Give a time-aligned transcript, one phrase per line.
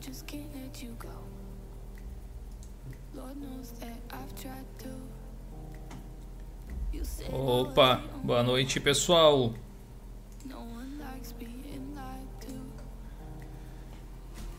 [0.00, 1.08] just can't let you go.
[3.14, 4.88] Lord knows that I've tried to.
[7.30, 9.54] Opa, boa noite pessoal.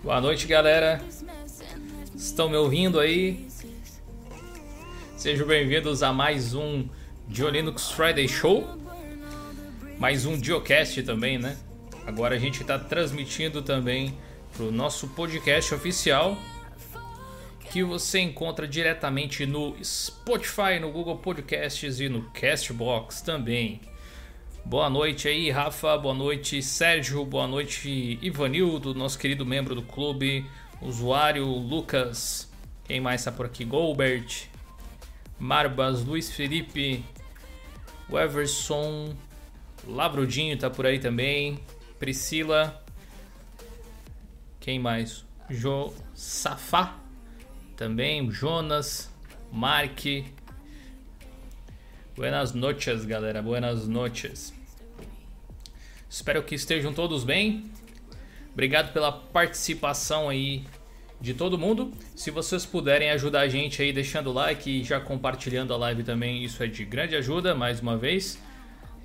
[0.04, 1.02] Boa noite galera.
[2.16, 3.48] Estão me ouvindo aí?
[5.18, 6.88] Sejam bem-vindos a mais um
[7.28, 8.68] Diolinux Friday Show.
[9.98, 11.58] Mais um Diocast também, né?
[12.06, 14.18] Agora a gente está transmitindo também
[14.54, 16.38] para o nosso podcast oficial
[17.72, 23.80] que você encontra diretamente no Spotify, no Google Podcasts e no Castbox também.
[24.66, 25.98] Boa noite aí, Rafa.
[25.98, 27.24] Boa noite, Sérgio.
[27.24, 30.46] Boa noite, Ivanildo, nosso querido membro do clube.
[30.82, 32.52] Usuário Lucas.
[32.84, 33.64] Quem mais está por aqui?
[33.64, 34.48] Golbert.
[35.40, 37.04] Marbas, Luiz Felipe.
[38.10, 39.16] O Everson.
[39.88, 41.58] Lavrudinho tá por aí também.
[41.98, 42.84] Priscila.
[44.62, 45.26] Quem mais?
[45.50, 47.00] Jo Safá.
[47.76, 48.30] Também.
[48.30, 49.12] Jonas.
[49.52, 50.06] Mark.
[52.16, 53.42] Buenas noches, galera.
[53.42, 54.54] Buenas noches.
[56.08, 57.72] Espero que estejam todos bem.
[58.54, 60.64] Obrigado pela participação aí
[61.20, 61.92] de todo mundo.
[62.16, 66.04] Se vocês puderem ajudar a gente aí deixando o like e já compartilhando a live
[66.04, 68.38] também, isso é de grande ajuda, mais uma vez.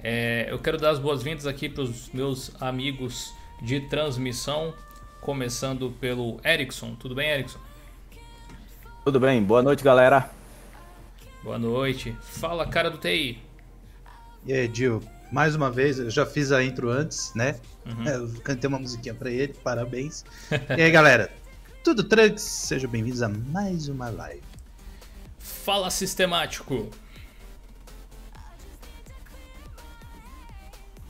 [0.02, 4.74] É, eu quero dar as boas-vindas aqui para os meus amigos de transmissão,
[5.20, 6.94] começando pelo Erickson.
[6.94, 7.58] Tudo bem, Erickson?
[9.04, 10.30] Tudo bem, boa noite, galera.
[11.42, 12.16] Boa noite.
[12.20, 13.40] Fala, cara do TI.
[14.44, 17.58] E aí, Gil, mais uma vez, eu já fiz a intro antes, né?
[18.04, 20.24] Eu cantei uma musiquinha pra ele, parabéns.
[20.76, 21.30] e aí, galera,
[21.84, 22.42] tudo tranks?
[22.42, 24.42] Sejam bem-vindos a mais uma live.
[25.38, 26.90] Fala, sistemático.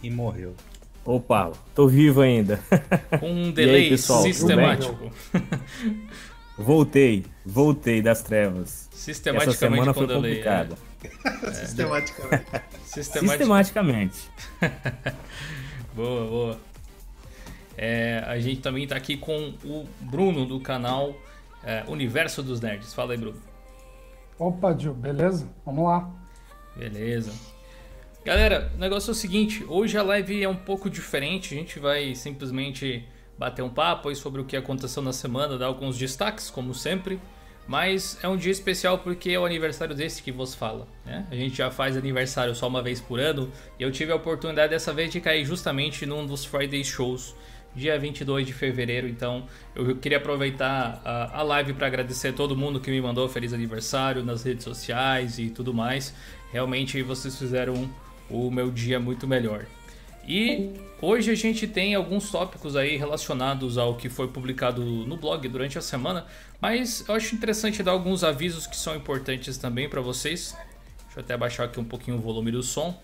[0.02, 0.54] E morreu.
[1.06, 2.60] Opa, tô vivo ainda.
[3.20, 5.12] Com um delay pessoal, tudo sistemático.
[6.58, 8.88] voltei, voltei das trevas.
[8.92, 10.30] Essa Sistematicamente semana com foi delay.
[10.42, 10.76] complicada.
[11.54, 12.44] Sistematicamente.
[12.52, 12.62] É.
[12.84, 14.18] Sistematic- Sistematicamente.
[15.94, 16.58] Boa, boa.
[17.78, 21.14] É, a gente também tá aqui com o Bruno do canal
[21.62, 22.92] é, Universo dos Nerds.
[22.94, 23.40] Fala aí, Bruno.
[24.38, 25.48] Opa, Gil, beleza?
[25.64, 26.10] Vamos lá.
[26.76, 27.32] Beleza.
[28.26, 31.54] Galera, o negócio é o seguinte: hoje a live é um pouco diferente.
[31.54, 33.04] A gente vai simplesmente
[33.38, 37.20] bater um papo aí sobre o que aconteceu na semana, dar alguns destaques, como sempre.
[37.68, 40.88] Mas é um dia especial porque é o aniversário desse que vos fala.
[41.04, 41.24] Né?
[41.30, 43.48] A gente já faz aniversário só uma vez por ano
[43.78, 47.34] e eu tive a oportunidade dessa vez de cair justamente num dos Friday Shows,
[47.76, 49.06] dia 22 de fevereiro.
[49.06, 53.28] Então eu queria aproveitar a, a live para agradecer a todo mundo que me mandou
[53.28, 56.12] feliz aniversário nas redes sociais e tudo mais.
[56.52, 57.88] Realmente vocês fizeram
[58.30, 59.66] o meu dia muito melhor.
[60.26, 65.46] E hoje a gente tem alguns tópicos aí relacionados ao que foi publicado no blog
[65.48, 66.26] durante a semana,
[66.60, 70.56] mas eu acho interessante dar alguns avisos que são importantes também para vocês.
[71.04, 73.00] Deixa eu até abaixar aqui um pouquinho o volume do som.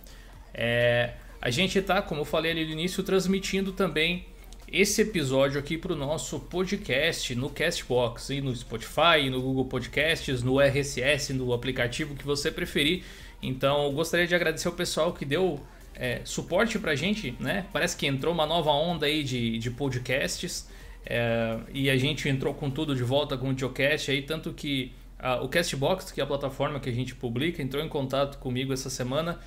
[0.52, 4.26] É, a gente tá, como eu falei ali no início, transmitindo também
[4.72, 10.42] esse episódio aqui para o nosso podcast no Castbox e no Spotify, no Google Podcasts,
[10.42, 13.04] no RSS, no aplicativo que você preferir.
[13.42, 15.60] Então, eu gostaria de agradecer o pessoal que deu
[15.94, 17.66] é, suporte pra gente, né?
[17.72, 20.69] Parece que entrou uma nova onda aí de, de podcasts
[21.04, 24.92] é, e a gente entrou com tudo de volta com o Geocast aí, tanto que
[25.19, 28.72] ah, o Castbox, que é a plataforma que a gente publica, entrou em contato comigo
[28.72, 29.38] essa semana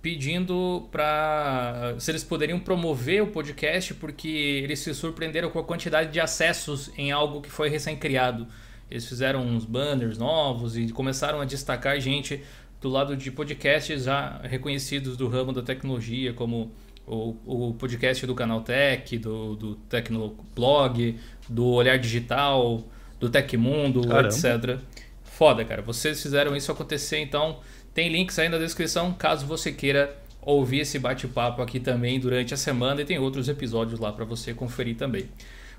[0.00, 6.12] pedindo para se eles poderiam promover o podcast porque eles se surpreenderam com a quantidade
[6.12, 8.46] de acessos em algo que foi recém-criado.
[8.90, 12.44] Eles fizeram uns banners novos e começaram a destacar gente
[12.84, 16.70] do lado de podcasts já reconhecidos do ramo da tecnologia, como
[17.06, 21.18] o, o podcast do Canaltech, do, do Tecnoblog,
[21.48, 22.84] do Olhar Digital,
[23.18, 24.78] do Tecmundo, etc.
[25.22, 25.80] Foda, cara.
[25.80, 27.60] Vocês fizeram isso acontecer, então
[27.94, 32.56] tem links aí na descrição caso você queira ouvir esse bate-papo aqui também durante a
[32.58, 35.30] semana e tem outros episódios lá para você conferir também.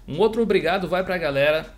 [0.08, 1.72] Um outro obrigado vai para a galera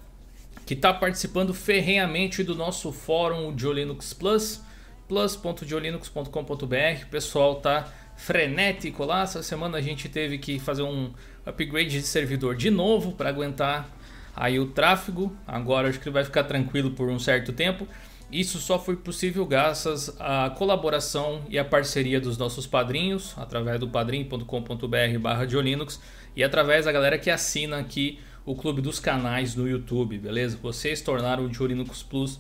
[0.66, 4.62] que está participando ferrenhamente do nosso fórum de Linux Plus,
[5.08, 7.04] plus.diolinux.com.br.
[7.04, 9.22] O pessoal tá frenético lá.
[9.22, 11.12] Essa semana a gente teve que fazer um
[11.46, 13.90] upgrade de servidor de novo para aguentar
[14.36, 15.36] aí o tráfego.
[15.48, 17.88] Agora acho que vai ficar tranquilo por um certo tempo.
[18.32, 23.88] Isso só foi possível graças à colaboração e à parceria dos nossos padrinhos, através do
[23.88, 26.02] padrim.com.br barra Diolinux
[26.36, 30.58] e através da galera que assina aqui o clube dos canais no YouTube, beleza?
[30.62, 32.38] Vocês tornaram o Diolinux Plus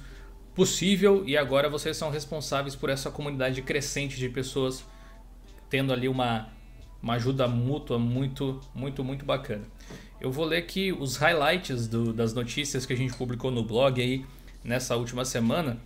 [0.58, 4.84] possível e agora vocês são responsáveis por essa comunidade crescente de pessoas
[5.70, 6.50] tendo ali uma,
[7.00, 9.62] uma ajuda mútua muito, muito, muito bacana.
[10.20, 14.02] Eu vou ler aqui os highlights do, das notícias que a gente publicou no blog
[14.02, 14.26] aí
[14.64, 15.78] nessa última semana.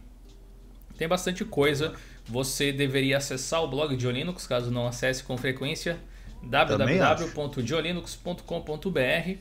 [0.97, 1.94] Tem bastante coisa.
[2.25, 6.00] Você deveria acessar o blog de Linux, caso não acesse com frequência,
[6.44, 9.35] www.diolinux.com.br.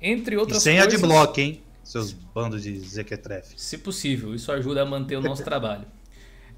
[0.00, 0.94] Entre outras e sem coisas.
[0.94, 1.60] de bloco, hein?
[1.82, 3.54] Seus bandos de zequetrefe.
[3.56, 5.84] Se possível, isso ajuda a manter o nosso trabalho.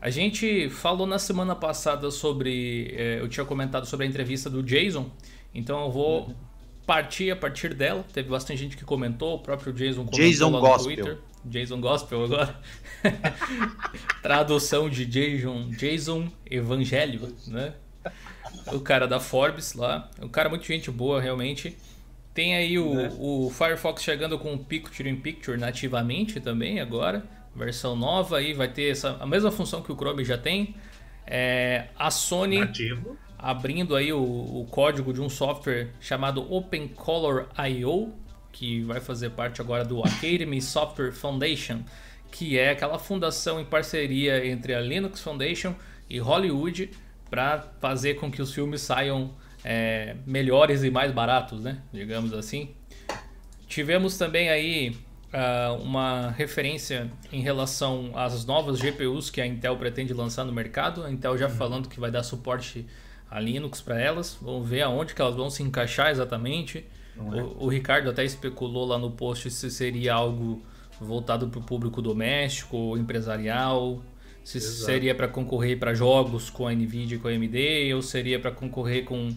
[0.01, 2.95] A gente falou na semana passada sobre.
[2.95, 5.11] Eh, eu tinha comentado sobre a entrevista do Jason,
[5.55, 6.35] então eu vou uhum.
[6.87, 8.05] partir a partir dela.
[8.13, 10.91] Teve bastante gente que comentou, o próprio Jason comentou Jason lá Gospel.
[10.91, 11.19] no Twitter.
[11.47, 12.61] Jason Gospel agora.
[14.23, 17.75] Tradução de Jason, Jason Evangelho, né?
[18.73, 20.11] O cara da Forbes lá.
[20.21, 21.77] Um cara muito gente boa, realmente.
[22.35, 23.13] Tem aí o, né?
[23.19, 27.25] o Firefox chegando com o Picture in Picture nativamente também agora.
[27.55, 30.75] Versão nova aí, vai ter essa, a mesma função que o Chrome já tem.
[31.25, 33.17] É, a Sony Nativo.
[33.39, 38.13] abrindo aí o, o código de um software chamado OpenColor.io,
[38.51, 41.83] que vai fazer parte agora do Academy Software Foundation,
[42.33, 45.73] que é aquela fundação em parceria entre a Linux Foundation
[46.11, 46.91] e Hollywood
[47.31, 49.33] para fazer com que os filmes saiam
[49.65, 51.79] é, melhores e mais baratos, né?
[51.93, 52.71] Digamos assim.
[53.67, 54.97] Tivemos também aí
[55.33, 61.03] uh, uma referência em relação às novas GPUs que a Intel pretende lançar no mercado.
[61.03, 61.55] A Intel já uhum.
[61.55, 62.87] falando que vai dar suporte
[63.31, 64.39] a Linux para elas.
[64.41, 66.85] Vamos ver aonde que elas vão se encaixar exatamente.
[67.17, 67.21] É?
[67.21, 70.63] O, o, Ricardo até especulou lá no post se seria algo
[71.01, 74.03] voltado para o público doméstico ou empresarial,
[74.45, 74.85] se Exato.
[74.85, 78.51] seria para concorrer para jogos com a Nvidia e com a AMD, ou seria para
[78.51, 79.35] concorrer com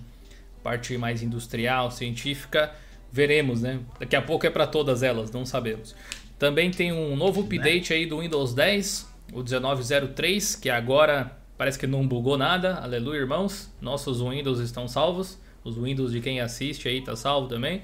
[0.64, 2.72] parte mais industrial, científica.
[3.12, 3.80] Veremos, né?
[4.00, 5.96] Daqui a pouco é para todas elas, não sabemos.
[6.38, 7.48] Também tem um novo né?
[7.48, 12.76] update aí do Windows 10, o 1903, que agora parece que não bugou nada.
[12.76, 13.74] Aleluia, irmãos.
[13.82, 15.40] Nossos Windows estão salvos.
[15.64, 17.82] Os Windows de quem assiste aí tá salvo também.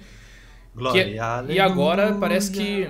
[0.76, 1.06] Glória,
[1.46, 2.84] que, e agora parece que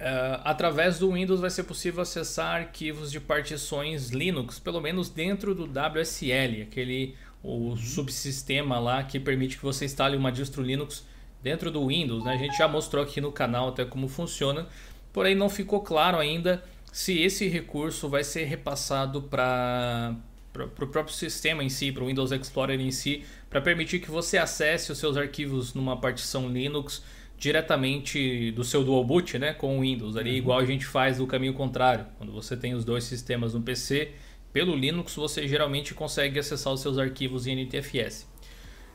[0.00, 5.54] uh, através do Windows vai ser possível acessar arquivos de partições Linux, pelo menos dentro
[5.54, 11.04] do WSL, aquele o subsistema lá que permite que você instale uma distro Linux
[11.42, 12.24] dentro do Windows.
[12.24, 12.32] Né?
[12.34, 14.66] A gente já mostrou aqui no canal até como funciona,
[15.12, 20.14] porém não ficou claro ainda se esse recurso vai ser repassado para
[20.52, 24.10] para o próprio sistema em si, para o Windows Explorer em si, para permitir que
[24.10, 27.04] você acesse os seus arquivos numa partição Linux
[27.38, 30.36] diretamente do seu dual boot, né, com o Windows, ali uhum.
[30.36, 34.10] igual a gente faz do caminho contrário, quando você tem os dois sistemas no PC,
[34.52, 38.28] pelo Linux você geralmente consegue acessar os seus arquivos em NTFS.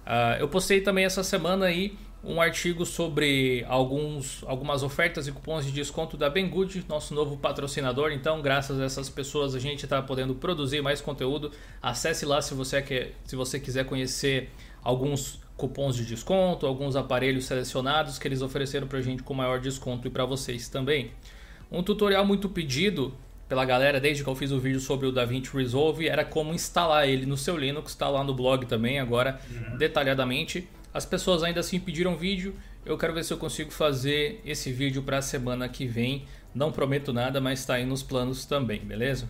[0.06, 5.64] Uh, eu postei também essa semana aí um artigo sobre alguns, algumas ofertas e cupons
[5.64, 8.12] de desconto da Banggood, nosso novo patrocinador.
[8.12, 11.52] Então, graças a essas pessoas, a gente está podendo produzir mais conteúdo.
[11.82, 14.50] Acesse lá se você, quer, se você quiser conhecer
[14.84, 19.60] alguns cupons de desconto, alguns aparelhos selecionados que eles ofereceram para a gente com maior
[19.60, 21.12] desconto e para vocês também.
[21.72, 23.14] Um tutorial muito pedido
[23.48, 27.08] pela galera desde que eu fiz o vídeo sobre o DaVinci Resolve era como instalar
[27.08, 29.78] ele no seu Linux, está lá no blog também agora uhum.
[29.78, 30.68] detalhadamente.
[30.94, 32.56] As pessoas ainda assim pediram vídeo.
[32.86, 36.26] Eu quero ver se eu consigo fazer esse vídeo para a semana que vem.
[36.54, 39.28] Não prometo nada, mas está aí nos planos também, beleza?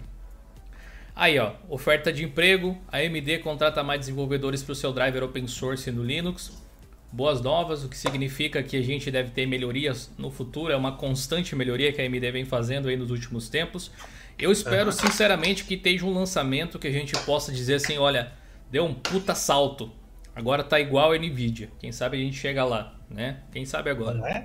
[1.16, 2.78] Aí, ó, oferta de emprego.
[2.88, 6.65] A AMD contrata mais desenvolvedores para o seu driver open source no Linux.
[7.12, 10.72] Boas novas, o que significa que a gente deve ter melhorias no futuro.
[10.72, 13.92] É uma constante melhoria que a AMD vem fazendo aí nos últimos tempos.
[14.38, 18.34] Eu espero sinceramente que esteja um lançamento que a gente possa dizer assim, olha,
[18.70, 19.92] deu um puta salto
[20.36, 21.70] Agora tá igual a Nvidia.
[21.80, 23.38] Quem sabe a gente chega lá, né?
[23.54, 24.16] Quem sabe agora.
[24.16, 24.44] Não é?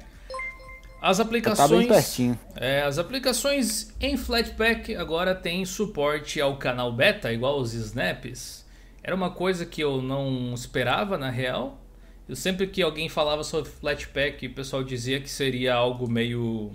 [1.03, 2.39] As aplicações, tá bem pertinho.
[2.55, 8.65] É, as aplicações em Flatpak agora têm suporte ao canal beta, igual os snaps.
[9.03, 11.81] Era uma coisa que eu não esperava na real.
[12.31, 16.71] Eu sempre que alguém falava sobre Flatpak, o pessoal dizia que seria algo meio,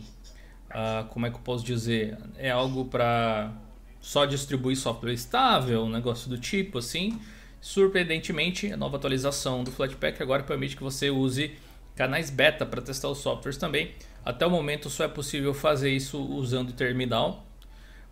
[0.69, 3.53] uh, como é que eu posso dizer, é algo para
[4.01, 7.17] só distribuir software estável, um negócio do tipo assim.
[7.61, 11.55] Surpreendentemente, a nova atualização do Flatpak agora permite que você use
[11.95, 13.91] canais beta para testar os softwares também.
[14.25, 17.47] Até o momento só é possível fazer isso usando o terminal,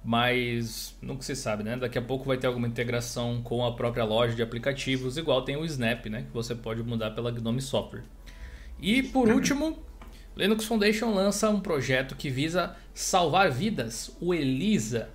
[0.03, 1.77] mas nunca se sabe, né?
[1.77, 5.55] Daqui a pouco vai ter alguma integração com a própria loja de aplicativos, igual tem
[5.55, 6.23] o Snap, né?
[6.23, 8.03] Que você pode mudar pela Gnome Software.
[8.81, 9.79] E por último,
[10.35, 15.09] Linux Foundation lança um projeto que visa salvar vidas, o ELISA.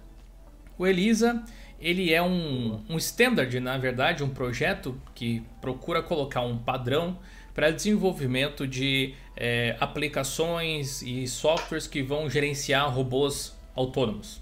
[0.78, 1.44] O ELISA
[1.80, 7.18] ele é um, um standard, na verdade, um projeto que procura colocar um padrão
[7.54, 14.40] para desenvolvimento de é, aplicações e softwares que vão gerenciar robôs autônomos.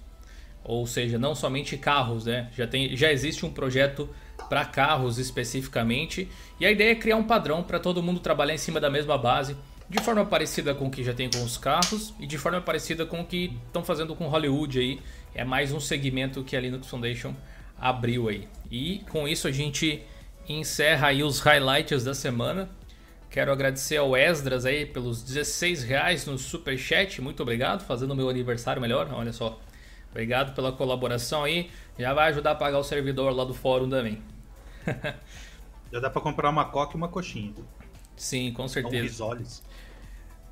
[0.68, 2.50] Ou seja, não somente carros, né?
[2.56, 4.08] Já, tem, já existe um projeto
[4.48, 6.28] para carros especificamente.
[6.58, 9.16] E a ideia é criar um padrão para todo mundo trabalhar em cima da mesma
[9.16, 9.56] base,
[9.88, 13.06] de forma parecida com o que já tem com os carros e de forma parecida
[13.06, 15.00] com o que estão fazendo com Hollywood aí.
[15.32, 17.32] É mais um segmento que a Linux Foundation
[17.78, 18.48] abriu aí.
[18.68, 20.02] E com isso a gente
[20.48, 22.68] encerra aí os highlights da semana.
[23.30, 27.22] Quero agradecer ao Esdras aí pelos 16 reais no super chat.
[27.22, 29.08] Muito obrigado, fazendo meu aniversário melhor.
[29.12, 29.60] Olha só,
[30.10, 31.70] obrigado pela colaboração aí.
[31.98, 34.22] Já vai ajudar a pagar o servidor lá do fórum também.
[35.92, 37.54] Já dá para comprar uma coca e uma coxinha.
[38.16, 39.02] Sim, com certeza.
[39.02, 39.62] risoles.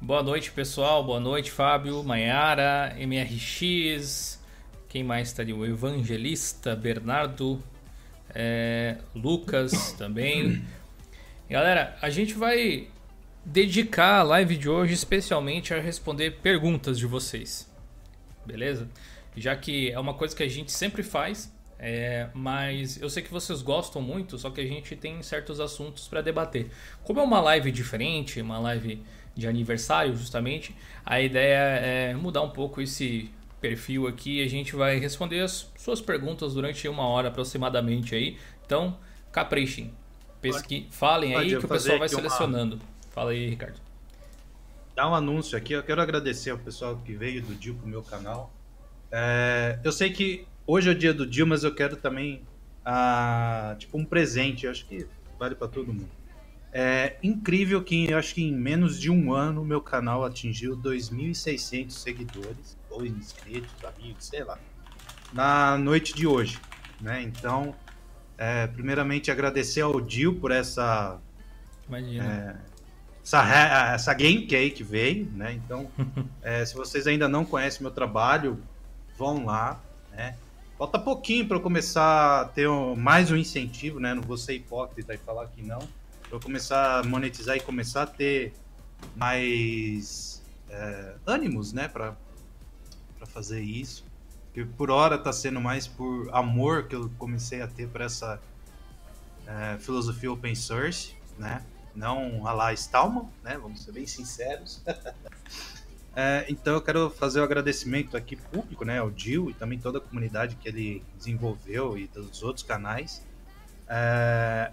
[0.00, 1.02] Boa noite, pessoal.
[1.02, 4.40] Boa noite, Fábio, Maiara, MRX.
[4.88, 5.52] Quem mais está ali?
[5.52, 7.62] O Evangelista, Bernardo,
[8.34, 10.64] é, Lucas também.
[11.48, 12.88] Galera, a gente vai
[13.44, 17.70] dedicar a live de hoje especialmente a responder perguntas de vocês.
[18.46, 18.88] Beleza?
[19.36, 23.30] Já que é uma coisa que a gente sempre faz, é, mas eu sei que
[23.30, 26.70] vocês gostam muito, só que a gente tem certos assuntos para debater.
[27.02, 29.02] Como é uma live diferente, uma live
[29.34, 30.74] de aniversário justamente,
[31.04, 35.72] a ideia é mudar um pouco esse perfil aqui e a gente vai responder as
[35.76, 38.38] suas perguntas durante uma hora aproximadamente aí.
[38.64, 38.98] Então,
[39.32, 39.92] caprichem,
[40.40, 40.86] pesqui...
[40.90, 42.76] falem aí que o pessoal vai selecionando.
[42.76, 42.82] Uma...
[43.10, 43.80] Fala aí, Ricardo.
[44.94, 48.02] Dá um anúncio aqui, eu quero agradecer ao pessoal que veio do Dio pro meu
[48.02, 48.52] canal.
[49.16, 52.42] É, eu sei que hoje é o dia do Dio, mas eu quero também
[52.84, 55.06] ah, tipo um presente, eu acho que
[55.38, 56.10] vale para todo mundo.
[56.72, 61.92] É incrível que eu acho que em menos de um ano meu canal atingiu 2.600
[61.92, 64.58] seguidores, ou inscritos, amigos, sei lá,
[65.32, 66.58] na noite de hoje,
[67.00, 67.22] né?
[67.22, 67.72] Então,
[68.36, 71.20] é, primeiramente agradecer ao Dio por essa
[71.88, 72.24] Imagina.
[72.24, 72.56] É,
[73.22, 75.52] essa, essa game que veio, né?
[75.52, 75.88] Então,
[76.42, 78.60] é, se vocês ainda não conhecem meu trabalho,
[79.16, 79.80] vão lá,
[80.12, 80.36] né?
[80.76, 84.12] Falta pouquinho para eu começar a ter um, mais um incentivo, né?
[84.12, 85.78] Não vou ser hipócrita e falar que não.
[86.22, 88.52] Para eu começar a monetizar e começar a ter
[89.14, 91.86] mais é, ânimos, né?
[91.86, 92.16] Para
[93.26, 94.04] fazer isso.
[94.46, 98.40] Porque por hora está sendo mais por amor que eu comecei a ter para essa
[99.46, 101.64] é, filosofia open source, né?
[101.94, 103.56] Não a lá Stallman, né?
[103.56, 104.82] Vamos ser bem sinceros.
[106.16, 109.80] É, então eu quero fazer o um agradecimento aqui público, né, ao Dil e também
[109.80, 113.20] toda a comunidade que ele desenvolveu e dos outros canais
[113.88, 114.70] é,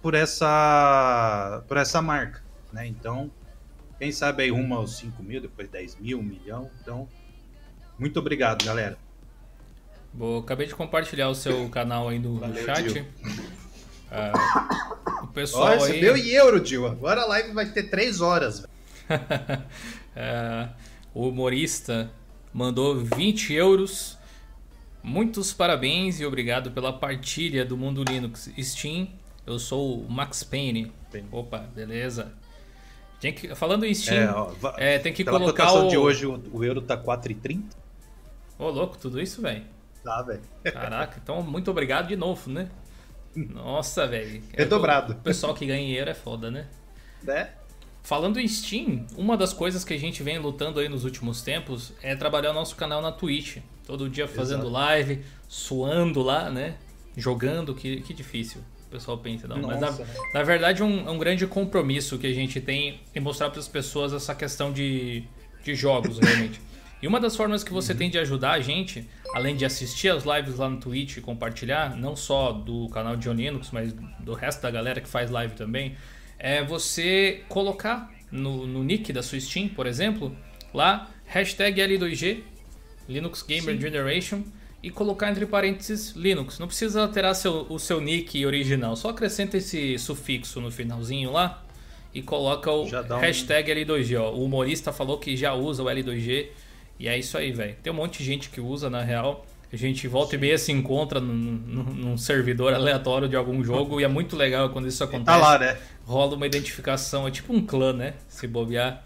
[0.00, 2.86] por essa por essa marca, né?
[2.86, 3.30] Então
[3.98, 6.70] quem sabe aí rumo aos 5 mil, depois 10 mil, 1 milhão.
[6.80, 7.06] Então
[7.98, 8.96] muito obrigado, galera.
[10.12, 13.00] Boa, acabei de compartilhar o seu canal aí no, Valeu, chat.
[13.00, 13.04] Uh,
[15.24, 16.22] o pessoal Ó, recebeu aí...
[16.22, 16.86] em euro, Dil.
[16.86, 18.66] Agora a live vai ter 3 horas.
[20.14, 20.68] É,
[21.14, 22.10] o humorista
[22.52, 24.18] mandou 20 euros.
[25.02, 29.08] Muitos parabéns e obrigado pela partilha do Mundo Linux Steam.
[29.46, 30.92] Eu sou o Max Payne.
[31.32, 32.32] Opa, beleza.
[33.20, 35.88] Tem que, falando em Steam, é, ó, é, tem que colocar o...
[35.88, 37.62] de hoje o, o euro tá 4,30.
[38.58, 39.64] Ô, louco, tudo isso, velho?
[40.02, 40.40] Tá, velho.
[40.64, 42.70] Caraca, então muito obrigado de novo, né?
[43.34, 44.42] Nossa, velho.
[44.52, 45.12] É dobrado.
[45.12, 46.66] O pessoal que ganha dinheiro é foda, né?
[47.22, 47.50] Né?
[48.02, 51.92] Falando em Steam, uma das coisas que a gente vem lutando aí nos últimos tempos
[52.02, 53.58] é trabalhar o nosso canal na Twitch.
[53.86, 54.70] Todo dia fazendo Exato.
[54.72, 56.76] live, suando lá, né?
[57.16, 58.62] Jogando, que, que difícil.
[58.86, 59.58] O pessoal pensa, não.
[59.58, 60.14] Nossa, Mas na, né?
[60.34, 63.60] na verdade é um, é um, grande compromisso que a gente tem em mostrar para
[63.60, 65.22] as pessoas essa questão de,
[65.62, 66.60] de jogos, realmente.
[67.02, 67.98] E uma das formas que você uhum.
[67.98, 71.96] tem de ajudar a gente, além de assistir as lives lá no Twitch e compartilhar,
[71.96, 75.96] não só do canal de Linux, mas do resto da galera que faz live também,
[76.40, 80.34] é você colocar no, no nick da sua Steam, por exemplo,
[80.72, 82.40] lá hashtag L2G,
[83.08, 83.80] Linux Gamer Sim.
[83.80, 84.42] Generation,
[84.82, 86.58] e colocar entre parênteses Linux.
[86.58, 91.62] Não precisa alterar seu, o seu nick original, só acrescenta esse sufixo no finalzinho lá
[92.14, 92.88] e coloca o
[93.20, 93.74] hashtag um...
[93.76, 94.20] L2G.
[94.20, 94.32] Ó.
[94.32, 96.48] O humorista falou que já usa o L2G
[96.98, 97.76] e é isso aí, velho.
[97.82, 99.46] Tem um monte de gente que usa na real.
[99.72, 100.36] A gente volta Sim.
[100.36, 104.36] e meia se encontra num, num, num, servidor aleatório de algum jogo e é muito
[104.36, 105.26] legal quando isso acontece.
[105.26, 105.78] Tá lá, né?
[106.04, 108.14] Rola uma identificação, é tipo um clã, né?
[108.28, 109.04] Se bobear.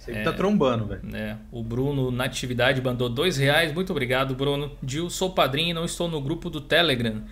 [0.00, 1.00] Sempre é, tá trombando, velho.
[1.04, 1.38] Né?
[1.52, 3.72] O Bruno na atividade mandou dois reais.
[3.72, 4.72] Muito obrigado, Bruno.
[4.82, 7.22] Dil, sou padrinho e não estou no grupo do Telegram.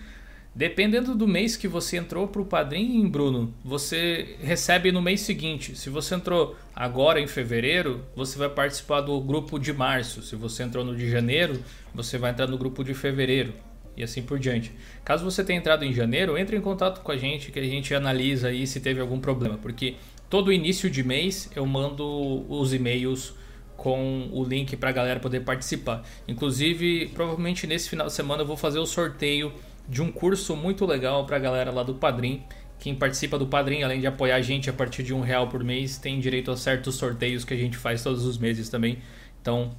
[0.57, 5.77] Dependendo do mês que você entrou para o padrinho, Bruno, você recebe no mês seguinte.
[5.77, 10.23] Se você entrou agora em fevereiro, você vai participar do grupo de março.
[10.23, 11.59] Se você entrou no de janeiro,
[11.93, 13.53] você vai entrar no grupo de fevereiro
[13.95, 14.71] e assim por diante.
[15.05, 17.93] Caso você tenha entrado em janeiro, entre em contato com a gente que a gente
[17.93, 19.93] analisa aí se teve algum problema, porque
[20.27, 23.35] todo início de mês eu mando os e-mails
[23.75, 26.03] com o link para a galera poder participar.
[26.27, 29.53] Inclusive, provavelmente nesse final de semana eu vou fazer o sorteio
[29.87, 32.43] de um curso muito legal pra galera lá do Padrim.
[32.79, 35.63] Quem participa do Padrim, além de apoiar a gente a partir de um real por
[35.63, 38.99] mês, tem direito a certos sorteios que a gente faz todos os meses também.
[39.41, 39.71] Então,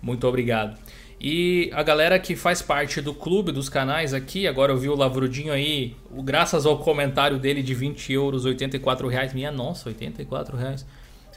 [0.00, 0.78] muito obrigado.
[1.20, 4.94] E a galera que faz parte do clube dos canais aqui, agora eu vi o
[4.94, 9.32] Lavrudinho aí, graças ao comentário dele de 20 euros, 84 reais.
[9.32, 10.86] Minha nossa, 84 reais.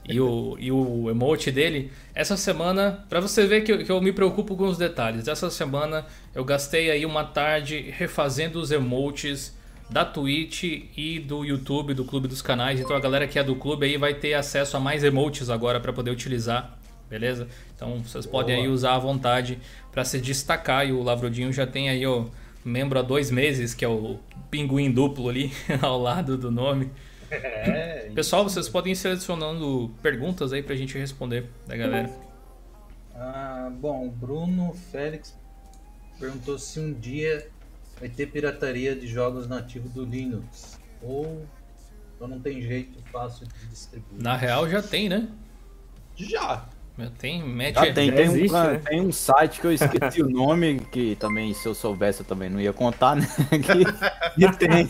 [0.07, 1.91] E o, e o emote dele.
[2.15, 5.49] Essa semana, para você ver que eu, que eu me preocupo com os detalhes, essa
[5.49, 9.57] semana eu gastei aí uma tarde refazendo os emotes
[9.89, 10.63] da Twitch
[10.95, 12.79] e do YouTube, do Clube dos Canais.
[12.79, 15.79] Então a galera que é do clube aí vai ter acesso a mais emotes agora
[15.79, 16.77] para poder utilizar,
[17.09, 17.47] beleza?
[17.75, 18.43] Então vocês Boa.
[18.43, 19.59] podem aí usar à vontade
[19.91, 20.87] para se destacar.
[20.87, 22.29] E o Lavrodinho já tem aí o
[22.63, 24.19] membro há dois meses, que é o
[24.51, 26.91] pinguim duplo ali ao lado do nome.
[27.29, 32.09] É, Pessoal, vocês podem ir selecionando perguntas aí pra gente responder da galera.
[33.13, 35.37] Ah, bom, o Bruno Félix
[36.19, 37.49] perguntou se um dia
[37.99, 40.79] vai ter pirataria de jogos nativos do Linux.
[41.01, 41.45] Ou,
[42.19, 44.21] ou não tem jeito fácil de distribuir.
[44.21, 45.27] Na real já tem, né?
[46.15, 46.67] Já.
[47.19, 48.81] Tem, já tem, tem, existe, um, né?
[48.83, 52.49] tem um site que eu esqueci o nome, que também, se eu soubesse, eu também
[52.49, 53.27] não ia contar, né?
[54.37, 54.89] Que, que tem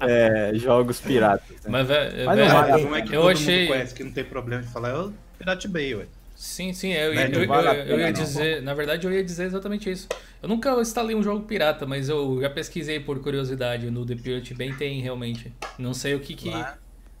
[0.00, 1.48] é, jogos piratas.
[1.48, 1.56] Né?
[1.68, 3.58] Mas, véio, Mas véio, não, é, como é que eu todo achei...
[3.60, 6.06] mundo conhece que não tem problema de falar, é o Pirate Bay, ué.
[6.36, 9.90] Sim, sim, eu, eu, eu, eu, eu ia dizer, na verdade eu ia dizer exatamente
[9.90, 10.08] isso.
[10.42, 14.54] Eu nunca instalei um jogo pirata, mas eu já pesquisei por curiosidade no The Pirate
[14.54, 15.52] Bay tem realmente.
[15.78, 16.50] Não sei o que que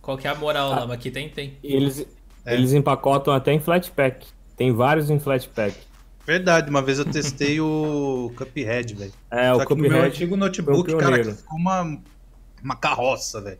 [0.00, 1.58] qual que é a moral ah, lá, mas aqui tem, tem.
[1.62, 2.06] Eles
[2.44, 2.54] é.
[2.54, 4.26] eles empacotam até em flatpack.
[4.56, 5.76] Tem vários em flatpack.
[6.26, 9.12] Verdade, uma vez eu testei o Cuphead, velho.
[9.30, 9.88] É, Só o Cuphead.
[9.88, 11.98] No meu antigo notebook, cara, ficou uma
[12.62, 13.58] uma carroça, velho.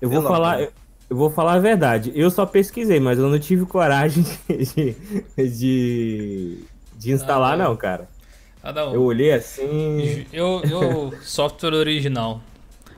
[0.00, 0.72] Eu vou falar, eu,
[1.10, 2.12] eu vou falar a verdade.
[2.14, 4.96] Eu só pesquisei, mas eu não tive coragem de,
[5.36, 6.58] de,
[6.96, 8.08] de instalar, ah, não, cara.
[8.62, 8.94] Ah, não.
[8.94, 10.26] Eu olhei assim.
[10.32, 12.40] Eu, eu software original.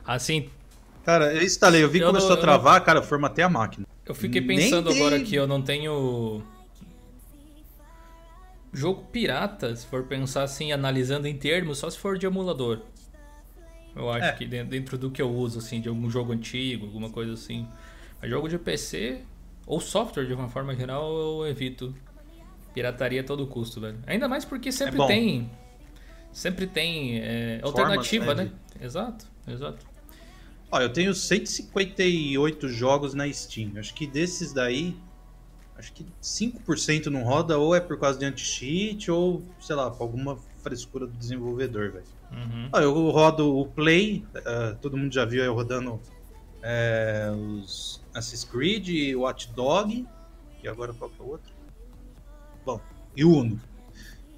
[0.06, 0.48] Assim.
[1.04, 3.86] Cara, eu instalei, eu vi que começou a travar, cara, eu formatei a máquina.
[4.06, 6.42] Eu fiquei pensando agora que eu não tenho.
[8.72, 12.80] Jogo pirata, se for pensar assim, analisando em termos, só se for de emulador.
[13.94, 14.32] Eu acho é.
[14.32, 17.66] que dentro do que eu uso, assim, de algum jogo antigo, alguma coisa assim.
[18.20, 19.22] Mas jogo de PC
[19.66, 21.94] ou software de uma forma geral eu evito
[22.74, 23.98] pirataria a todo custo, velho.
[24.06, 25.50] Ainda mais porque sempre é tem
[26.32, 28.50] sempre tem é, alternativa, né?
[28.76, 28.84] De...
[28.84, 29.84] Exato, exato.
[30.70, 33.72] Ó, eu tenho 158 jogos na Steam.
[33.76, 34.96] Acho que desses daí,
[35.76, 40.04] acho que 5% não roda ou é por causa de anti-cheat ou, sei lá, por
[40.04, 42.04] alguma frescura do desenvolvedor, velho.
[42.30, 42.68] Uhum.
[42.72, 46.00] Ó, eu rodo o Play, uh, todo mundo já viu eu rodando
[46.62, 50.06] é, os Assassin's Creed, Watch Dog,
[50.62, 51.52] e agora qual que é o outro?
[52.64, 52.80] Bom,
[53.16, 53.60] e o Uno.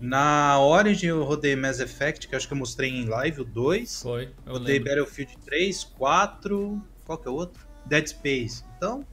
[0.03, 4.03] Na Origin eu rodei Mass Effect, que acho que eu mostrei em live, o 2.
[4.03, 4.97] Foi, eu Rodei lembro.
[4.97, 7.65] Battlefield 3, 4, qual que é o outro?
[7.87, 8.65] Dead Space.
[8.77, 9.07] Então,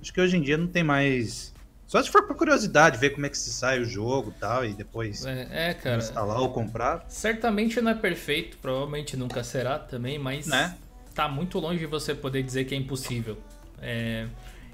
[0.00, 1.54] acho que hoje em dia não tem mais...
[1.86, 4.64] Só se for por curiosidade, ver como é que se sai o jogo e tal,
[4.64, 7.04] e depois é, é, cara, instalar ou comprar.
[7.08, 10.46] Certamente não é perfeito, provavelmente nunca será também, mas...
[10.46, 10.76] Né?
[11.14, 13.38] tá muito longe de você poder dizer que é impossível.
[13.80, 14.26] É,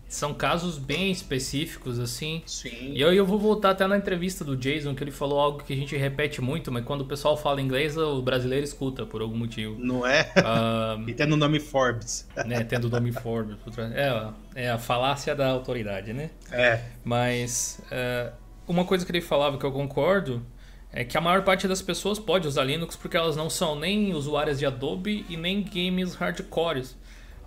[0.08, 2.42] são casos bem específicos, assim.
[2.46, 2.92] Sim.
[2.94, 5.72] E eu, eu vou voltar até na entrevista do Jason, que ele falou algo que
[5.74, 9.36] a gente repete muito, mas quando o pessoal fala inglês, o brasileiro escuta, por algum
[9.36, 9.76] motivo.
[9.78, 10.32] Não é?
[10.38, 12.26] Uh, e tendo o nome Forbes.
[12.46, 13.58] Né, tendo o nome Forbes.
[13.94, 16.30] É, é a falácia da autoridade, né?
[16.50, 16.80] É.
[17.04, 18.32] Mas uh,
[18.66, 20.42] uma coisa que ele falava que eu concordo
[20.90, 24.14] é que a maior parte das pessoas pode usar Linux porque elas não são nem
[24.14, 26.96] usuárias de Adobe e nem games hardcores.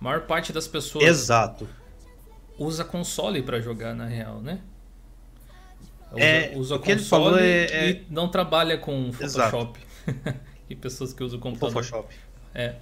[0.00, 1.68] A maior parte das pessoas Exato.
[2.58, 4.60] Usa console para jogar na real, né?
[6.12, 7.90] Usa, é, usa o que ele falou é, é...
[7.90, 9.80] e não trabalha com Photoshop.
[10.68, 11.82] e pessoas que usam computador.
[11.82, 12.14] Photoshop.
[12.54, 12.76] É.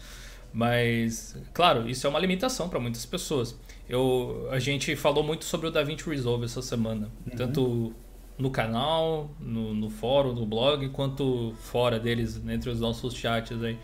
[0.53, 3.57] Mas, claro, isso é uma limitação para muitas pessoas.
[3.89, 7.09] Eu, a gente falou muito sobre o DaVinci Resolve essa semana.
[7.27, 7.37] Uhum.
[7.37, 7.95] Tanto
[8.37, 13.79] no canal, no, no fórum, no blog, quanto fora deles, entre os nossos chats aí.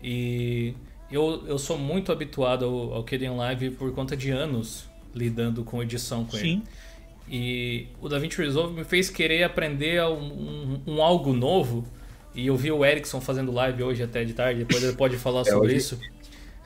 [0.00, 0.74] E
[1.10, 5.82] eu, eu sou muito habituado ao, ao Kden Live por conta de anos lidando com
[5.82, 6.62] edição com Sim.
[6.62, 6.62] ele.
[7.28, 11.84] E o DaVinci Resolve me fez querer aprender um, um, um, algo novo.
[12.34, 15.40] E eu vi o Erickson fazendo live hoje até de tarde, depois ele pode falar
[15.42, 15.76] é sobre hoje.
[15.76, 16.00] isso.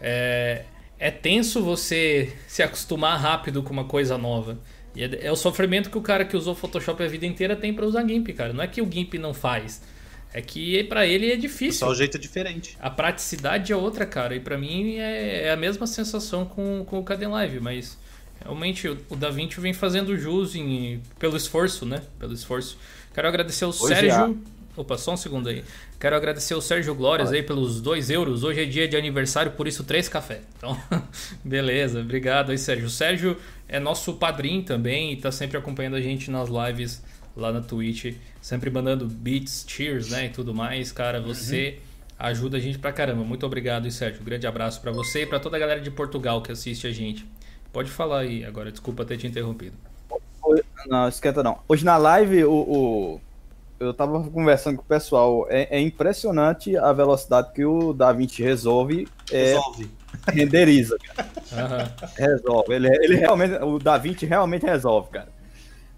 [0.00, 0.64] É,
[0.98, 4.58] é tenso você se acostumar rápido com uma coisa nova.
[4.94, 7.72] E é, é, o sofrimento que o cara que usou Photoshop a vida inteira tem
[7.72, 8.52] para usar GIMP, cara.
[8.52, 9.80] Não é que o GIMP não faz.
[10.32, 11.80] É que para ele é difícil.
[11.86, 12.76] Só o jeito é diferente.
[12.80, 14.34] A praticidade é outra, cara.
[14.34, 17.98] E para mim é, é, a mesma sensação com, com o Kdenlive, mas
[18.42, 22.02] realmente o, o DaVinci vem fazendo jus em, pelo esforço, né?
[22.18, 22.78] Pelo esforço.
[23.14, 24.38] Quero agradecer ao Hoje Sérgio.
[24.76, 25.64] Opa, só um segundo aí.
[25.98, 28.44] Quero agradecer o Sérgio Glórias aí pelos 2 euros.
[28.44, 30.40] Hoje é dia de aniversário, por isso três café.
[30.56, 30.80] Então,
[31.44, 32.86] beleza, obrigado aí, Sérgio.
[32.86, 33.36] O Sérgio
[33.68, 37.02] é nosso padrinho também e tá sempre acompanhando a gente nas lives
[37.36, 40.92] lá na Twitch, sempre mandando beats, cheers, né, e tudo mais.
[40.92, 42.26] Cara, você uhum.
[42.26, 43.24] ajuda a gente pra caramba.
[43.24, 44.22] Muito obrigado, Sérgio.
[44.22, 46.92] Um grande abraço para você e para toda a galera de Portugal que assiste a
[46.92, 47.26] gente.
[47.72, 49.76] Pode falar aí agora, desculpa ter te interrompido.
[50.86, 51.58] Não, esquenta não.
[51.68, 53.20] Hoje na live, o, o
[53.80, 59.08] eu tava conversando com o pessoal, é, é, impressionante a velocidade que o DaVinci resolve.
[59.32, 59.90] É, resolve.
[60.28, 61.30] Renderiza, cara.
[61.52, 62.08] Uhum.
[62.14, 62.74] Resolve.
[62.74, 65.28] Ele, ele realmente, o DaVinci realmente resolve, cara.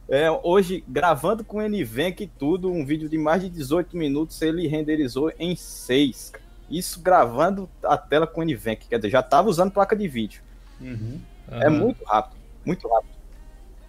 [0.09, 4.41] É, hoje, gravando com o NVENC e tudo, um vídeo de mais de 18 minutos,
[4.43, 6.33] ele renderizou em 6.
[6.71, 10.41] Isso gravando a tela com o NVENC, quer dizer, já estava usando placa de vídeo.
[10.81, 11.19] Uhum.
[11.61, 13.13] É muito rápido, muito rápido.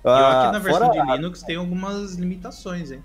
[0.06, 3.02] E aqui na ah, versão de Linux tem algumas limitações, hein?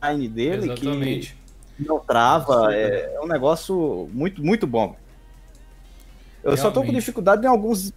[0.00, 1.36] design dele Exatamente.
[1.76, 2.74] que não trava.
[2.74, 4.96] É, é, um negócio muito, muito bom.
[6.42, 6.60] Eu Realmente.
[6.62, 7.92] só tô com dificuldade em alguns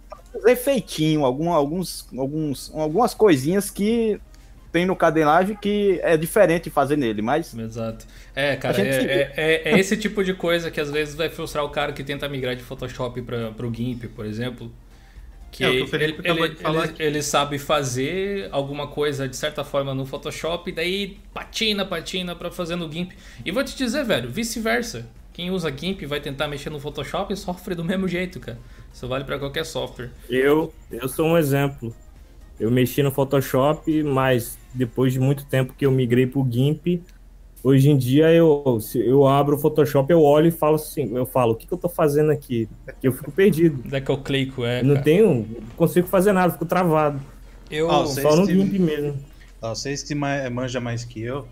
[0.46, 4.20] efeitinhos, algum, alguns, alguns, algumas coisinhas que
[4.70, 7.54] tem no Live que é diferente fazer nele, mas.
[7.54, 8.04] Exato.
[8.34, 11.64] É, cara, é, é, é, é, esse tipo de coisa que às vezes vai frustrar
[11.64, 14.70] o cara que tenta migrar de Photoshop para o GIMP, por exemplo.
[15.54, 20.04] Que, é, que ele, ele, ele, ele, sabe fazer alguma coisa de certa forma no
[20.04, 23.12] Photoshop, e daí patina, patina para fazer no GIMP.
[23.44, 25.06] E vou te dizer, velho, vice-versa.
[25.32, 28.58] Quem usa GIMP vai tentar mexer no Photoshop e sofre do mesmo jeito, cara.
[28.92, 30.10] Isso vale para qualquer software.
[30.28, 31.94] Eu, eu sou um exemplo.
[32.58, 37.00] Eu mexi no Photoshop, mas depois de muito tempo que eu migrei pro GIMP,
[37.64, 41.52] Hoje em dia eu, eu abro o Photoshop, eu olho e falo assim, eu falo,
[41.52, 42.68] o que, que eu tô fazendo aqui?
[43.00, 43.82] Que eu fico perdido.
[43.86, 44.80] Onde é que eu clico, é.
[44.80, 47.18] Eu não tenho, não consigo fazer nada, fico travado.
[47.70, 49.18] Eu oh, só no GIMP mesmo.
[49.62, 51.48] Oh, vocês que manja mais que eu,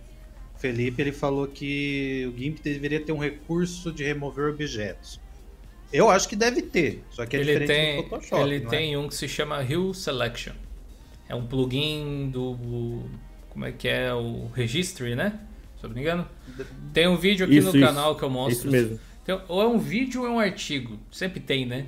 [0.59, 5.19] Felipe ele falou que o GIMP deveria ter um recurso de remover objetos.
[5.91, 8.43] Eu acho que deve ter, só que é ele diferente tem, do Photoshop.
[8.43, 8.69] Ele é?
[8.69, 8.99] tem é?
[8.99, 10.53] um que se chama Hue Selection.
[11.27, 13.03] É um plugin do.
[13.49, 14.13] Como é que é?
[14.13, 15.41] O Registry, né?
[15.83, 16.27] Se eu não me engano.
[16.93, 18.69] Tem um vídeo aqui isso, no isso, canal que eu mostro.
[18.69, 19.01] Isso mesmo.
[19.25, 20.99] Tem, ou é um vídeo ou é um artigo.
[21.11, 21.87] Sempre tem, né?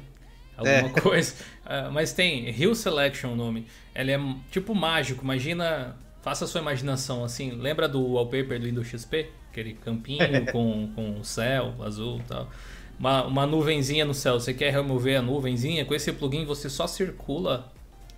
[0.57, 0.88] Alguma é.
[1.00, 1.35] coisa.
[1.64, 3.66] Uh, mas tem Hill Selection o nome.
[3.94, 5.22] Ele é tipo mágico.
[5.22, 5.96] Imagina.
[6.22, 7.52] Faça a sua imaginação assim.
[7.52, 9.30] Lembra do wallpaper do Windows XP?
[9.50, 12.50] Aquele campinho com, com o céu azul e tal.
[12.98, 14.40] Uma, uma nuvenzinha no céu.
[14.40, 15.85] Você quer remover a nuvenzinha?
[15.85, 17.72] Com esse plugin você só circula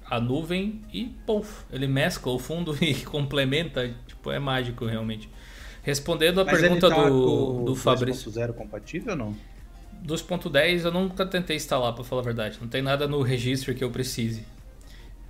[0.09, 3.93] a nuvem e pouf, ele mescla o fundo e complementa.
[4.07, 5.29] Tipo, é mágico realmente.
[5.87, 8.33] Respondendo a Mas pergunta tá do, do Fabrício.
[8.33, 9.37] 2.0 compatível ou não?
[10.05, 12.59] 2.10 eu nunca tentei instalar, para falar a verdade.
[12.61, 14.45] Não tem nada no registro que eu precise.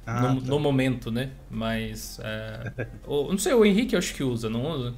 [0.06, 0.48] Ah, no, tá.
[0.48, 1.28] no, momento, né?
[1.50, 2.18] Mas.
[2.24, 2.72] É...
[3.06, 4.94] o, não sei, o Henrique acho que usa, não usa?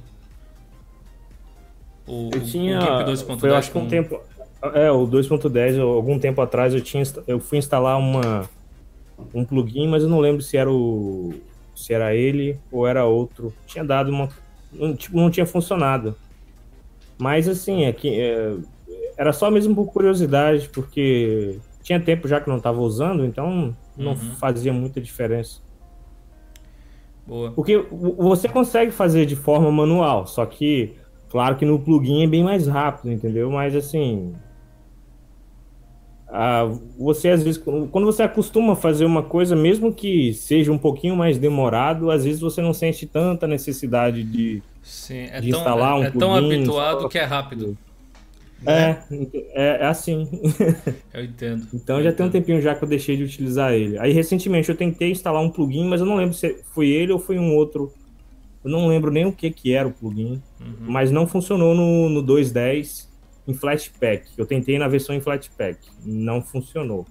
[2.07, 2.79] O, eu tinha.
[2.79, 4.21] O foi, acho que um tempo.
[4.73, 8.49] É, o 2.10, algum tempo atrás eu tinha eu fui instalar uma
[9.33, 11.33] um plugin, mas eu não lembro se era o
[11.75, 13.53] se era ele ou era outro.
[13.67, 14.29] Tinha dado uma
[14.71, 16.15] não, tipo, não tinha funcionado.
[17.17, 18.55] Mas assim, é que, é,
[19.17, 24.11] era só mesmo por curiosidade, porque tinha tempo já que não estava usando, então não
[24.11, 24.35] uhum.
[24.39, 25.59] fazia muita diferença.
[27.27, 27.51] Boa.
[27.51, 27.77] Porque
[28.17, 30.95] você consegue fazer de forma manual, só que,
[31.29, 33.51] claro que no plugin é bem mais rápido, entendeu?
[33.51, 34.33] Mas assim,
[36.31, 37.61] ah, você às vezes,
[37.91, 42.23] quando você acostuma a fazer uma coisa, mesmo que seja um pouquinho mais demorado, às
[42.23, 46.11] vezes você não sente tanta necessidade de, Sim, é de tão, instalar um É, é
[46.11, 47.75] tão habituado que é rápido.
[48.65, 48.97] É,
[49.53, 50.27] é, é, assim.
[51.13, 51.65] Eu entendo.
[51.73, 52.17] então eu já entendo.
[52.17, 53.97] tem um tempinho já que eu deixei de utilizar ele.
[53.97, 57.19] Aí recentemente eu tentei instalar um plugin, mas eu não lembro se foi ele ou
[57.19, 57.91] foi um outro.
[58.63, 60.41] Eu não lembro nem o que, que era o plugin.
[60.59, 60.75] Uhum.
[60.81, 63.08] Mas não funcionou no, no 2.10
[63.49, 64.27] em Flatpak.
[64.37, 67.05] Eu tentei na versão em Flatpak, não funcionou.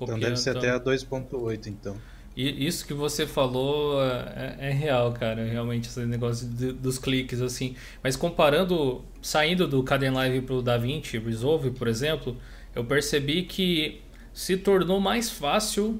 [0.00, 0.62] Então deve ser então...
[0.62, 1.96] até a 2.8, então.
[2.36, 5.42] E isso que você falou é, é, real, cara.
[5.42, 7.74] Realmente, esse negócio de, dos cliques, assim.
[8.02, 12.36] Mas comparando, saindo do Caden Live para o DaVinci Resolve, por exemplo,
[12.74, 14.02] eu percebi que
[14.34, 15.98] se tornou mais fácil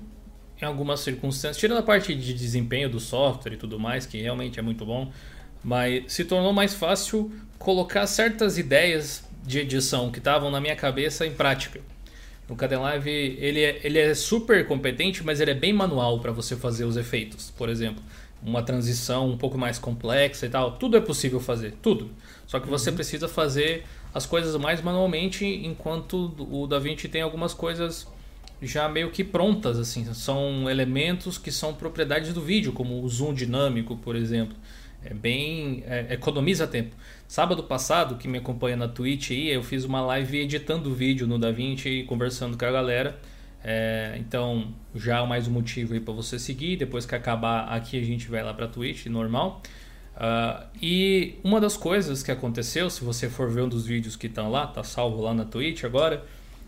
[0.60, 4.58] em algumas circunstâncias, tirando a parte de desempenho do software e tudo mais, que realmente
[4.58, 5.10] é muito bom,
[5.64, 11.26] mas se tornou mais fácil colocar certas ideias de edição que estavam na minha cabeça
[11.26, 11.80] em prática.
[12.48, 16.54] O Kdenlive ele é, ele é super competente, mas ele é bem manual para você
[16.54, 17.50] fazer os efeitos.
[17.50, 18.02] Por exemplo,
[18.42, 22.10] uma transição um pouco mais complexa e tal, tudo é possível fazer, tudo.
[22.46, 22.96] Só que você uhum.
[22.96, 28.06] precisa fazer as coisas mais manualmente, enquanto o DaVinci tem algumas coisas
[28.62, 30.12] já meio que prontas, assim.
[30.14, 34.56] São elementos que são propriedades do vídeo, como o zoom dinâmico, por exemplo.
[35.04, 35.84] é bem.
[35.86, 36.94] É, economiza tempo.
[37.28, 41.38] Sábado passado, que me acompanha na Twitch aí, eu fiz uma live editando vídeo no
[41.38, 43.18] DaVinci e conversando com a galera.
[43.64, 46.76] É, então, já mais um motivo aí para você seguir.
[46.76, 49.60] Depois que acabar aqui, a gente vai lá para Twitch, normal.
[50.16, 54.28] Uh, e uma das coisas que aconteceu, se você for ver um dos vídeos que
[54.28, 56.24] estão lá, tá salvo lá na Twitch agora,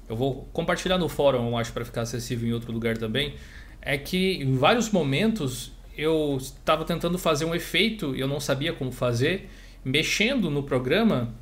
[0.09, 3.35] eu vou compartilhar no fórum, eu acho, para ficar acessível em outro lugar também,
[3.81, 8.73] é que em vários momentos eu estava tentando fazer um efeito e eu não sabia
[8.73, 9.49] como fazer,
[9.85, 11.35] mexendo no programa,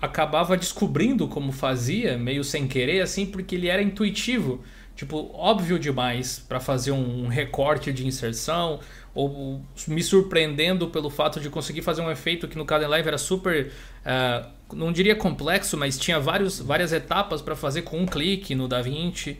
[0.00, 4.62] acabava descobrindo como fazia, meio sem querer, assim, porque ele era intuitivo
[4.96, 8.80] tipo, óbvio demais para fazer um recorte de inserção,
[9.14, 13.18] ou me surpreendendo pelo fato de conseguir fazer um efeito que no Caden Live era
[13.18, 13.72] super,
[14.04, 18.68] uh, não diria complexo, mas tinha vários, várias etapas para fazer com um clique no
[18.68, 19.38] DaVinci.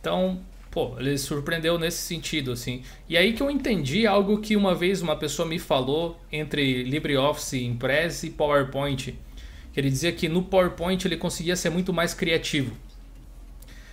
[0.00, 2.82] Então, pô, ele surpreendeu nesse sentido, assim.
[3.08, 7.64] E aí que eu entendi algo que uma vez uma pessoa me falou entre LibreOffice,
[7.64, 9.14] Impress e PowerPoint.
[9.72, 12.72] Que ele dizia que no PowerPoint ele conseguia ser muito mais criativo.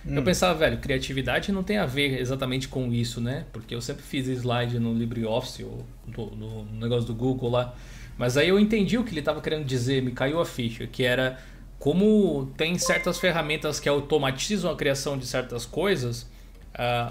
[0.06, 0.16] Hum.
[0.16, 3.44] Eu pensava, velho, criatividade não tem a ver exatamente com isso, né?
[3.52, 6.30] Porque eu sempre fiz slide no LibreOffice ou no,
[6.64, 7.74] no negócio do Google lá.
[8.16, 11.04] Mas aí eu entendi o que ele estava querendo dizer, me caiu a ficha, que
[11.04, 11.38] era
[11.78, 16.26] como tem certas ferramentas que automatizam a criação de certas coisas,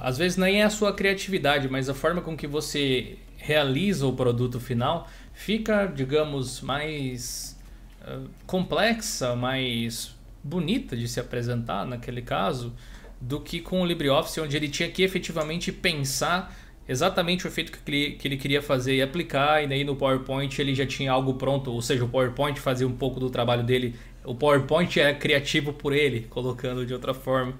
[0.01, 4.13] às vezes nem é a sua criatividade, mas a forma com que você realiza o
[4.13, 7.59] produto final fica, digamos, mais
[8.01, 12.73] uh, complexa, mais bonita de se apresentar naquele caso
[13.19, 16.55] do que com o LibreOffice, onde ele tinha que efetivamente pensar
[16.87, 20.61] exatamente o efeito que ele, que ele queria fazer e aplicar, e daí no PowerPoint
[20.61, 23.95] ele já tinha algo pronto, ou seja, o PowerPoint fazia um pouco do trabalho dele,
[24.23, 27.55] o PowerPoint era criativo por ele, colocando de outra forma.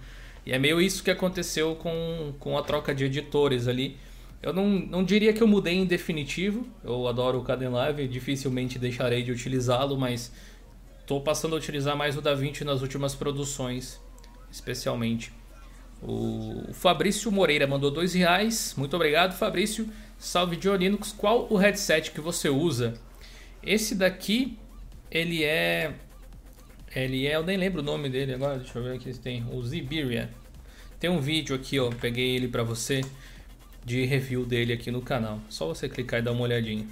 [0.46, 3.98] E é meio isso que aconteceu com, com a troca de editores ali.
[4.42, 9.24] Eu não, não diria que eu mudei em definitivo, eu adoro o Kdenlive, dificilmente deixarei
[9.24, 10.32] de utilizá-lo, mas
[11.06, 14.02] Estou passando a utilizar mais o DaVinci nas últimas produções,
[14.52, 15.32] especialmente.
[16.02, 18.74] O Fabrício Moreira mandou dois reais.
[18.76, 19.88] Muito obrigado, Fabrício.
[20.18, 21.14] Salve de Linux.
[21.16, 22.96] Qual o headset que você usa?
[23.62, 24.58] Esse daqui,
[25.12, 25.94] ele é...
[26.96, 27.36] Ele é...
[27.36, 28.58] Eu nem lembro o nome dele agora.
[28.58, 29.46] Deixa eu ver aqui se tem.
[29.52, 30.30] O Ziberia.
[31.00, 31.90] Tem um vídeo aqui, ó.
[31.90, 33.02] Peguei ele para você
[33.84, 35.40] de review dele aqui no canal.
[35.50, 36.88] Só você clicar e dar uma olhadinha.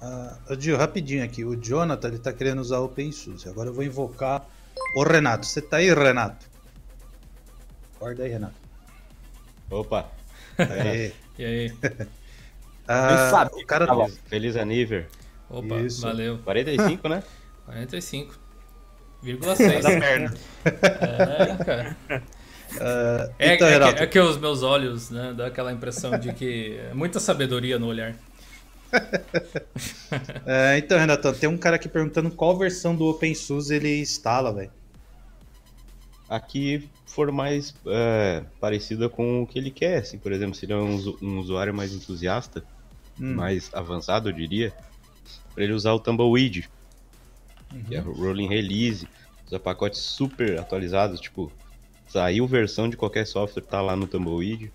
[0.00, 1.44] Uh, Dio, rapidinho aqui.
[1.44, 3.48] O Jonathan ele tá querendo usar o OpenSUSE.
[3.48, 4.46] Agora eu vou invocar
[4.94, 5.46] o Renato.
[5.46, 6.46] Você tá aí, Renato?
[7.96, 8.54] Acorda aí, Renato.
[9.70, 10.08] Opa.
[10.56, 11.12] Aí.
[11.38, 11.76] e aí?
[12.86, 15.10] ah, sabe, o cara tá Feliz aniversário.
[15.50, 16.02] Opa, Isso.
[16.02, 16.38] valeu.
[16.38, 17.22] 45, né?
[17.66, 18.47] 45.
[19.22, 19.82] Vírgula 6.
[19.82, 20.34] da perna.
[20.64, 21.96] É, cara.
[22.74, 26.32] Uh, é, então, é, que, é, que, os meus olhos, né, dá aquela impressão de
[26.34, 28.14] que é muita sabedoria no olhar.
[30.46, 34.70] é, então, Renato, tem um cara aqui perguntando qual versão do OpenSUSE ele instala, velho.
[36.28, 40.74] Aqui for mais é, parecida com o que ele quer, assim, por exemplo, se ele
[40.74, 42.62] é um, um usuário mais entusiasta,
[43.18, 43.34] hum.
[43.34, 44.72] mais avançado, eu diria,
[45.54, 46.68] para ele usar o Tumbleweed,
[47.72, 47.82] uhum.
[47.84, 49.06] que é o Rolling Release,
[49.46, 51.52] usa pacotes super atualizados, tipo,
[52.06, 54.70] saiu versão de qualquer software, tá lá no Tumbleweed.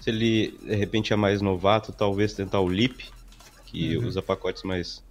[0.00, 3.00] Se ele de repente é mais novato, talvez tentar o Leap,
[3.66, 4.06] que uhum.
[4.06, 5.02] usa pacotes mais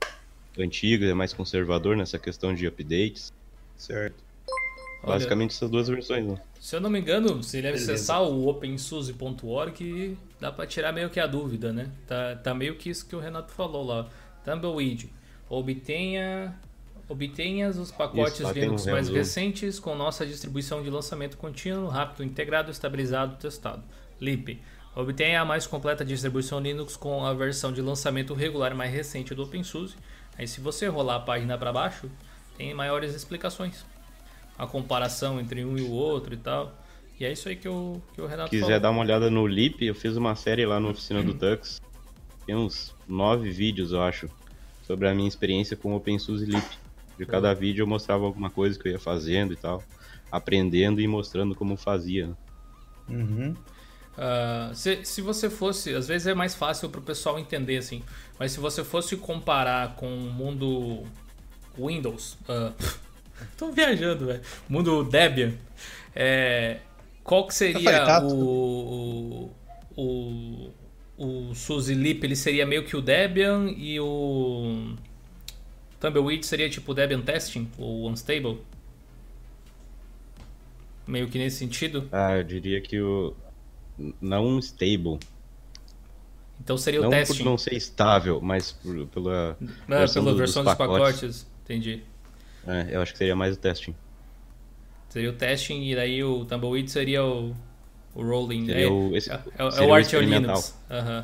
[0.58, 3.34] antigos, é mais conservador nessa questão de updates.
[3.76, 4.24] Certo.
[5.04, 6.42] Basicamente Olha, essas duas versões, né?
[6.62, 11.20] Se eu não me engano, se ele acessar o opensuse.org, dá para tirar meio que
[11.20, 11.92] a dúvida, né?
[12.08, 14.10] Tá, tá meio que isso que o Renato falou lá.
[14.46, 15.10] Tumbleweed.
[15.60, 16.56] Obtenha
[17.08, 22.72] Obtenha os pacotes Isso, Linux mais recentes com nossa distribuição de lançamento contínuo, rápido, integrado,
[22.72, 23.84] estabilizado, testado.
[24.20, 24.60] LIP.
[24.96, 29.44] Obtenha a mais completa distribuição Linux com a versão de lançamento regular mais recente do
[29.44, 29.96] OpenSUSE.
[30.38, 32.10] Aí se você rolar a página para baixo,
[32.58, 33.86] tem maiores explicações.
[34.58, 36.74] A comparação entre um e o outro e tal.
[37.20, 38.80] E é isso aí que, eu, que o Renato quiser falou.
[38.80, 41.82] dar uma olhada no Lip, eu fiz uma série lá na oficina do Tux.
[42.46, 44.30] Tem uns nove vídeos, eu acho,
[44.84, 46.66] sobre a minha experiência com o OpenSUSE Lip.
[47.18, 47.56] De cada uhum.
[47.56, 49.84] vídeo eu mostrava alguma coisa que eu ia fazendo e tal.
[50.32, 52.30] Aprendendo e mostrando como fazia.
[53.08, 53.56] Uhum.
[54.14, 58.04] Uh, se, se você fosse, às vezes é mais fácil para o pessoal entender assim,
[58.38, 61.04] mas se você fosse comparar com o mundo
[61.76, 62.74] Windows, uh,
[63.58, 65.54] tô viajando, velho, mundo Debian,
[66.16, 66.80] é,
[67.24, 69.50] qual que seria o,
[69.98, 70.72] o, o,
[71.24, 72.24] o SUSE Lip?
[72.24, 74.94] Ele seria meio que o Debian e o
[76.00, 78.60] Tumbleweed seria tipo o Debian Testing ou Unstable?
[81.08, 82.08] Meio que nesse sentido?
[82.12, 83.36] Ah, eu diria que o,
[84.22, 85.20] não stable.
[86.60, 87.34] Então seria não o testing.
[87.34, 89.58] Não por não ser estável, mas por, pela,
[89.90, 91.16] é, versão, pela versão dos, dos pacotes.
[91.16, 91.48] pacotes.
[91.64, 92.04] Entendi.
[92.66, 93.96] É, eu acho que seria mais o testing.
[95.10, 97.54] Seria o testing e daí o Tumbleweed seria o,
[98.16, 98.72] o rolling.
[98.72, 100.76] É, o, esse, é, é, o Arch Linux.
[100.90, 101.24] Uhum.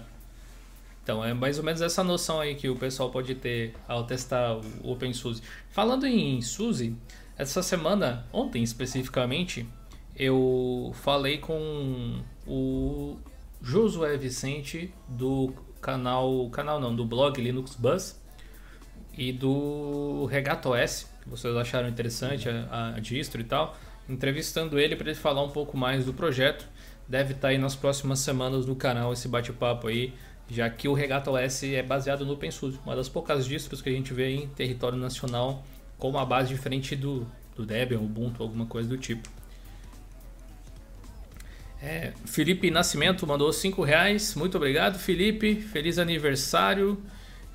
[1.04, 4.58] Então é mais ou menos essa noção aí que o pessoal pode ter ao testar
[4.84, 5.42] o OpenSUSE.
[5.72, 6.96] Falando em SUSE,
[7.38, 9.66] essa semana, ontem especificamente,
[10.16, 13.18] eu falei com o
[13.62, 18.22] Josué Vicente do canal, canal não, do blog Linux Buzz
[19.18, 24.96] e do Regato OS, que vocês acharam interessante a, a distro e tal, entrevistando ele
[24.96, 26.68] para ele falar um pouco mais do projeto.
[27.10, 30.14] Deve estar tá aí nas próximas semanas no canal esse bate-papo aí
[30.50, 33.92] já que o Regato OS é baseado no OpenSUSE, uma das poucas distros que a
[33.92, 35.64] gente vê em território nacional
[35.98, 39.30] com uma base diferente do, do Debian, Ubuntu, alguma coisa do tipo.
[41.82, 47.02] É, Felipe Nascimento mandou 5 reais, muito obrigado Felipe, feliz aniversário,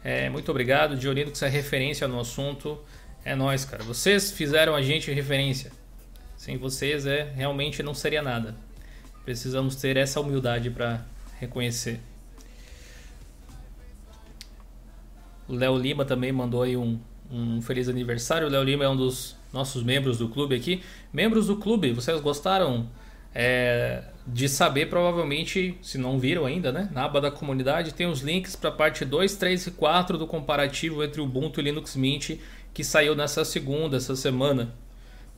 [0.02, 2.80] é, muito obrigado Diorino que é referência no assunto,
[3.22, 5.70] é nós cara, vocês fizeram a gente referência,
[6.38, 8.54] sem vocês é realmente não seria nada,
[9.24, 11.04] precisamos ter essa humildade para
[11.38, 12.00] reconhecer.
[15.48, 16.98] O Léo Lima também mandou aí um,
[17.30, 18.46] um feliz aniversário.
[18.46, 20.82] O Léo Lima é um dos nossos membros do clube aqui.
[21.12, 22.88] Membros do clube, vocês gostaram
[23.34, 26.88] é, de saber, provavelmente, se não viram ainda, né?
[26.92, 30.26] Na aba da comunidade tem os links para a parte 2, 3 e 4 do
[30.26, 32.38] comparativo entre Ubuntu e Linux Mint
[32.72, 34.74] que saiu nessa segunda, essa semana.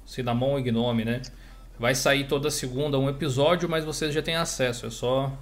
[0.07, 1.21] Cinnamon e Gnome, né?
[1.79, 4.87] Vai sair toda segunda um episódio, mas vocês já têm acesso.
[4.87, 5.33] É só,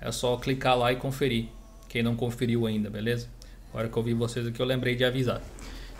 [0.00, 1.46] é só clicar lá e conferir.
[1.88, 3.28] Quem não conferiu ainda, beleza?
[3.70, 5.40] Agora que eu vi vocês aqui, eu lembrei de avisar.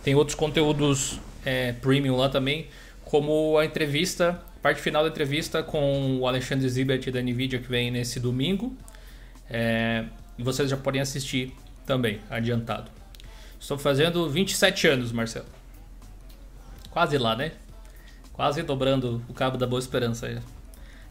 [0.03, 2.67] Tem outros conteúdos é, premium lá também,
[3.03, 7.91] como a entrevista, parte final da entrevista com o Alexandre Zibert da NVIDIA, que vem
[7.91, 8.75] nesse domingo.
[9.49, 10.05] É,
[10.37, 11.53] e vocês já podem assistir
[11.85, 12.89] também, adiantado.
[13.59, 15.47] Estou fazendo 27 anos, Marcelo.
[16.89, 17.51] Quase lá, né?
[18.37, 20.37] Quase dobrando o cabo da Boa Esperança aí.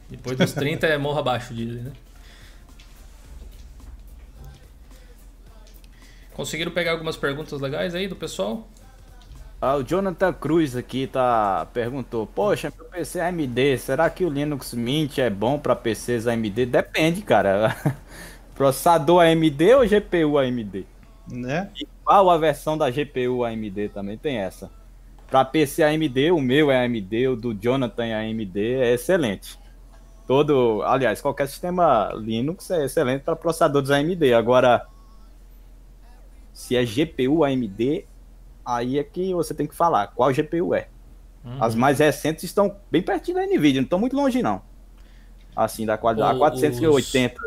[0.08, 1.92] Depois dos 30 é morro abaixo, dizem, né?
[6.32, 8.68] Conseguiram pegar algumas perguntas legais aí do pessoal?
[9.60, 14.28] Ah, o Jonathan Cruz aqui tá perguntou: Poxa, meu PC é AMD, será que o
[14.28, 16.66] Linux Mint é bom para PCs AMD?
[16.66, 17.74] Depende, cara.
[18.54, 20.86] Processador AMD ou GPU AMD?
[21.28, 21.70] Né?
[21.74, 24.70] E qual a versão da GPU AMD também tem essa?
[25.28, 29.58] Para PC AMD, o meu é AMD, o do Jonathan é AMD, é excelente.
[30.26, 34.34] Todo, aliás, qualquer sistema Linux é excelente para processadores AMD.
[34.34, 34.86] Agora,
[36.52, 38.06] se é GPU AMD,
[38.64, 40.88] aí é que você tem que falar qual GPU é.
[41.44, 41.62] Uhum.
[41.62, 44.62] As mais recentes estão bem pertinho da NVIDIA, não estão muito longe não.
[45.54, 47.40] Assim, da qualidade, o, 480.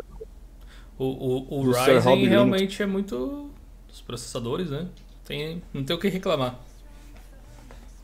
[0.98, 3.50] O, o, o Ryzen realmente é muito
[3.88, 4.86] dos processadores, né?
[5.24, 6.58] Tem, não tem o que reclamar.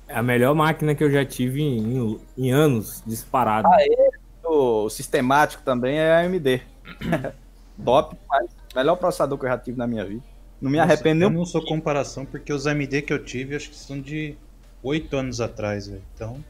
[0.09, 3.69] É a melhor máquina que eu já tive em, em anos, disparado.
[3.69, 4.11] Ah, é?
[4.45, 6.63] O sistemático também é AMD.
[7.85, 10.23] Top, mas melhor processador que eu já tive na minha vida.
[10.61, 11.29] Não me arrependo nem.
[11.29, 14.37] Eu não sou comparação, porque os AMD que eu tive, acho que são de
[14.83, 16.03] 8 anos atrás, velho.
[16.15, 16.43] Então.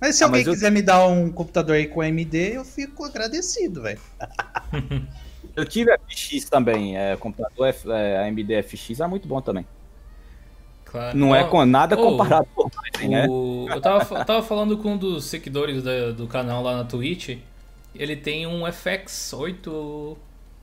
[0.00, 0.72] Mas se ah, alguém mas quiser eu...
[0.72, 4.00] me dar um computador aí com AMD, eu fico agradecido, velho.
[5.54, 9.66] eu tive FX também, é, computador F, é, AMD FX é muito bom também.
[10.86, 11.18] Claro.
[11.18, 13.26] Não oh, é com nada oh, comparado com o, né?
[13.26, 17.38] Eu tava, tava falando com um dos seguidores da, do canal lá na Twitch.
[17.94, 20.16] Ele tem um FX 8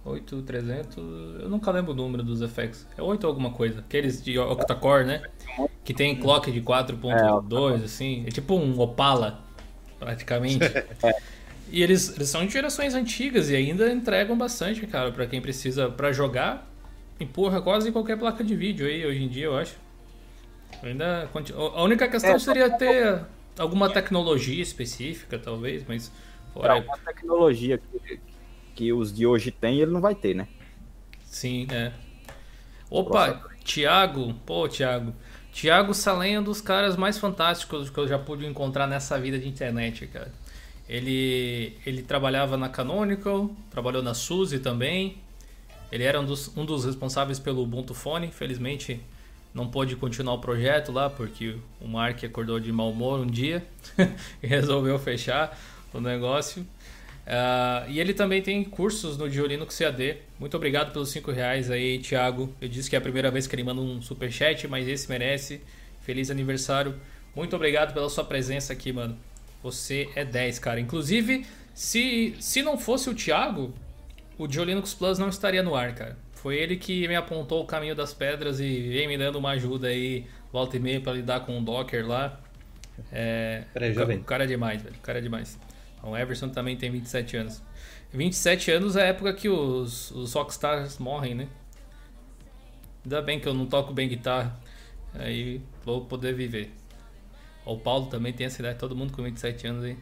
[0.06, 0.98] 8300,
[1.42, 2.86] eu nunca lembro o número dos effects.
[2.98, 3.80] É 8 alguma coisa.
[3.80, 5.22] Aqueles de octa-core, né?
[5.84, 8.24] Que tem clock de 4.2, é, assim.
[8.28, 9.42] É tipo um Opala,
[10.00, 10.60] praticamente.
[11.72, 15.90] E eles, eles são de gerações antigas e ainda entregam bastante, cara, para quem precisa
[15.90, 16.72] para jogar.
[17.20, 19.74] Empurra quase qualquer placa de vídeo aí hoje em dia, eu acho.
[20.82, 21.30] Ainda
[21.76, 23.22] a única questão é, seria ter
[23.58, 26.12] alguma tecnologia específica, talvez, mas
[26.54, 26.78] fora.
[26.78, 28.20] É uma tecnologia que,
[28.76, 30.48] que os de hoje têm, ele não vai ter, né?
[31.26, 31.92] Sim, é.
[32.90, 35.14] Opa, Thiago, pô, Thiago.
[35.52, 39.38] Thiago Salem é um dos caras mais fantásticos que eu já pude encontrar nessa vida
[39.38, 40.32] de internet, cara.
[40.90, 45.18] Ele, ele trabalhava na Canonical, trabalhou na SUSE também.
[45.92, 48.28] Ele era um dos, um dos responsáveis pelo Ubuntu Phone.
[48.28, 49.00] Infelizmente,
[49.54, 53.64] não pôde continuar o projeto lá, porque o Mark acordou de mau humor um dia
[54.42, 55.58] e resolveu fechar
[55.94, 56.66] o negócio.
[57.26, 60.18] Uh, e ele também tem cursos no Diolinux CAD.
[60.40, 62.54] Muito obrigado pelos 5 reais aí, Thiago.
[62.60, 65.08] Eu disse que é a primeira vez que ele manda um super chat, mas esse
[65.08, 65.62] merece.
[66.02, 66.96] Feliz aniversário.
[67.36, 69.18] Muito obrigado pela sua presença aqui, mano.
[69.62, 70.80] Você é 10, cara.
[70.80, 73.74] Inclusive, se, se não fosse o Thiago,
[74.38, 76.18] o Linux Plus não estaria no ar, cara.
[76.44, 79.88] Foi ele que me apontou o caminho das pedras e vem me dando uma ajuda
[79.88, 82.38] aí, volta e meia, pra lidar com o Docker lá.
[83.10, 84.18] É, Peraí, já vem.
[84.18, 84.94] O cara é demais, velho.
[84.94, 85.58] O cara é demais.
[86.04, 87.64] O Everson também tem 27 anos.
[88.12, 91.48] 27 anos é a época que os, os rockstars morrem, né?
[93.06, 94.54] Ainda bem que eu não toco bem guitarra.
[95.14, 96.74] Aí vou poder viver.
[97.66, 99.98] O Paulo também tem essa idade, todo mundo com 27 anos aí.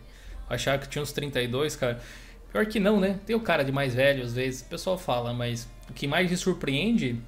[0.50, 2.02] Achava que tinha uns 32, cara.
[2.52, 3.20] Pior que não, né?
[3.28, 6.32] Tem o cara de mais velho, às vezes, o pessoal fala, mas o que mais
[6.32, 7.22] me surpreende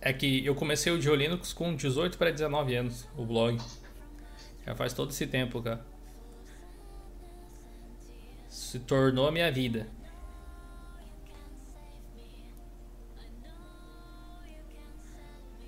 [0.00, 3.60] é que eu comecei o Linux com 18 para 19 anos, o blog.
[4.66, 5.84] Já faz todo esse tempo, cara.
[8.48, 9.86] Se tornou a minha vida.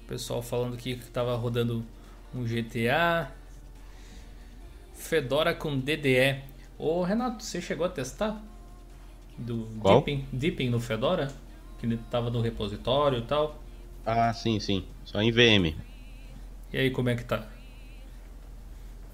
[0.03, 1.85] O pessoal falando aqui que tava rodando
[2.35, 3.31] um GTA.
[4.95, 6.43] Fedora com DDE.
[6.79, 8.43] Ô Renato, você chegou a testar?
[9.37, 10.03] Do Qual?
[10.03, 11.31] Deepin, Deepin no Fedora?
[11.83, 13.61] Que ele tava no repositório e tal.
[14.07, 14.85] Ah, sim, sim.
[15.05, 15.75] Só em VM.
[16.73, 17.47] E aí, como é que tá?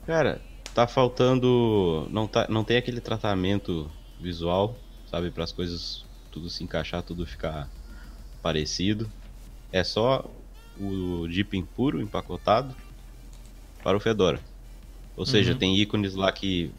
[0.06, 0.40] Cara,
[0.74, 2.08] tá faltando.
[2.10, 3.90] Não, tá, não tem aquele tratamento
[4.20, 5.30] visual, sabe?
[5.30, 7.68] Para as coisas tudo se encaixar, tudo ficar
[8.42, 9.10] parecido.
[9.72, 10.30] É só
[10.80, 12.76] o Deepin puro, empacotado,
[13.82, 14.40] para o Fedora.
[15.16, 15.58] Ou seja, Uhum.
[15.58, 16.72] tem ícones lá que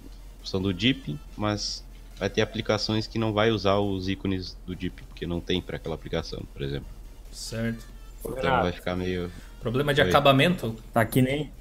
[0.43, 1.83] são do Deepin, mas
[2.19, 5.77] vai ter aplicações que não vai usar os ícones do Deepin, porque não tem para
[5.77, 6.87] aquela aplicação, por exemplo.
[7.31, 7.85] Certo.
[8.25, 9.31] Então vai ficar meio.
[9.61, 10.09] Problema de Oi.
[10.09, 10.75] acabamento?
[10.93, 11.51] Tá que nem.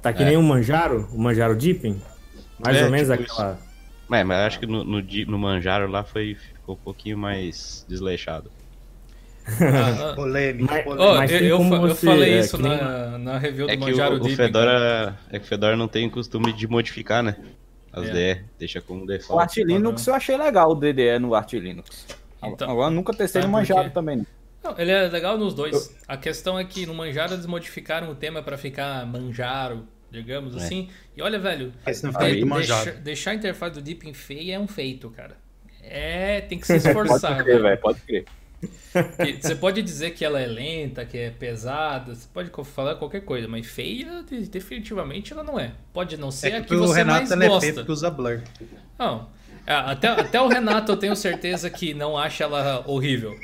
[0.00, 0.26] Tá que É.
[0.26, 2.00] nem o Manjaro, o Manjaro Deepin.
[2.58, 3.58] Mais É, ou menos tipo aquela.
[4.12, 8.50] É, mas acho que no, no, no Manjaro lá foi, ficou um pouquinho mais desleixado.
[9.46, 10.14] Ah, ah.
[10.16, 13.76] Polêmica, Mas- eu, tem eu você- falei é, isso que nem- na, na review É
[13.76, 14.36] do que Manjaro o, o Deepin.
[14.36, 14.46] cara.
[14.48, 17.36] Fedora, é que o Fedora não tem costume de modificar, né?
[17.92, 18.34] As É.
[18.34, 19.42] DE, deixa como O default.
[19.42, 22.06] Arch Linux eu achei legal o DDE no Arch Linux.
[22.42, 24.16] Então- Agora eu nunca testei Sabe no Manjaro também.
[24.16, 24.26] não.
[24.64, 25.94] Não, ele é legal nos dois.
[26.06, 30.58] A questão é que no Manjaro eles modificaram o tema pra ficar Manjaro, digamos É.
[30.58, 30.88] assim.
[31.16, 32.98] E olha, velho, Aí você não fica muito deixa- manjado.
[33.00, 35.36] deixar a interface do Deepin feia é um feito, cara.
[35.82, 37.62] É, tem que se Pode esforçar, crer, velho.
[37.64, 38.24] velho, pode crer.
[39.40, 43.48] Você pode dizer que ela é lenta, que é pesada, você pode falar qualquer coisa,
[43.48, 45.72] mas feia, de- definitivamente ela não é.
[45.92, 47.72] Pode não ser É a que que o você Renato mais ele é gosta.
[47.74, 48.40] porque usa blur.
[48.98, 49.28] Não.
[49.66, 53.34] É, Até, até o Renato eu tenho certeza que não acha ela horrível.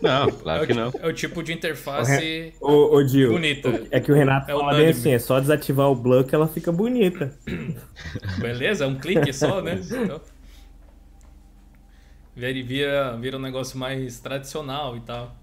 [0.00, 0.92] Não, É claro o, que não.
[1.00, 2.52] é o tipo de interface.
[2.60, 3.82] Ô, ô Dio, Bonita.
[3.90, 6.46] é que o Renato É fala bem assim, é só desativar o blur que ela
[6.46, 7.32] fica bonita.
[8.38, 8.84] Beleza?
[8.84, 9.80] É um clique só, né?
[9.82, 10.20] Então,
[12.34, 15.34] vira, vira, vira um negócio mais tradicional e tal.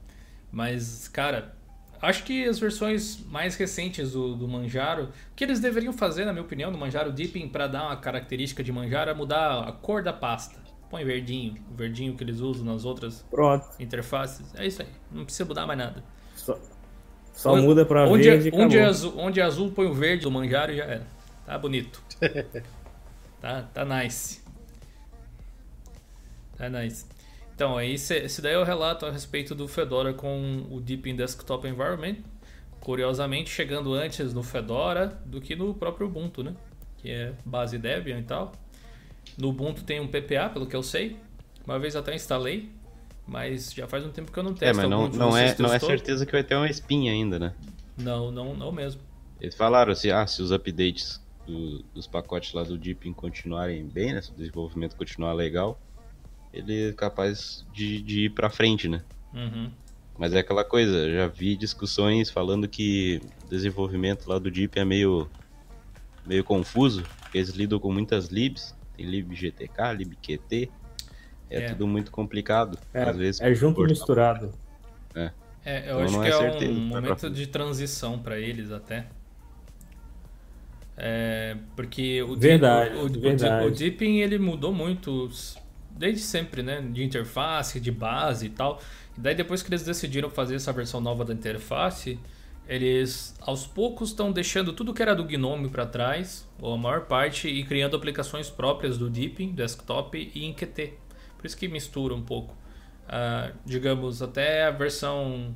[0.52, 1.56] Mas, cara,
[2.02, 6.34] acho que as versões mais recentes do, do Manjaro, o que eles deveriam fazer, na
[6.34, 10.04] minha opinião, no Manjaro Deepin, para dar uma característica de Manjaro, é mudar a cor
[10.04, 10.60] da pasta.
[10.89, 13.66] Põe verdinho, o verdinho que eles usam nas outras Pronto.
[13.80, 14.54] interfaces.
[14.56, 16.04] É isso aí, não precisa mudar mais nada.
[16.36, 16.60] Só,
[17.34, 20.24] só muda pra onde, verde e onde, é azul, onde é azul, põe o verde
[20.24, 21.08] do Manjaro e já era.
[21.46, 22.04] Tá bonito.
[23.39, 24.41] tá, tá nice.
[26.62, 27.05] Tá nice.
[27.55, 31.09] Então, aí esse, esse daí é o relato a respeito do Fedora com o Deep
[31.09, 32.18] in Desktop Environment.
[32.80, 36.55] Curiosamente, chegando antes no Fedora do que no próprio Ubuntu, né?
[36.97, 38.51] Que é base Debian e tal.
[39.38, 41.18] No Ubuntu tem um PPA, pelo que eu sei.
[41.66, 42.70] Uma vez até instalei,
[43.28, 44.66] mas já faz um tempo que eu não testo.
[44.66, 47.53] É, mas não, não, é, não é certeza que vai ter uma espinha ainda, né?
[47.97, 49.01] Não, não, não mesmo.
[49.39, 54.14] Eles falaram assim, ah, se os updates do- dos pacotes lá do Deepin continuarem bem,
[54.14, 54.22] né?
[54.22, 55.80] Se o desenvolvimento continuar legal,
[56.54, 59.02] ele é capaz de, de ir pra frente, né?
[59.34, 59.70] Uhum.
[60.18, 64.86] Mas é aquela coisa, já vi discussões falando que o desenvolvimento lá do Deep é
[64.86, 65.30] meio,
[66.26, 70.70] meio confuso, porque eles lidam com muitas libs, tem libgtk, libqt,
[71.49, 71.70] é, É.
[71.70, 72.78] tudo muito complicado.
[72.93, 74.54] É, Às vezes é junto e misturado.
[75.64, 78.39] É, eu Então acho não que é é, certeza, um pra momento de transição para
[78.39, 79.08] eles até.
[80.97, 83.66] É, porque o, Verdade, o, o, o- verdade.
[83.66, 85.30] o Deepin ele mudou muito
[85.96, 86.82] desde sempre, né?
[86.82, 88.82] De interface, de base e tal.
[89.18, 92.20] E daí depois que eles decidiram fazer essa versão nova da interface,
[92.68, 97.02] eles aos poucos estão deixando tudo que era do Gnome para trás, ou a maior
[97.02, 100.94] parte, e criando aplicações próprias do Deepin, desktop e em Qt.
[101.38, 102.56] Por isso que mistura um pouco.
[103.08, 105.54] Ah, digamos, até a versão,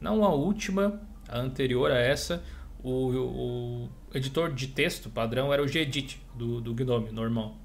[0.00, 2.42] não a última, a anterior a essa,
[2.82, 7.59] o, o editor de texto padrão era o Gedit do, do Gnome, normal.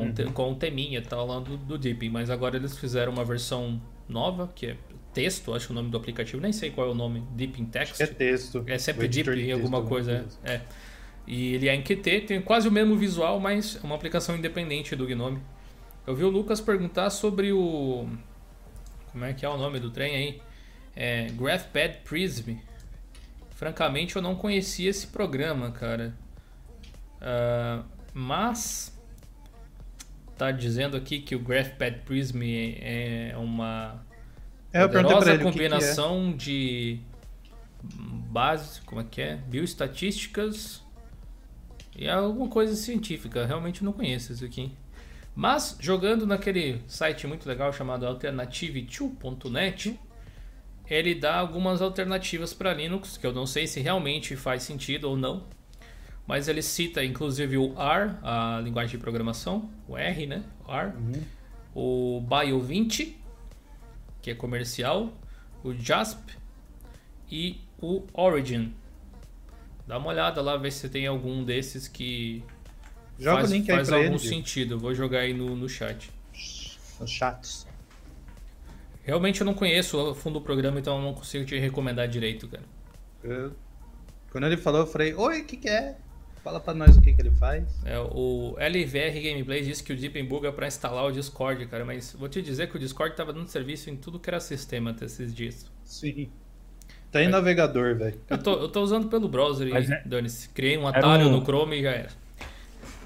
[0.00, 2.10] Com, te, com teminha e tal lá do, do Deepin.
[2.10, 4.76] Mas agora eles fizeram uma versão nova, que é
[5.12, 8.00] texto, acho que o nome do aplicativo, nem sei qual é o nome, Deepin Text.
[8.00, 8.62] É texto.
[8.66, 10.26] É sempre O editor Deep de em alguma texto, coisa.
[10.44, 10.52] É.
[10.52, 10.62] É.
[11.26, 14.94] E ele é em Qt, tem quase o mesmo visual, mas é uma aplicação independente
[14.94, 15.40] do Gnome.
[16.06, 18.06] Eu vi o Lucas perguntar sobre o.
[19.10, 20.42] Como é que é o nome do trem aí?
[20.94, 22.56] É, GraphPad Prism.
[23.50, 26.14] Francamente, eu não conhecia esse programa, cara.
[27.16, 28.95] Uh, mas
[30.36, 34.04] tá dizendo aqui que o GraphPad Prism é uma
[34.72, 36.54] é, poderosa combinação que que é.
[36.54, 37.00] de
[38.30, 39.36] base, como é que é?
[39.36, 40.82] Bioestatísticas
[41.96, 43.46] e alguma coisa científica.
[43.46, 44.72] Realmente não conheço isso aqui.
[45.34, 49.98] Mas jogando naquele site muito legal chamado alternative2.net,
[50.88, 55.16] ele dá algumas alternativas para Linux, que eu não sei se realmente faz sentido ou
[55.16, 55.44] não.
[56.26, 60.42] Mas ele cita inclusive o R, a linguagem de programação, o R, né?
[60.66, 60.92] O R.
[60.96, 61.22] Uhum.
[61.74, 63.14] O Bio20,
[64.20, 65.12] que é comercial,
[65.62, 66.36] o JASP
[67.30, 68.74] e o Origin.
[69.86, 72.42] Dá uma olhada lá, ver se tem algum desses que
[73.18, 74.78] Joga faz, link faz algum ele, sentido.
[74.78, 76.10] Vou jogar aí no, no chat.
[77.00, 77.66] Nos chats.
[79.02, 82.48] Realmente eu não conheço o fundo do programa, então eu não consigo te recomendar direito,
[82.48, 82.64] cara.
[83.22, 83.54] Eu,
[84.30, 85.96] quando ele falou, eu falei, oi, o que, que é?
[86.46, 87.64] Fala pra nós o que, que ele faz.
[87.84, 92.14] É, o LVR Gameplay disse que o Deepenbug é pra instalar o Discord, cara, mas
[92.16, 95.06] vou te dizer que o Discord tava dando serviço em tudo que era sistema até
[95.06, 95.68] esses dias.
[95.82, 96.28] Sim.
[97.10, 97.28] Tá em é.
[97.28, 98.20] navegador, velho.
[98.30, 100.00] Eu tô, eu tô usando pelo browser, mas é...
[100.06, 100.48] Dane-se.
[100.50, 101.32] Criei um atalho um...
[101.32, 102.10] no Chrome e já era.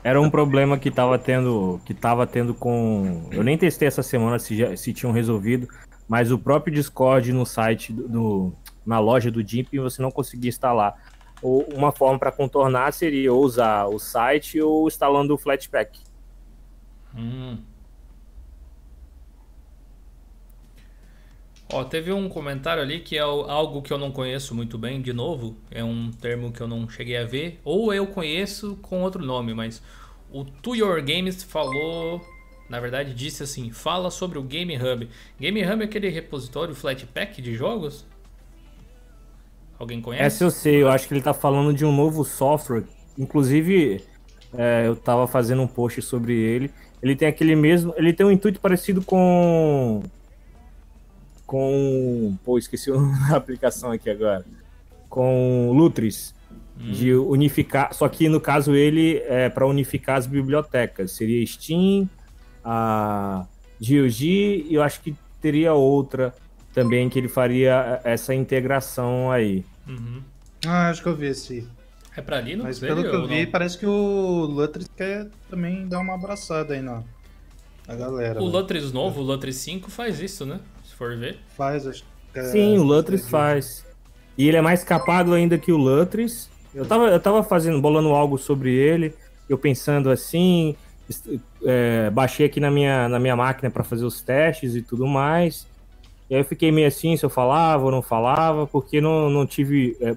[0.05, 3.27] Era um problema que tava tendo, que tava tendo com.
[3.33, 5.67] Eu nem testei essa semana se, já, se tinham resolvido,
[6.07, 8.53] mas o próprio Discord no site do, do
[8.85, 10.95] na loja do Jimp você não conseguia instalar.
[11.43, 15.99] Ou uma forma para contornar seria usar o site ou instalando o Flatpak.
[17.17, 17.59] Hum.
[21.73, 25.13] Ó, teve um comentário ali que é algo que eu não conheço muito bem, de
[25.13, 29.25] novo, é um termo que eu não cheguei a ver, ou eu conheço com outro
[29.25, 29.81] nome, mas
[30.33, 32.21] o To Your Games falou,
[32.69, 35.09] na verdade disse assim, fala sobre o Game Hub.
[35.39, 38.05] Game Hub é aquele repositório Flatpak de jogos?
[39.81, 40.25] Alguém conhece?
[40.25, 42.85] Essa eu sei, eu acho que ele tá falando de um novo software,
[43.19, 44.05] inclusive
[44.53, 46.71] é, eu tava fazendo um post sobre ele,
[47.03, 50.03] ele tem aquele mesmo, ele tem um intuito parecido com
[51.51, 52.39] com.
[52.45, 52.93] Pô, esqueci
[53.33, 54.45] a aplicação aqui agora.
[55.09, 56.33] Com Lutris.
[56.79, 56.93] Hum.
[56.93, 57.93] De unificar.
[57.93, 61.11] Só que no caso ele é para unificar as bibliotecas.
[61.11, 62.09] Seria Steam,
[62.65, 63.45] a
[63.81, 66.33] GOG e eu acho que teria outra
[66.73, 69.65] também que ele faria essa integração aí.
[69.87, 70.23] Uhum.
[70.67, 71.67] Ah, acho que eu vi esse.
[72.17, 72.65] É pra Linux?
[72.65, 73.53] Mas pelo que eu vi, não?
[73.53, 77.03] parece que o Lutris quer também dar uma abraçada aí na,
[77.87, 78.43] na galera.
[78.43, 78.53] O né?
[78.53, 80.61] Lutris novo, o Lutris 5 faz isso, né?
[81.01, 81.39] for ver.
[81.57, 82.05] Faz, acho
[82.35, 83.87] que Sim, o Lutris faz.
[84.37, 86.51] E ele é mais capado ainda que o Lutris.
[86.75, 89.15] Eu tava, eu tava fazendo, bolando algo sobre ele,
[89.49, 90.77] eu pensando assim,
[91.65, 95.67] é, baixei aqui na minha, na minha máquina para fazer os testes e tudo mais.
[96.31, 99.45] E aí eu fiquei meio assim se eu falava ou não falava, porque não, não
[99.45, 100.17] tive é,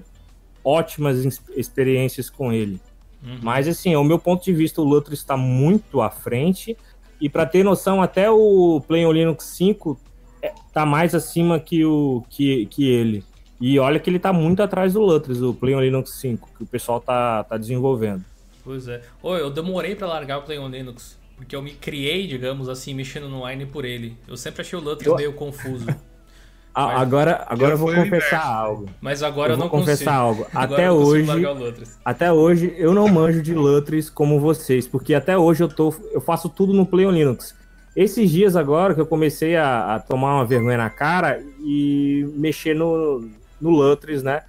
[0.64, 2.80] ótimas experiências com ele.
[3.22, 3.38] Uhum.
[3.42, 6.76] Mas assim, ao meu ponto de vista, o Lutris está muito à frente.
[7.20, 9.98] E para ter noção, até o Play on Linux 5
[10.72, 13.24] tá mais acima que, o, que, que ele.
[13.60, 16.62] E olha que ele tá muito atrás do Lutris, o Play on Linux 5, que
[16.62, 18.24] o pessoal tá, tá desenvolvendo.
[18.62, 19.02] Pois é.
[19.22, 22.94] Oi, eu demorei para largar o Play on Linux, porque eu me criei, digamos assim,
[22.94, 24.16] mexendo no Wine por ele.
[24.26, 25.16] Eu sempre achei o Lutris eu...
[25.16, 25.86] meio confuso.
[26.76, 28.90] Ah, agora agora eu vou confessar algo.
[29.00, 30.42] Mas agora eu, eu não confessar consigo.
[30.42, 30.46] algo.
[30.52, 31.24] Até hoje,
[32.04, 36.20] até hoje eu não manjo de Lutris como vocês, porque até hoje eu tô eu
[36.20, 37.54] faço tudo no Play on Linux.
[37.94, 42.74] Esses dias agora que eu comecei a, a tomar uma vergonha na cara e mexer
[42.74, 43.30] no,
[43.60, 44.42] no Lutris, né?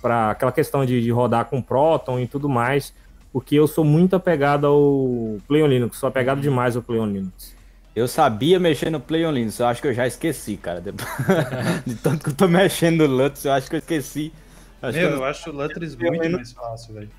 [0.00, 2.94] Para aquela questão de, de, rodar com Proton e tudo mais,
[3.32, 7.06] porque eu sou muito apegado ao Play on Linux, sou apegado demais ao Play on
[7.06, 7.56] Linux.
[7.94, 10.80] Eu sabia mexer no Play on Linux, eu acho que eu já esqueci, cara.
[11.84, 14.32] de tanto que eu tô mexendo no Lutris, eu acho que eu esqueci.
[14.80, 15.16] Acho Meu, eu...
[15.16, 17.10] eu acho o Lutris muito mais fácil, velho.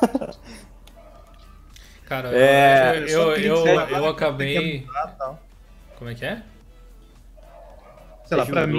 [2.06, 4.86] Cara, é, eu, eu, eu, eu, eu acabei.
[5.96, 6.42] Como é que é?
[8.26, 8.78] Sei lá, pra mim.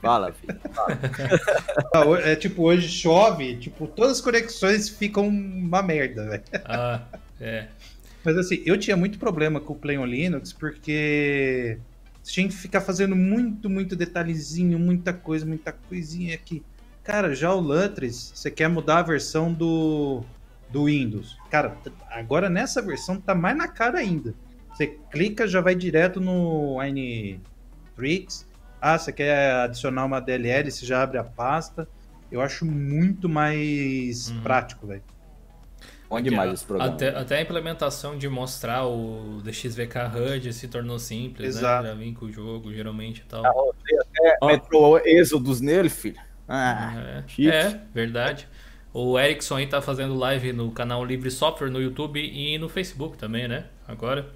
[0.00, 0.58] Fala, filho.
[1.92, 2.20] Fala.
[2.20, 6.44] é tipo, hoje chove, tipo, todas as conexões ficam uma merda, velho.
[6.64, 7.02] Ah,
[7.40, 7.66] é.
[8.24, 11.78] Mas assim, eu tinha muito problema com o Play on Linux porque
[12.22, 16.62] você tinha que ficar fazendo muito, muito detalhezinho, muita coisa, muita coisinha aqui.
[17.04, 20.24] Cara, já o Lutris, você quer mudar a versão do
[20.68, 21.38] do Windows.
[21.50, 21.76] Cara,
[22.10, 24.34] agora nessa versão tá mais na cara ainda.
[24.72, 26.78] Você clica, já vai direto no
[27.94, 28.45] Tricks.
[28.80, 31.88] Ah, você quer adicionar uma DLL, você já abre a pasta.
[32.30, 34.40] Eu acho muito mais uhum.
[34.42, 35.02] prático, velho.
[36.08, 36.94] Bom demais esse programa.
[36.94, 41.60] Até, até, a implementação de mostrar o DXVK HUD se tornou simples, né?
[41.60, 41.82] Exato.
[41.82, 41.88] né?
[41.90, 43.44] Já vem com o jogo, geralmente e tal.
[43.44, 44.46] Ah, até oh.
[44.46, 46.20] metrô Êxodos nele, filho.
[46.48, 48.48] Ah, é, é, verdade.
[48.94, 53.18] O Erickson aí tá fazendo live no canal Livre Software no YouTube e no Facebook
[53.18, 53.64] também, né?
[53.86, 54.30] Agora.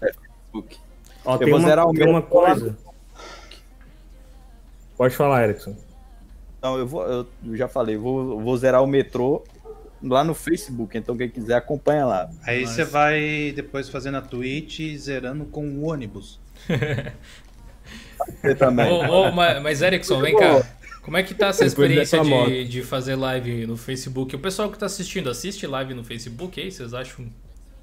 [0.00, 0.78] É, Facebook.
[1.24, 2.76] Ó, tem, uma, tem uma coisa.
[4.96, 5.76] Pode falar, Erickson.
[6.62, 9.44] Não, eu vou, eu já falei, vou, vou zerar o metrô
[10.02, 12.30] lá no Facebook, então quem quiser acompanha lá.
[12.42, 12.70] Aí Mas...
[12.70, 16.40] você vai depois fazendo a Twitch zerando com o ônibus.
[18.40, 18.90] você também.
[18.90, 20.64] Oh, oh, mas, mas Erickson, vem cá.
[21.02, 24.34] Como é que tá essa experiência de, de fazer live no Facebook?
[24.34, 26.72] O pessoal que tá assistindo, assiste live no Facebook aí?
[26.72, 27.26] Vocês acham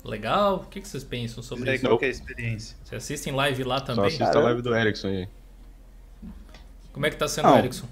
[0.03, 0.55] legal?
[0.55, 1.85] O que, que vocês pensam sobre isso?
[1.85, 2.75] Qual é a experiência?
[2.83, 4.09] Vocês assistem live lá também?
[4.09, 5.27] Só assista a live do Erickson aí.
[6.93, 7.87] Como é que tá sendo, Não, Erickson?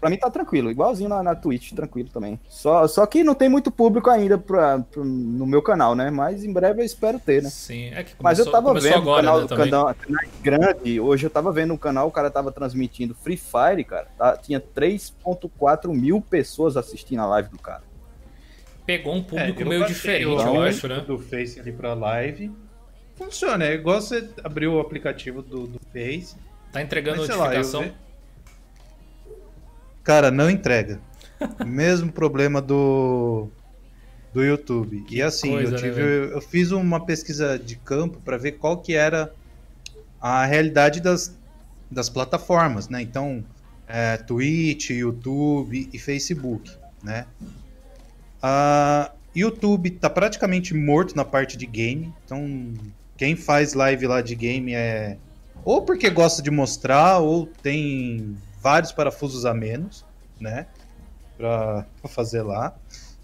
[0.00, 2.38] Pra mim tá tranquilo, igualzinho na, na Twitch, tranquilo também.
[2.48, 6.10] Só, só que não tem muito público ainda pra, pra, no meu canal, né?
[6.10, 7.48] Mas em breve eu espero ter, né?
[7.48, 11.26] Sim, é que começou, Mas eu tava vendo agora, canal, né, canal, canal grande, hoje
[11.26, 14.06] eu tava vendo um canal, o cara tava transmitindo Free Fire, cara.
[14.18, 17.82] Tá, tinha 3.4 mil pessoas assistindo a live do cara.
[18.84, 21.00] Pegou um público é, meio diferente, eu acho, né?
[21.00, 22.52] Do Face ali pra live.
[23.16, 26.36] Funciona, é igual você abrir o aplicativo do, do Face.
[26.70, 27.80] Tá entregando Mas, notificação?
[27.80, 27.94] Lá,
[30.04, 31.00] Cara, não entrega.
[31.64, 33.48] Mesmo problema do
[34.32, 35.00] do YouTube.
[35.04, 38.20] Que e assim, coisa, eu, né, tive, né, eu, eu, fiz uma pesquisa de campo
[38.22, 39.32] para ver qual que era
[40.20, 41.34] a realidade das,
[41.90, 43.00] das plataformas, né?
[43.00, 43.42] Então,
[43.88, 46.70] é, Twitch, YouTube e Facebook,
[47.02, 47.26] né?
[48.42, 52.12] A YouTube tá praticamente morto na parte de game.
[52.24, 52.74] Então,
[53.16, 55.16] quem faz live lá de game é
[55.64, 60.04] ou porque gosta de mostrar ou tem vários parafusos a menos,
[60.40, 60.66] né?
[61.36, 62.76] Para fazer lá.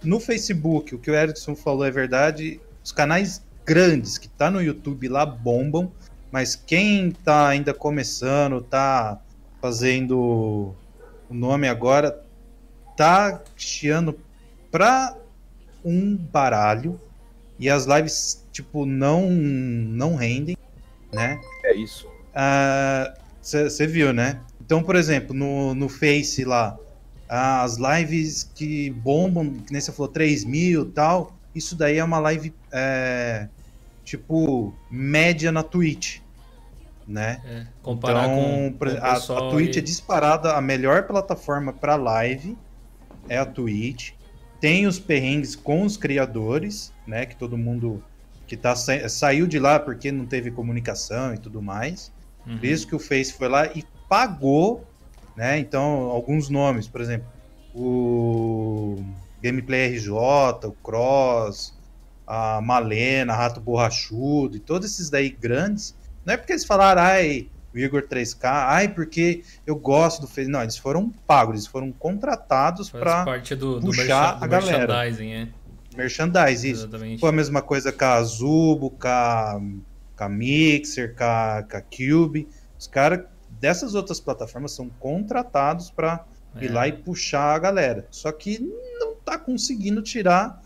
[0.03, 2.61] No Facebook, o que o Erickson falou é verdade.
[2.82, 5.93] Os canais grandes que tá no YouTube lá bombam,
[6.32, 9.20] mas quem tá ainda começando, tá
[9.61, 10.74] fazendo
[11.30, 12.24] o nome agora,
[12.97, 14.18] tá chiando
[14.70, 15.16] pra
[15.84, 17.01] um baralho
[17.62, 20.56] e as lives tipo não não rendem,
[21.12, 21.40] né?
[21.64, 22.08] É isso.
[23.40, 24.40] Você uh, viu, né?
[24.60, 26.76] Então, por exemplo, no, no Face lá,
[27.28, 32.18] as lives que bombam, que nem você falou, 3 mil tal, isso daí é uma
[32.18, 33.46] live é,
[34.04, 36.18] tipo média na Twitch.
[37.06, 37.40] Né?
[37.44, 39.78] É, comparar então, com, com a, a Twitch e...
[39.78, 42.56] é disparada a melhor plataforma para live
[43.28, 44.14] é a Twitch.
[44.62, 47.26] Tem os perrengues com os criadores, né?
[47.26, 48.00] Que todo mundo
[48.46, 52.12] que tá sa saiu de lá porque não teve comunicação e tudo mais.
[52.46, 52.58] Uhum.
[52.58, 54.86] Por isso que o Face foi lá e pagou,
[55.36, 55.58] né?
[55.58, 57.26] Então, alguns nomes, por exemplo,
[57.74, 59.02] o
[59.42, 61.76] Gameplay RJ, o Cross,
[62.24, 65.92] a Malena, Rato Borrachudo e todos esses daí grandes,
[66.24, 70.50] não é porque eles falaram, ai, o Igor 3K, ai, porque eu gosto do Face.
[70.50, 74.94] Não, eles foram pagos, eles foram contratados para puxar do, do a galera.
[74.94, 75.48] Merchandising, é.
[75.96, 76.82] Merchandise, isso.
[76.82, 77.20] Exatamente.
[77.20, 79.60] Foi a mesma coisa com a Zubo, com a,
[80.16, 82.48] com a Mixer, com a, com a Cube.
[82.78, 83.24] Os caras
[83.60, 86.24] dessas outras plataformas são contratados para
[86.56, 86.64] é.
[86.64, 88.06] ir lá e puxar a galera.
[88.10, 88.58] Só que
[88.98, 90.62] não tá conseguindo tirar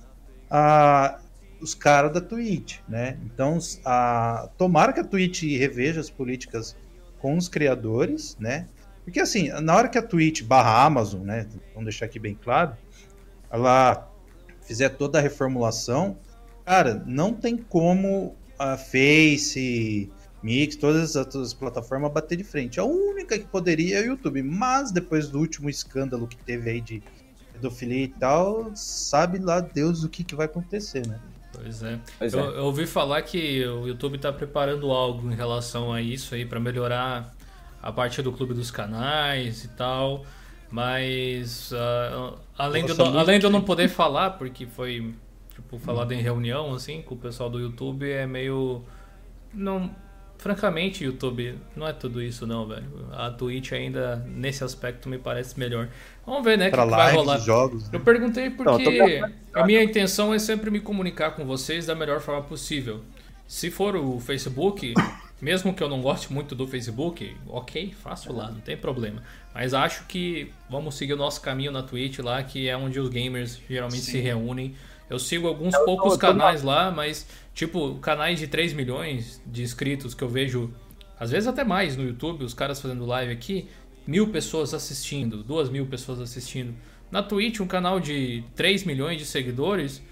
[0.50, 1.18] a,
[1.60, 3.18] os caras da Twitch, né?
[3.24, 6.76] Então, a, tomara que a Twitch reveja as políticas
[7.18, 8.66] com os criadores, né?
[9.04, 11.46] Porque assim, na hora que a Twitch barra Amazon, né?
[11.72, 12.76] Vamos deixar aqui bem claro,
[13.50, 14.10] ela
[14.62, 16.18] fizer toda a reformulação,
[16.64, 20.10] cara, não tem como a Face,
[20.42, 22.80] Mix, todas as plataformas bater de frente.
[22.80, 26.80] A única que poderia é o YouTube, mas depois do último escândalo que teve aí
[26.80, 27.02] de
[27.52, 31.20] pedofilia e tal, sabe lá Deus o que, que vai acontecer, né?
[31.56, 31.98] Pois é.
[32.18, 32.58] Pois eu, é.
[32.58, 36.60] eu, ouvi falar que o YouTube está preparando algo em relação a isso aí para
[36.60, 37.34] melhorar
[37.82, 40.24] a parte do clube dos canais e tal.
[40.70, 45.14] Mas uh, além, de, eu, além de eu não poder falar, porque foi
[45.54, 48.82] tipo falado em reunião assim com o pessoal do YouTube, é meio
[49.54, 49.90] não
[50.38, 52.84] francamente, YouTube, não é tudo isso não, velho.
[53.12, 55.88] A Twitch ainda, nesse aspecto, me parece melhor.
[56.24, 57.38] Vamos ver, né, o que, que vai rolar.
[57.38, 57.90] Jogos, né?
[57.92, 62.20] Eu perguntei porque não, a minha intenção é sempre me comunicar com vocês da melhor
[62.20, 63.00] forma possível.
[63.46, 64.92] Se for o Facebook,
[65.40, 69.22] mesmo que eu não goste muito do Facebook, ok, faço lá, não tem problema.
[69.54, 73.08] Mas acho que vamos seguir o nosso caminho na Twitch lá, que é onde os
[73.08, 74.12] gamers geralmente Sim.
[74.12, 74.74] se reúnem.
[75.08, 76.66] Eu sigo alguns eu poucos tô, canais tô...
[76.66, 77.26] lá, mas
[77.56, 80.70] Tipo, canais de 3 milhões de inscritos que eu vejo,
[81.18, 83.66] às vezes até mais no YouTube, os caras fazendo live aqui,
[84.06, 86.74] mil pessoas assistindo, duas mil pessoas assistindo.
[87.10, 90.02] Na Twitch, um canal de 3 milhões de seguidores,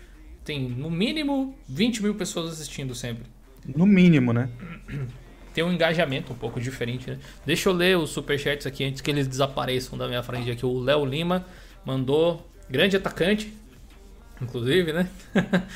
[0.42, 3.24] tem no mínimo 20 mil pessoas assistindo sempre.
[3.76, 4.48] No mínimo, né?
[5.52, 7.18] Tem um engajamento um pouco diferente, né?
[7.46, 10.66] Deixa eu ler os superchats aqui antes que eles desapareçam da minha frente aqui.
[10.66, 11.46] O Léo Lima
[11.84, 13.52] mandou, grande atacante,
[14.44, 15.08] inclusive, né?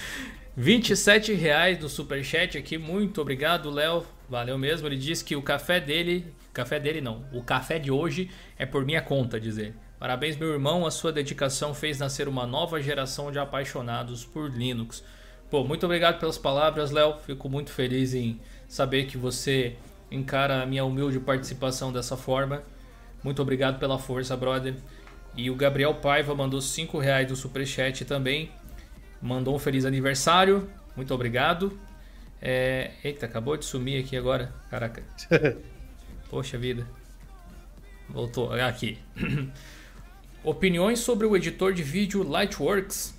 [0.56, 4.04] 27 reais do superchat aqui, muito obrigado, Léo.
[4.28, 4.86] Valeu mesmo.
[4.88, 6.32] Ele disse que o café dele.
[6.52, 7.24] Café dele não.
[7.32, 9.74] O café de hoje é por minha conta, dizer.
[9.98, 10.84] Parabéns, meu irmão.
[10.84, 15.02] A sua dedicação fez nascer uma nova geração de apaixonados por Linux.
[15.50, 17.18] Pô, muito obrigado pelas palavras, Léo.
[17.24, 19.76] Fico muito feliz em saber que você
[20.10, 22.62] encara a minha humilde participação dessa forma.
[23.22, 24.74] Muito obrigado pela força, brother.
[25.36, 28.50] E o Gabriel Paiva mandou 5 reais do superchat também.
[29.20, 30.68] Mandou um feliz aniversário.
[30.96, 31.78] Muito obrigado.
[32.40, 32.92] É...
[33.02, 34.52] Eita, acabou de sumir aqui agora.
[34.70, 35.02] Caraca.
[36.30, 36.86] Poxa vida.
[38.08, 38.52] Voltou.
[38.52, 38.98] Aqui.
[40.42, 43.18] Opiniões sobre o editor de vídeo Lightworks.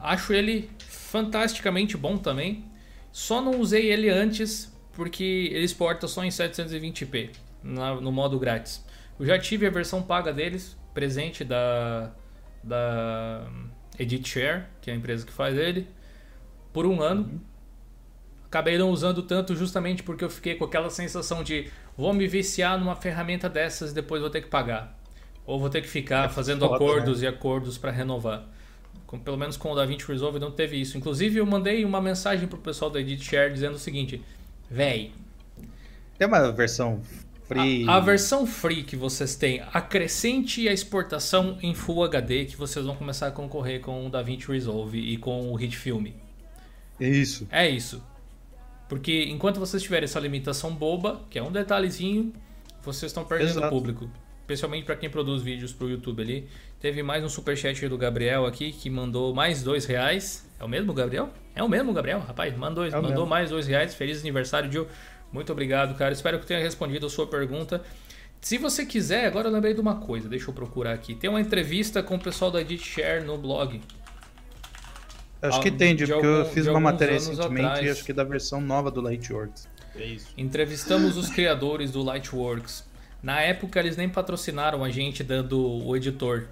[0.00, 2.64] Acho ele fantasticamente bom também.
[3.12, 7.30] Só não usei ele antes porque ele exporta só em 720p
[7.62, 8.84] no modo grátis.
[9.18, 12.12] Eu já tive a versão paga deles, presente da,
[12.62, 13.46] da
[13.98, 15.86] Edit Share, que é a empresa que faz ele,
[16.72, 17.40] por um ano.
[18.46, 22.78] Acabei não usando tanto justamente porque eu fiquei com aquela sensação de vou me viciar
[22.78, 24.98] numa ferramenta dessas e depois vou ter que pagar.
[25.46, 27.26] Ou vou ter que ficar é fazendo foda, acordos né?
[27.26, 28.46] e acordos para renovar.
[29.06, 30.96] Com, pelo menos com o DaVinci Resolve não teve isso.
[30.96, 34.22] Inclusive eu mandei uma mensagem pro pessoal da Edit Share dizendo o seguinte:
[34.70, 35.12] Véi.
[36.18, 37.02] Tem uma versão
[37.52, 37.88] free.
[37.88, 42.84] A, a, versão free que vocês têm, acrescente a exportação em Full HD que vocês
[42.84, 46.08] vão começar a concorrer com o DaVinci Resolve e com o Hit Film.
[47.00, 47.46] É isso.
[47.50, 48.02] É isso.
[48.88, 52.32] Porque enquanto vocês tiverem essa limitação boba, que é um detalhezinho,
[52.82, 53.68] vocês estão perdendo Exato.
[53.68, 54.10] público
[54.52, 56.48] especialmente para quem produz vídeos para o YouTube ali.
[56.80, 60.46] Teve mais um superchat do Gabriel aqui que mandou mais dois reais.
[60.58, 61.30] É o mesmo Gabriel?
[61.54, 62.56] É o mesmo Gabriel, rapaz.
[62.56, 63.26] Mandou, é mandou mesmo.
[63.26, 63.94] mais dois reais.
[63.94, 64.86] Feliz aniversário, Gil.
[65.32, 66.12] Muito obrigado, cara.
[66.12, 67.82] Espero que tenha respondido a sua pergunta.
[68.40, 71.14] Se você quiser, agora eu lembrei de uma coisa, deixa eu procurar aqui.
[71.14, 73.80] Tem uma entrevista com o pessoal da Edit Share no blog.
[75.40, 77.90] Acho que tem, porque algum, eu fiz uma matéria recentemente atrás.
[77.90, 79.68] acho que da versão nova do Lightworks.
[79.96, 80.28] É isso.
[80.36, 82.84] Entrevistamos os criadores do Lightworks.
[83.22, 86.48] Na época eles nem patrocinaram a gente dando o editor.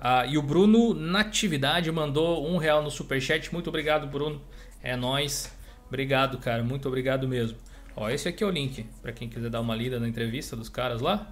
[0.00, 3.52] Ah, e o Bruno Natividade mandou um real no superchat.
[3.52, 4.40] Muito obrigado, Bruno.
[4.82, 5.52] É nós.
[5.90, 6.62] Obrigado, cara.
[6.62, 7.58] Muito obrigado mesmo.
[7.96, 10.68] Ó, esse aqui é o link para quem quiser dar uma lida na entrevista dos
[10.68, 11.28] caras lá.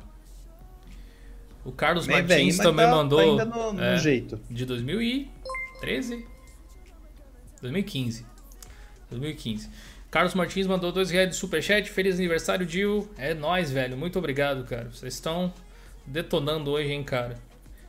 [1.64, 3.36] O Carlos bem, Martins bem, também tá, mandou.
[3.36, 4.40] Tá ainda no, no é, jeito.
[4.50, 6.26] De 2013?
[7.62, 8.26] 2015.
[9.10, 9.70] 2015.
[10.10, 11.88] Carlos Martins mandou dois reais de superchat.
[11.88, 13.08] Feliz aniversário, Dil.
[13.16, 13.96] É nós, velho.
[13.96, 14.90] Muito obrigado, cara.
[14.90, 15.52] Vocês estão
[16.04, 17.36] detonando hoje, hein, cara.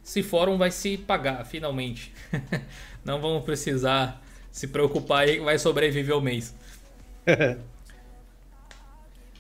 [0.06, 2.14] Esse fórum vai se pagar, finalmente.
[3.04, 4.22] Não vamos precisar
[4.52, 6.56] se preocupar aí que vai sobreviver o mês.
[7.28, 7.60] uh,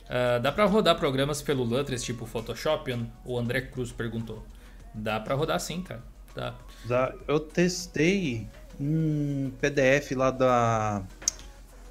[0.41, 3.07] dá pra rodar programas pelo Lutris, tipo Photoshop?
[3.25, 4.43] O André Cruz perguntou.
[4.93, 6.03] Dá pra rodar sim, cara.
[6.35, 6.55] Dá.
[6.85, 7.13] Dá.
[7.27, 8.47] Eu testei
[8.79, 11.03] um PDF lá da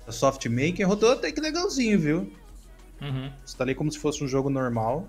[0.09, 2.33] a Softmaker rodou até que legalzinho, viu?
[3.01, 3.31] Uhum.
[3.45, 5.07] Instalei como se fosse um jogo normal.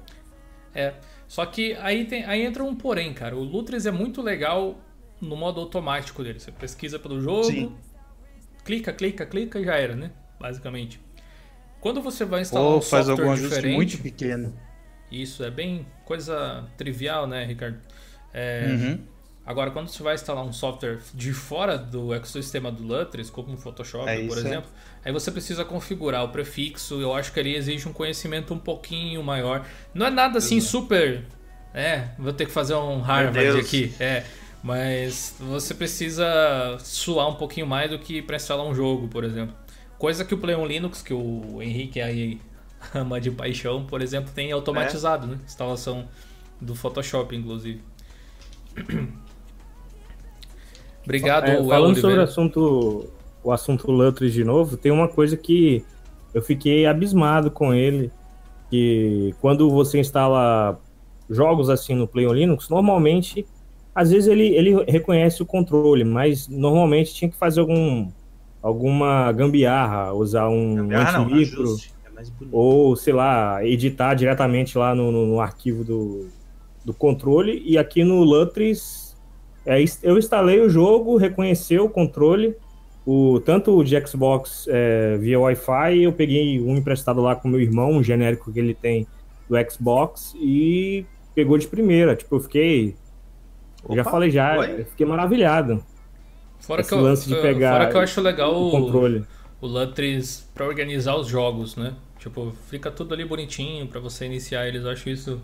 [0.75, 0.93] É.
[1.27, 3.35] Só que aí, tem, aí entra um porém, cara.
[3.35, 4.77] O Lutris é muito legal
[5.21, 6.39] no modo automático dele.
[6.39, 7.75] Você pesquisa pelo jogo, Sim.
[8.69, 10.11] Clica, clica, clica e já era, né?
[10.39, 11.01] Basicamente.
[11.81, 14.53] Quando você vai instalar Ou um faz software algum diferente, muito pequeno.
[15.11, 17.79] Isso, é bem coisa trivial, né, Ricardo?
[18.31, 18.99] É, uhum.
[19.43, 23.57] Agora, quando você vai instalar um software de fora do ecossistema do Lutris, como o
[23.57, 24.69] Photoshop, é por exemplo,
[25.03, 27.01] aí você precisa configurar o prefixo.
[27.01, 29.65] Eu acho que ali exige um conhecimento um pouquinho maior.
[29.95, 30.71] Não é nada assim Exato.
[30.71, 31.25] super.
[31.73, 33.91] É, vou ter que fazer um Harvard aqui.
[33.99, 34.23] É,
[34.63, 39.55] mas você precisa suar um pouquinho mais do que para instalar um jogo, por exemplo.
[39.97, 42.39] Coisa que o Play on Linux, que o Henrique aí
[42.93, 45.29] ama de paixão, por exemplo, tem automatizado, é.
[45.31, 45.39] né?
[45.45, 46.07] Instalação
[46.59, 47.81] do Photoshop, inclusive.
[51.03, 53.09] Obrigado, é, Falando sobre o assunto,
[53.43, 55.83] o assunto Lutris de novo, tem uma coisa que
[56.33, 58.11] eu fiquei abismado com ele,
[58.69, 60.79] que quando você instala
[61.29, 63.45] jogos assim no Play on Linux, normalmente,
[63.93, 68.09] às vezes ele, ele reconhece o controle, mas normalmente tinha que fazer algum
[68.61, 71.75] alguma gambiarra, usar um gambiarra, antimicro, não,
[72.19, 76.27] é ou sei lá, editar diretamente lá no, no, no arquivo do,
[76.83, 79.17] do controle, e aqui no Lutris
[79.65, 82.55] é, eu instalei o jogo, reconheceu o controle,
[83.05, 87.59] o, tanto o de Xbox é, via Wi-Fi, eu peguei um emprestado lá com meu
[87.59, 89.07] irmão, um genérico que ele tem
[89.49, 92.15] do Xbox, e pegou de primeira.
[92.15, 92.95] Tipo, eu fiquei
[93.87, 94.55] Eu já falei já,
[94.89, 95.83] fiquei maravilhado.
[96.59, 99.25] Fora que, eu, lance de pegar fora que eu acho legal o, controle.
[99.61, 101.95] o Lantris para organizar os jogos, né?
[102.19, 104.83] Tipo, fica tudo ali bonitinho para você iniciar eles.
[104.83, 105.41] Eu acho isso,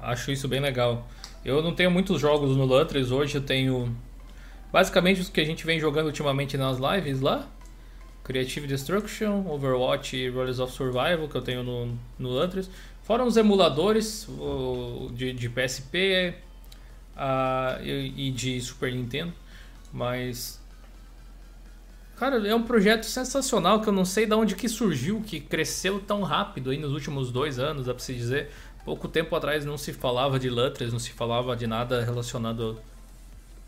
[0.00, 1.08] acho isso bem legal.
[1.44, 3.94] Eu não tenho muitos jogos no Lantris hoje, eu tenho
[4.72, 7.46] basicamente os que a gente vem jogando ultimamente nas lives lá.
[8.22, 12.70] Creative Destruction, Overwatch e Rollers of Survival que eu tenho no, no Lantris.
[13.02, 16.34] Fora uns emuladores o, de, de PSP
[17.18, 19.32] uh, e, de Super Nintendo.
[19.92, 20.60] Mas.
[22.16, 26.00] Cara, é um projeto sensacional que eu não sei de onde que surgiu, que cresceu
[26.00, 28.50] tão rápido aí nos últimos dois anos, dá pra se dizer.
[28.84, 32.80] Pouco tempo atrás não se falava de Lutris, não se falava de nada relacionado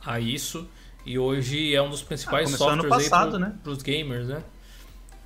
[0.05, 0.67] a isso.
[1.05, 3.55] E hoje é um dos principais ah, softwares passado, aí pro, né?
[3.63, 4.43] pros gamers, né?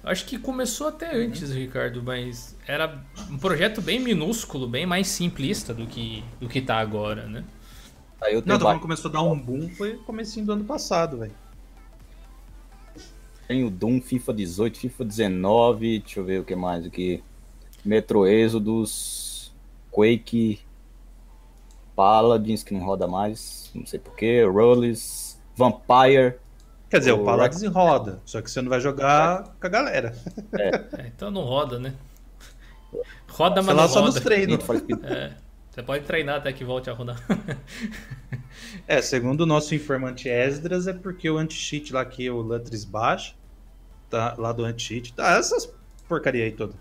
[0.03, 1.57] Acho que começou até antes, uhum.
[1.57, 6.77] Ricardo, mas era um projeto bem minúsculo, bem mais simplista do que, do que tá
[6.77, 7.43] agora, né?
[8.21, 11.35] Aí eu não, quando começou a dar um boom foi comecinho do ano passado, velho.
[13.47, 17.23] Tem o Doom, FIFA 18, FIFA 19, deixa eu ver o que mais aqui.
[17.85, 19.53] Metro Exodus,
[19.91, 20.61] Quake,
[21.95, 26.37] Paladins, que não roda mais, não sei porquê, Rollis, Vampire.
[26.89, 27.75] Quer dizer, o, o Paladins Rex...
[27.75, 29.61] roda, só que você não vai jogar é.
[29.61, 30.17] com a galera.
[30.59, 31.03] É.
[31.03, 31.07] é.
[31.15, 31.95] então não roda, né?
[33.29, 33.93] Roda, mas Sei não roda.
[33.93, 34.59] só nos treinos.
[35.03, 35.44] É.
[35.75, 37.21] Você pode treinar até que volte a rodar.
[38.87, 43.35] é, segundo o nosso informante Esdras, é porque o anti-cheat lá que o Lantris baixa,
[44.09, 45.69] tá, lá do anti-cheat, tá, essas
[46.09, 46.75] porcaria aí toda,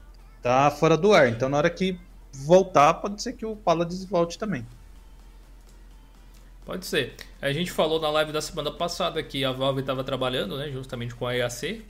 [0.44, 1.28] tá fora do ar.
[1.28, 2.00] Então na hora que
[2.32, 4.64] voltar, pode ser que o Paladins volte também.
[6.64, 7.16] Pode ser.
[7.42, 11.16] A gente falou na live da semana passada que a Valve estava trabalhando, né, justamente
[11.16, 11.84] com a EAC.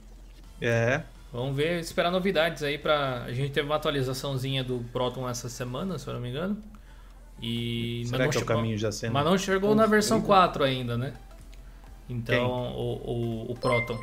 [0.61, 1.03] É.
[1.33, 5.99] Vamos ver, esperar novidades aí para a gente teve uma atualizaçãozinha do Proton essa semana,
[5.99, 6.63] se eu não me engano.
[7.41, 9.13] E Será que é o caminho já sendo?
[9.13, 11.13] Mas não chegou na versão 4 ainda, né?
[12.09, 13.99] Então, o, o, o, Proton.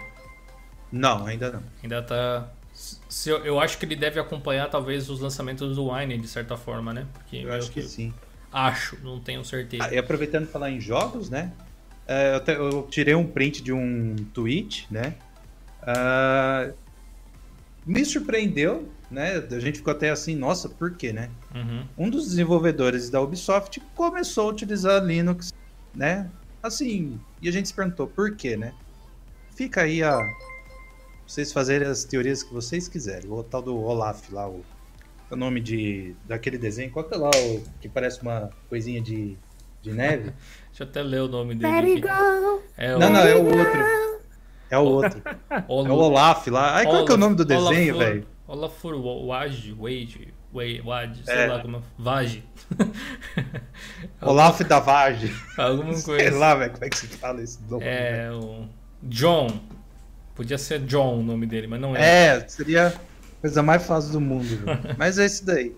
[0.91, 1.63] Não, ainda não.
[1.83, 2.49] Ainda tá.
[2.73, 6.57] Se eu, eu acho que ele deve acompanhar talvez os lançamentos do Wine, de certa
[6.57, 7.07] forma, né?
[7.13, 8.15] Porque eu acho que, que sim.
[8.53, 9.85] Acho, não tenho certeza.
[9.85, 11.53] Ah, e aproveitando falar em jogos, né?
[12.09, 15.15] Uh, eu, te, eu, tirei um print de um tweet, né?
[15.83, 16.75] Uh,
[17.87, 19.45] me surpreendeu né?
[19.51, 21.31] A gente ficou até assim, nossa, por quê, né?
[21.55, 21.85] Uhum.
[21.99, 25.53] Um dos desenvolvedores da Ubisoft começou a utilizar Linux,
[25.95, 26.31] né?
[26.63, 28.73] Assim, e a gente se perguntou por quê, né?
[29.57, 30.21] Fica aí a
[31.27, 33.31] vocês fazerem as teorias que vocês quiserem.
[33.31, 34.65] O tal do Olaf lá, o,
[35.31, 39.37] o nome de daquele desenho, qual que é lá o que parece uma coisinha de,
[39.83, 40.33] de neve?
[40.71, 42.03] Deixa eu até ler o nome dele.
[42.77, 42.99] É o...
[42.99, 43.81] Não, não, é o outro.
[44.71, 45.23] É o outro.
[45.51, 46.77] é o Olaf lá.
[46.77, 48.27] Aí qual que é o nome do desenho, velho?
[48.51, 50.35] Olafur Wage, Wade,
[50.85, 51.47] Wade, sei é.
[51.47, 51.81] lá como.
[51.97, 52.43] Vage.
[54.21, 55.33] Olaf da Vage.
[55.57, 56.19] Alguma coisa.
[56.19, 57.85] Sei lá, velho, como é que se fala esse nome?
[57.85, 58.67] É, o.
[59.05, 59.61] John.
[60.35, 62.39] Podia ser John o nome dele, mas não é.
[62.39, 64.59] É, seria a coisa mais fácil do mundo.
[64.99, 65.77] mas é isso daí.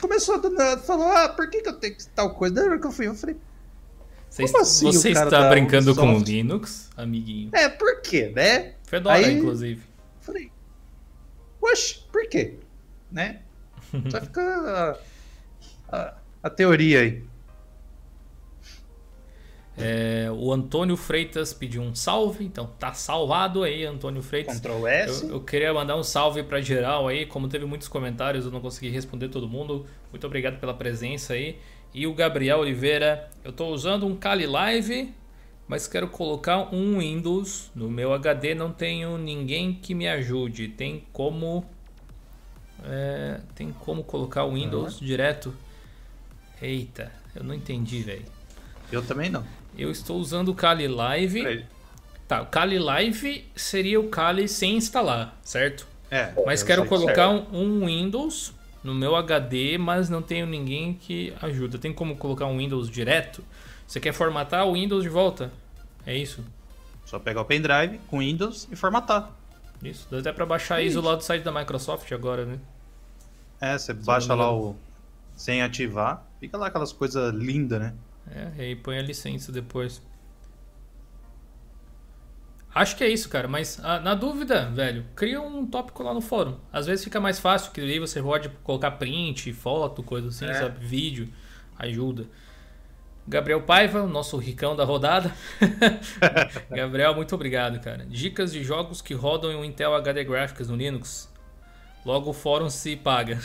[0.00, 2.56] Começou a nada, falou: ah, por que, que eu tenho que tal coisa?
[2.56, 3.36] Da hora que eu fui, eu falei.
[4.28, 7.50] Você, assim, você está brincando com Linux, amiguinho?
[7.52, 8.74] É, por quê, né?
[8.84, 9.89] Fedora, Aí, inclusive.
[11.60, 12.54] Oxe, por quê?
[13.10, 13.40] Né?
[14.10, 14.40] Só fica
[15.90, 17.22] a, a, a teoria aí.
[19.78, 24.60] É, o Antônio Freitas pediu um salve, então tá salvado aí, Antônio Freitas.
[24.60, 25.24] Ctrl S.
[25.24, 28.60] Eu, eu queria mandar um salve para geral aí, como teve muitos comentários, eu não
[28.60, 29.86] consegui responder todo mundo.
[30.10, 31.58] Muito obrigado pela presença aí.
[31.94, 35.14] E o Gabriel Oliveira, eu estou usando um Kali Live
[35.70, 38.56] mas quero colocar um Windows no meu HD.
[38.56, 40.66] Não tenho ninguém que me ajude.
[40.66, 41.64] Tem como
[42.84, 45.06] é, tem como colocar o Windows uhum.
[45.06, 45.54] direto?
[46.60, 48.24] Eita, eu não entendi, velho.
[48.90, 49.46] Eu também não.
[49.78, 51.64] Eu estou usando o Kali Live.
[52.26, 55.86] Tá, o Kali Live seria o Kali sem instalar, certo?
[56.10, 56.32] É.
[56.44, 58.52] Mas quero colocar um, um, Windows
[58.82, 61.78] no meu HD, mas não tenho ninguém que ajuda.
[61.78, 63.44] Tem como colocar um Windows direto?
[63.90, 65.50] Você quer formatar o Windows de volta?
[66.06, 66.44] É isso?
[67.04, 69.32] Só pegar o pendrive com Windows e formatar.
[69.82, 72.60] Isso, dá até pra baixar é ISO lá do site da Microsoft agora, né?
[73.60, 74.76] É, você baixa lá o.
[75.34, 77.94] sem ativar, fica lá aquelas coisas lindas, né?
[78.30, 80.00] É, e aí põe a licença depois.
[82.72, 86.20] Acho que é isso, cara, mas ah, na dúvida, velho, cria um tópico lá no
[86.20, 86.56] fórum.
[86.72, 90.54] Às vezes fica mais fácil, que aí você pode colocar print, foto, coisa assim, é.
[90.54, 90.78] sabe?
[90.78, 91.28] Vídeo,
[91.76, 92.28] ajuda.
[93.26, 95.32] Gabriel Paiva, nosso ricão da rodada.
[96.70, 98.04] Gabriel, muito obrigado, cara.
[98.06, 101.28] Dicas de jogos que rodam em um Intel HD Graphics no Linux.
[102.04, 103.38] Logo o fórum se paga.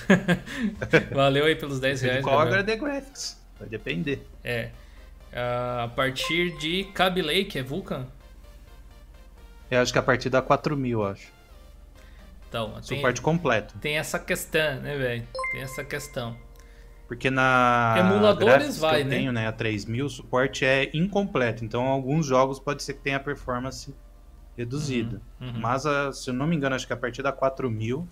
[1.13, 2.23] Valeu aí pelos 10 reais.
[2.23, 2.59] Qual Gabriel.
[2.59, 3.39] HD Graphics?
[3.59, 4.25] Vai depender.
[4.43, 4.69] É.
[5.31, 8.07] Uh, a partir de Kaby Lake, é Vulcan?
[9.69, 11.35] Eu acho que a partir da 4000, acho.
[12.47, 13.77] Então, Suporte completo.
[13.79, 15.27] Tem essa questão, né, velho?
[15.51, 16.37] Tem essa questão.
[17.07, 19.15] Porque na emuladores vai, que eu né?
[19.17, 21.63] tenho, né, a 3000, o suporte é incompleto.
[21.63, 23.93] Então, alguns jogos pode ser que tenha performance
[24.57, 25.21] reduzida.
[25.39, 25.59] Uhum, uhum.
[25.59, 28.07] Mas, a, se eu não me engano, acho que a partir da 4000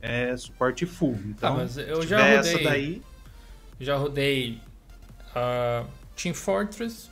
[0.00, 1.18] é suporte full.
[1.26, 3.02] Então, ah, mas eu já rodei, essa daí,
[3.78, 4.60] já rodei
[5.30, 5.86] uh,
[6.16, 7.08] Team Fortress,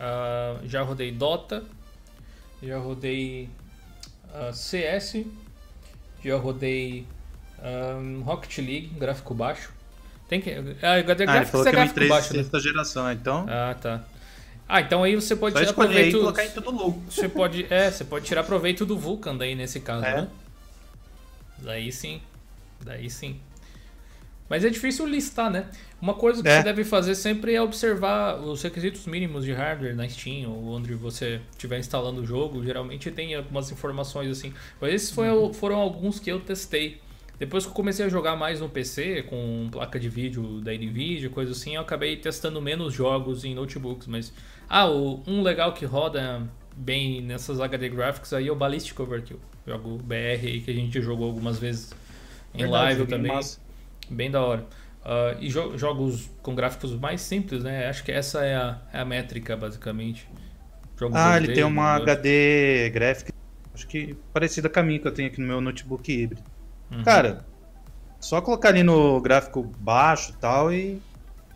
[0.00, 1.64] uh, já rodei Dota,
[2.62, 3.48] já rodei
[4.30, 5.24] uh, CS,
[6.24, 7.06] já rodei
[7.62, 9.73] um, Rocket League, gráfico baixo.
[10.34, 10.50] Tem que.
[10.82, 12.32] Ah, HD ah, é gráfico que baixo.
[12.34, 12.42] Né?
[12.42, 13.46] Sexta geração, então.
[13.48, 14.02] Ah, tá.
[14.68, 16.16] Ah, então aí você pode Só tirar proveito.
[16.16, 17.02] Aí colocar em tudo louco.
[17.08, 20.22] Você pode, é, você pode tirar proveito do Vulcan daí nesse caso, é.
[20.22, 20.28] né?
[21.58, 22.20] Daí sim.
[22.80, 23.38] Daí sim.
[24.48, 25.66] Mas é difícil listar, né?
[26.02, 26.58] Uma coisa que é.
[26.58, 30.94] você deve fazer sempre é observar os requisitos mínimos de hardware na Steam ou onde
[30.94, 32.64] você estiver instalando o jogo.
[32.64, 34.52] Geralmente tem algumas informações assim.
[34.80, 35.54] Mas esses foram, uhum.
[35.54, 37.03] foram alguns que eu testei.
[37.38, 41.28] Depois que eu comecei a jogar mais no PC, com placa de vídeo da Nvidia,
[41.28, 44.06] coisa assim, eu acabei testando menos jogos em notebooks.
[44.06, 44.32] Mas,
[44.68, 49.40] ah, o, um legal que roda bem nessas HD Graphics aí é o Ballistic Overkill.
[49.66, 50.14] Jogo BR
[50.44, 51.92] aí que a gente jogou algumas vezes
[52.54, 53.32] em Verdade, live também.
[53.32, 53.58] Massa.
[54.08, 54.66] Bem da hora.
[55.04, 57.88] Uh, e jo jogos com gráficos mais simples, né?
[57.88, 60.26] Acho que essa é a, é a métrica, basicamente.
[61.12, 63.32] Ah, ele tem uma HD Graphics,
[63.74, 66.42] acho que parecida com a minha que eu tenho aqui no meu notebook híbrido.
[66.94, 67.02] Uhum.
[67.02, 67.44] Cara,
[68.20, 71.02] só colocar ali no gráfico baixo e tal e.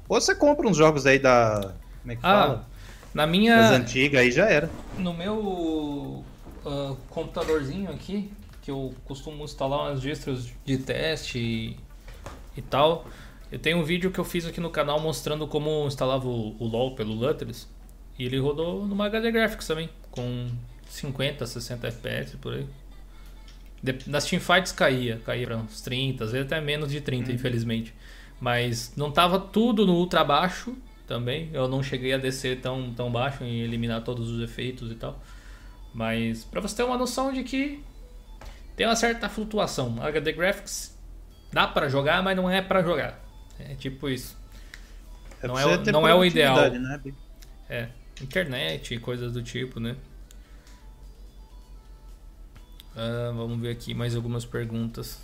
[0.09, 1.75] Ou você compra uns jogos aí da.
[2.03, 2.67] Como é que ah, fala?
[3.15, 3.57] Na minha.
[3.57, 4.71] Das antigas aí já era.
[4.99, 8.31] No meu uh, computadorzinho aqui,
[8.63, 11.89] que eu costumo instalar umas distros de teste e
[12.59, 13.07] e tal.
[13.51, 16.67] Eu tenho um vídeo que eu fiz aqui no canal mostrando como instalava o, o
[16.67, 17.69] LoL pelo Lutris.
[18.19, 20.49] E ele rodou numa HD Graphics também, com
[20.89, 22.67] 50, 60 FPS por aí.
[24.07, 27.35] Nas teamfights caía, caía para uns 30, às vezes até menos de 30, hum.
[27.35, 27.95] infelizmente.
[28.41, 30.77] Mas não tava tudo no ultra baixo
[31.07, 31.51] também.
[31.53, 35.21] Eu não cheguei a descer tão, tão baixo em eliminar todos os efeitos e tal.
[35.95, 37.83] Mas para você ter uma noção de que
[38.77, 39.97] tem uma certa flutuação.
[40.01, 40.99] HD Graphics
[41.53, 43.19] Dá para jogar, mas não é para jogar.
[43.59, 44.37] É tipo isso.
[45.43, 46.71] É não é, não é o ideal.
[46.71, 47.01] Né?
[47.69, 47.89] É,
[48.21, 49.97] internet e coisas do tipo, né?
[52.99, 55.21] Uh, vamos ver aqui mais algumas perguntas.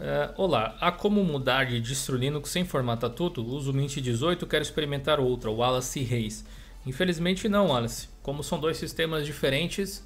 [0.00, 3.46] Uh, olá, há como mudar de distro Linux sem formatar tudo?
[3.46, 6.44] Uso Mint 18, quero experimentar outra, o Wallace Reis.
[6.84, 8.08] Infelizmente não, Wallace.
[8.24, 10.04] Como são dois sistemas diferentes,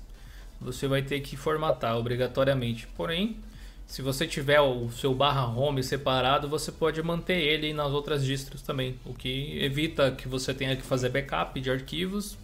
[0.60, 2.86] você vai ter que formatar obrigatoriamente.
[2.88, 3.38] Porém,
[3.86, 8.60] se você tiver o seu barra home separado, você pode manter ele nas outras distros
[8.60, 12.36] também, o que evita que você tenha que fazer backup de arquivos,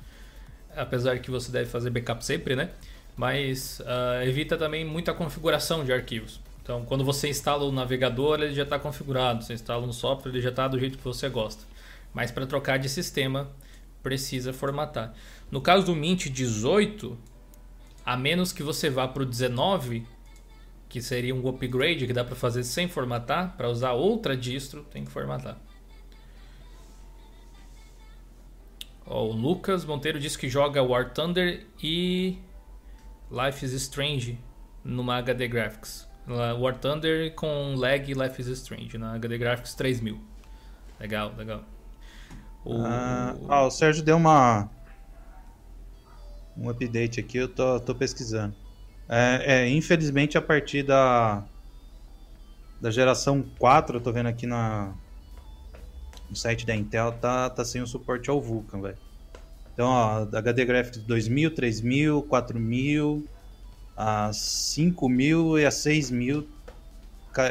[0.76, 2.70] apesar que você deve fazer backup sempre, né?
[3.16, 6.40] Mas uh, evita também muita configuração de arquivos.
[6.62, 9.44] Então, quando você instala o navegador, ele já está configurado.
[9.44, 11.64] Você instala um software, ele já está do jeito que você gosta.
[12.12, 13.48] Mas para trocar de sistema,
[14.02, 15.14] precisa formatar.
[15.50, 17.16] No caso do Mint 18,
[18.04, 20.04] a menos que você vá para o 19,
[20.88, 25.04] que seria um upgrade que dá para fazer sem formatar, para usar outra distro, tem
[25.04, 25.56] que formatar.
[29.06, 32.38] O Lucas Monteiro disse que joga War Thunder e
[33.30, 34.38] Life is Strange
[34.84, 36.08] numa HD Graphics.
[36.26, 40.20] War Thunder com lag Life is Strange na HD Graphics 3000.
[40.98, 41.62] Legal, legal.
[42.64, 42.84] O...
[42.84, 44.68] Ah, ah, o Sérgio deu uma
[46.56, 48.56] um update aqui, eu tô, tô pesquisando.
[49.08, 51.44] É, é, infelizmente a partir da,
[52.80, 54.94] da geração 4, eu tô vendo aqui na,
[56.28, 58.98] no site da Intel, tá, tá sem o suporte ao Vulkan, velho.
[59.72, 63.26] Então, ó, HD Graphics 2000, 3000, 4000,
[63.96, 66.48] a 5000 e a 6000,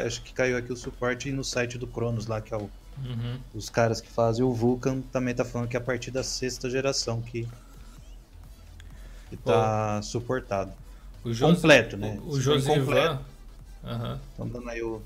[0.04, 2.62] acho que caiu aqui o suporte no site do Cronos lá, que é o,
[3.04, 3.38] uhum.
[3.54, 6.68] os caras que fazem o Vulkan, também tá falando que é a partir da sexta
[6.68, 7.48] geração que
[9.28, 10.72] que tá suportado.
[11.24, 11.36] O.
[11.36, 12.18] Completo, né?
[12.22, 13.20] O, o Josivan.
[13.82, 14.18] Uhum.
[14.34, 15.02] Então dando aí o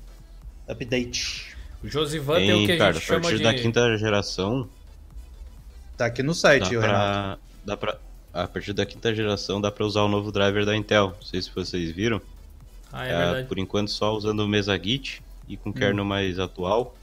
[0.67, 1.50] update.
[1.83, 3.27] O Josivan tem o que a cara, gente chama de...
[3.27, 4.69] A partir da quinta geração...
[5.97, 7.37] Tá aqui no site, dá pra...
[7.65, 7.97] Dá pra...
[8.33, 11.07] A partir da quinta geração dá pra usar o novo driver da Intel.
[11.07, 12.21] Não sei se vocês viram.
[12.91, 16.07] Ah, é, é Por enquanto só usando o Mesa Git e com kernel hum.
[16.07, 16.95] mais atual.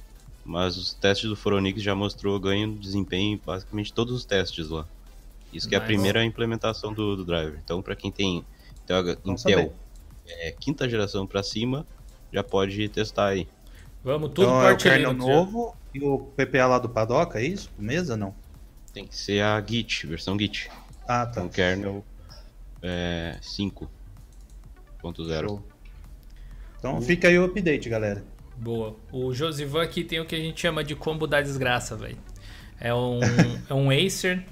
[0.44, 4.70] Mas os testes do Foronix já mostrou ganho de desempenho em basicamente todos os testes
[4.70, 4.86] lá.
[5.52, 7.58] Isso que é a primeira implementação do, do driver.
[7.62, 8.44] Então, para quem tem
[8.84, 9.74] Intel, Intel
[10.26, 11.86] é, quinta geração para cima,
[12.32, 13.46] já pode testar aí.
[14.02, 17.44] Vamos tudo então, parte é o kernel novo e o PPA lá do Padoca, é
[17.44, 17.70] isso?
[17.78, 18.34] Mesa não?
[18.92, 20.70] Tem que ser a Git, versão Git.
[21.06, 21.42] Ah, tá.
[21.42, 22.04] O kernel
[22.82, 25.62] é, 5.0.
[26.78, 28.24] Então fica aí o update, galera.
[28.56, 28.96] Boa.
[29.12, 32.18] O Josivan aqui tem o que a gente chama de combo da desgraça, velho.
[32.80, 33.20] É um,
[33.68, 34.44] é um Acer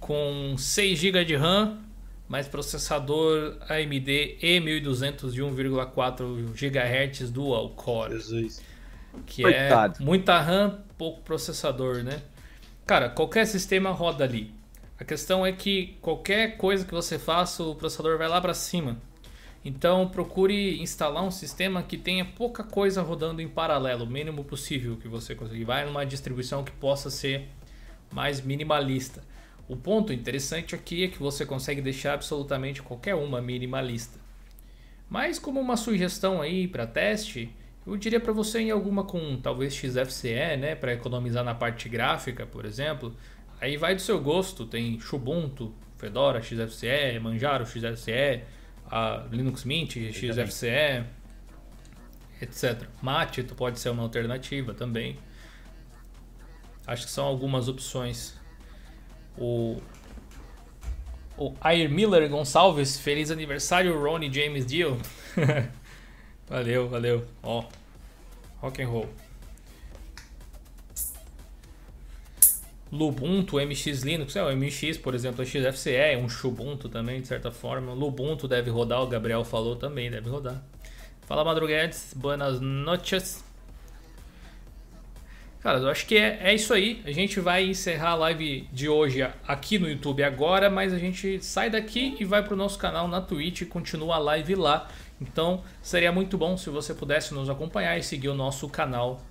[0.00, 1.78] com 6 GB de RAM,
[2.28, 8.14] mais processador AMD E1200 de 1,4 GHz dual core.
[8.14, 8.60] Jesus.
[9.26, 10.02] Que Coitado.
[10.02, 12.22] é muita RAM, pouco processador, né?
[12.86, 14.52] Cara, qualquer sistema roda ali.
[14.98, 18.96] A questão é que qualquer coisa que você faça, o processador vai lá para cima.
[19.64, 24.96] Então procure instalar um sistema que tenha pouca coisa rodando em paralelo, o mínimo possível
[24.96, 25.64] que você conseguir.
[25.64, 27.48] Vai numa distribuição que possa ser
[28.12, 29.22] mais minimalista.
[29.68, 34.18] O ponto interessante aqui é que você consegue deixar absolutamente qualquer uma minimalista.
[35.08, 37.54] Mas como uma sugestão aí para teste,
[37.86, 42.46] eu diria para você em alguma com talvez XFCE, né, para economizar na parte gráfica,
[42.46, 43.14] por exemplo.
[43.60, 48.42] Aí vai do seu gosto, tem Ubuntu, Fedora, XFCE, Manjaro, XFCE,
[48.90, 51.04] a Linux Mint, XFCE,
[52.40, 52.88] etc.
[53.00, 55.16] Mate pode ser uma alternativa também.
[56.86, 58.34] Acho que são algumas opções.
[59.38, 59.80] O,
[61.36, 64.98] o Air Miller Gonçalves, feliz aniversário, Ronnie James Dio.
[66.52, 67.24] valeu, valeu.
[67.42, 67.64] Ó,
[68.60, 69.08] rock and roll.
[72.92, 77.50] Lubuntu, MX Linux, é, o MX, por exemplo, XFCE, é um Xubuntu também, de certa
[77.50, 77.94] forma.
[77.94, 80.62] Lubuntu deve rodar, o Gabriel falou também, deve rodar.
[81.22, 83.42] Fala Madruguedes, buenas noches.
[85.62, 87.00] Cara, eu acho que é, é isso aí.
[87.06, 91.42] A gente vai encerrar a live de hoje aqui no YouTube agora, mas a gente
[91.42, 94.88] sai daqui e vai para o nosso canal na Twitch e continua a live lá.
[95.22, 99.22] Então seria muito bom se você pudesse nos acompanhar e seguir o nosso canal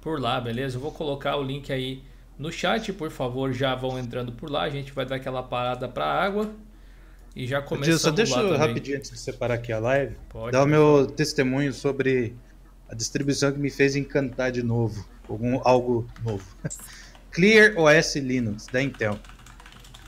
[0.00, 0.76] por lá, beleza?
[0.76, 2.02] Eu vou colocar o link aí
[2.38, 4.62] no chat, por favor, já vão entrando por lá.
[4.62, 6.50] A gente vai dar aquela parada para água
[7.34, 10.62] e já começamos Só deixa eu rapidinho antes de separar aqui a live, Pode, dar
[10.62, 12.34] o meu testemunho sobre
[12.88, 16.44] a distribuição que me fez encantar de novo, algum algo novo.
[17.30, 19.18] Clear OS Linux da Intel.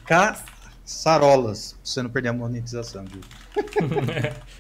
[0.07, 3.21] Caçarolas, pra você não perder a monetização, viu?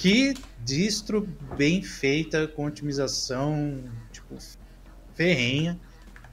[0.00, 0.32] que
[0.64, 1.28] distro
[1.58, 4.34] bem feita com otimização tipo
[5.14, 5.78] ferrenha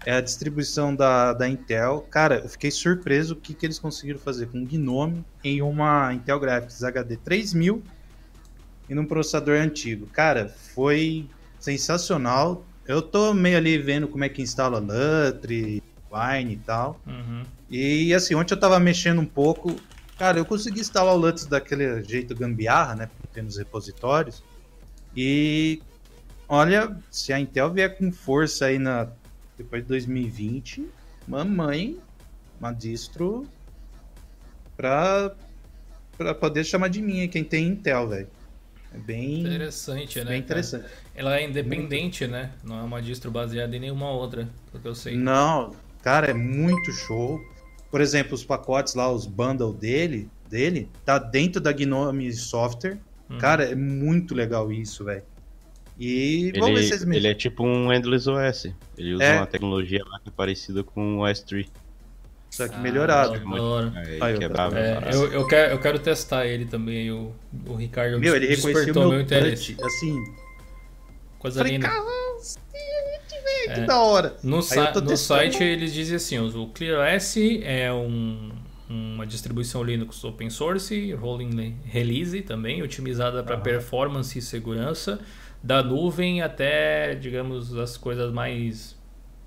[0.05, 2.07] é a distribuição da, da Intel.
[2.09, 6.39] Cara, eu fiquei surpreso o que, que eles conseguiram fazer com Gnome em uma Intel
[6.39, 7.83] Graphics HD 3000
[8.87, 10.07] e num processador antigo.
[10.07, 11.27] Cara, foi
[11.59, 12.65] sensacional.
[12.87, 17.01] Eu tô meio ali vendo como é que instala Lutri, Wine e tal.
[17.05, 17.43] Uhum.
[17.69, 19.75] E assim, ontem eu tava mexendo um pouco.
[20.17, 23.09] Cara, eu consegui instalar o Lutz daquele jeito gambiarra, né?
[23.31, 24.43] Tem nos repositórios.
[25.15, 25.81] E
[26.49, 29.07] olha, se a Intel vier com força aí na
[29.57, 30.87] depois de 2020,
[31.27, 31.97] mamãe,
[32.59, 33.47] uma distro
[34.75, 35.35] pra,
[36.15, 38.27] pra poder chamar de minha quem tem Intel, velho.
[38.93, 40.31] É bem interessante, né?
[40.31, 40.85] Bem interessante.
[41.13, 42.31] Ela é independente, muito...
[42.31, 42.51] né?
[42.63, 45.15] Não é uma distro baseada em nenhuma outra, pelo que eu sei.
[45.15, 47.39] Não, cara, é muito show.
[47.89, 52.97] Por exemplo, os pacotes lá, os bundle dele, dele, tá dentro da Gnome Software.
[53.29, 53.37] Uhum.
[53.37, 55.23] Cara, é muito legal isso, velho.
[55.99, 58.71] E ele, vamos ver se eles Ele é tipo um Endless OS.
[58.97, 59.37] Ele usa é.
[59.37, 61.67] uma tecnologia lá que é parecida com o OS 3.
[62.49, 63.33] Só que melhorado.
[63.33, 67.11] Ah, é, aí, quebrava, é, eu, eu, quero, eu quero testar ele também.
[67.11, 67.35] O,
[67.67, 69.75] o Ricardo meu, ele despertou meu, meu interesse.
[69.75, 70.23] Touch, assim.
[71.39, 71.89] Coisa Falei, linda.
[73.47, 74.35] É, que da hora.
[74.43, 78.51] No, sa no site eles dizem assim: o ClearOS é um,
[78.89, 83.61] uma distribuição Linux open source, rolling release também, otimizada para uhum.
[83.61, 85.19] performance e segurança
[85.63, 88.95] da nuvem até, digamos, as coisas mais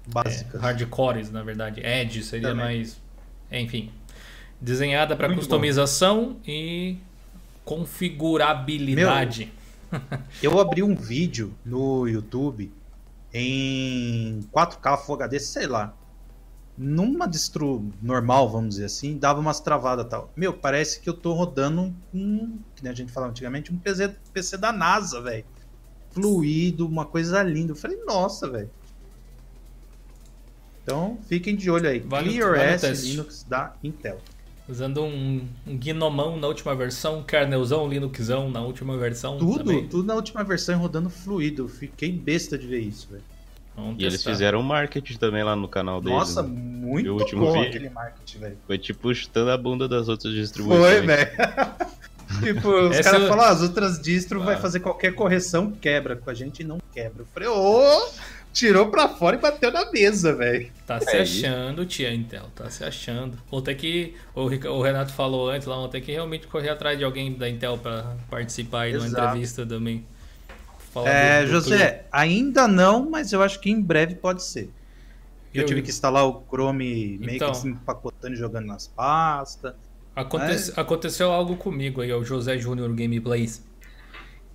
[0.07, 1.81] básicas, é, hardcores, na verdade.
[1.81, 2.65] Edge seria Também.
[2.65, 3.01] mais,
[3.51, 3.91] enfim,
[4.61, 6.41] desenhada para customização bom.
[6.47, 6.99] e
[7.65, 9.53] configurabilidade.
[9.91, 10.01] Meu,
[10.43, 12.71] eu abri um vídeo no YouTube
[13.33, 15.95] em 4K Full HD, sei lá.
[16.77, 20.31] Numa distro normal, vamos dizer assim, dava umas travadas tal.
[20.35, 24.57] Meu, parece que eu tô rodando um, que a gente falava antigamente, um PC, PC
[24.57, 25.45] da NASA, velho
[26.11, 27.73] fluido, uma coisa linda.
[27.73, 28.71] Eu falei, nossa, velho.
[30.83, 32.01] Então, fiquem de olho aí.
[32.01, 34.19] Vale, ClearOS vale Linux da Intel.
[34.71, 39.37] Usando um, um Gnomão na última versão, um kernelzão Linuxão na última versão.
[39.37, 39.89] Tudo, também.
[39.89, 41.69] tudo na última versão rodando fluido.
[41.69, 43.25] Fiquei besta de ver isso, velho.
[43.99, 46.19] e eles fizeram marketing também lá no canal deles.
[46.19, 46.49] Nossa, né?
[46.49, 47.69] muito o último bom vídeo.
[47.69, 48.59] aquele marketing, velho.
[48.67, 50.99] Foi tipo chutando a bunda das outras distribuições.
[50.99, 51.31] Foi, velho.
[52.39, 54.45] Tipo, os caras falam, ah, as outras distros ah.
[54.45, 56.15] vai fazer qualquer correção, quebra.
[56.15, 57.23] Com a gente não quebra.
[57.23, 58.09] Eu falei, ô, oh,
[58.53, 60.71] tirou pra fora e bateu na mesa, velho.
[60.87, 63.39] Tá é se achando, tia Intel, tá se achando.
[63.51, 67.05] Vou ter que, o Renato falou antes lá, vou ter que realmente correr atrás de
[67.05, 70.05] alguém da Intel pra participar aí de uma entrevista também.
[71.07, 74.71] é, José, ainda não, mas eu acho que em breve pode ser.
[75.53, 79.75] Eu, eu tive que instalar o Chrome meio então, que empacotando e jogando nas pastas.
[80.15, 80.73] Aconte...
[80.77, 83.63] Aconteceu algo comigo aí, o José Júnior Gameplays.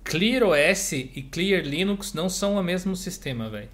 [0.04, 3.68] ClearOS e Clear Linux não são o mesmo sistema, velho.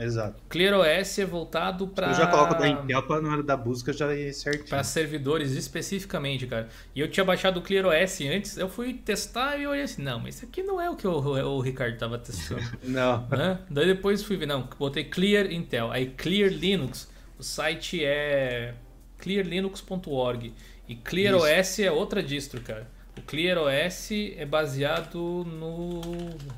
[0.00, 0.42] Exato.
[0.48, 2.08] ClearOS é voltado para.
[2.08, 4.66] Eu já coloco da Intel para na hora da busca já ir certinho.
[4.66, 6.68] Para servidores especificamente, cara.
[6.94, 10.18] E eu tinha baixado o ClearOS antes, eu fui testar e eu olhei assim, não,
[10.18, 12.62] mas isso aqui não é o que o, o Ricardo tava testando.
[12.82, 13.28] não.
[13.30, 13.60] Hã?
[13.68, 15.90] Daí depois fui ver, não, botei Clear Intel.
[15.92, 18.74] Aí Clear Linux, o site é
[19.18, 20.54] clearlinux.org.
[20.88, 22.88] E ClearOS é outra distro, cara.
[23.18, 26.00] O ClearOS é baseado no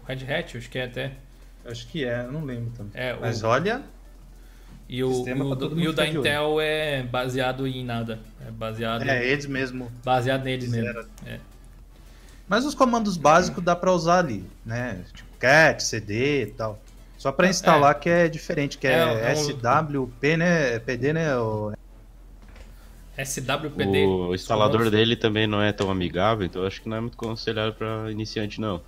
[0.06, 1.12] Red Hat, acho que é até.
[1.64, 2.92] Acho que é, eu não lembro também.
[2.94, 3.46] É, Mas o...
[3.46, 3.82] olha.
[4.88, 8.18] E o, o, e o da Intel é baseado em nada.
[8.46, 9.08] É baseado.
[9.08, 9.90] É, eles mesmo.
[10.04, 11.06] Baseado neles mesmo.
[11.24, 11.38] É.
[12.46, 15.02] Mas os comandos básicos dá para usar ali, né?
[15.14, 16.78] Tipo cat, cd e tal.
[17.16, 17.94] Só para instalar é.
[17.94, 20.78] que é diferente, que é, é, é SWP, né?
[20.80, 21.36] PD, né?
[21.36, 21.72] O...
[23.16, 24.06] SWPD.
[24.06, 27.74] O instalador dele também não é tão amigável, então acho que não é muito aconselhado
[27.74, 28.82] para iniciante, não.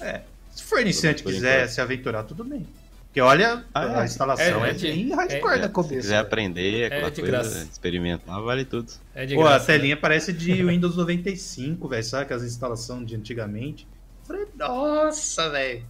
[0.00, 0.20] É.
[0.52, 2.66] Se for iniciante e quiser se aventurar, tudo bem.
[3.06, 4.04] Porque olha, ah, a é.
[4.06, 5.88] instalação é, é, bem hardcore é, na cabeça.
[5.88, 7.68] Se quiser aprender aquela coisa, graça.
[7.70, 8.90] experimentar, vale tudo.
[9.14, 10.00] É de Pô, graça, a telinha né?
[10.00, 12.04] parece de Windows 95, velho.
[12.04, 13.86] Sabe aquelas instalações de antigamente?
[14.22, 15.84] Eu falei, nossa, velho.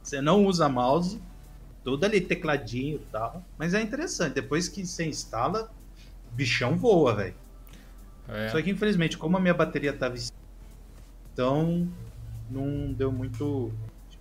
[0.00, 1.20] Você não usa mouse,
[1.82, 3.44] tudo ali tecladinho e tal.
[3.58, 5.72] Mas é interessante, depois que você instala,
[6.30, 7.34] o bichão voa, velho.
[8.28, 8.50] É.
[8.50, 10.36] Só que infelizmente, como a minha bateria tá viciada,
[11.32, 11.88] então
[12.48, 13.72] não deu muito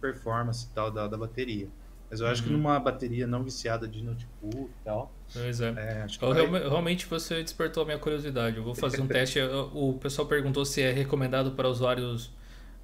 [0.03, 1.69] performance e tal da, da bateria.
[2.11, 2.47] Mas eu acho uhum.
[2.49, 5.11] que numa bateria não viciada de notebook e tal.
[5.31, 5.69] Pois é.
[5.69, 6.59] é vai...
[6.69, 8.57] Realmente você despertou a minha curiosidade.
[8.57, 9.39] Eu vou fazer um teste.
[9.73, 12.31] O pessoal perguntou se é recomendado para usuários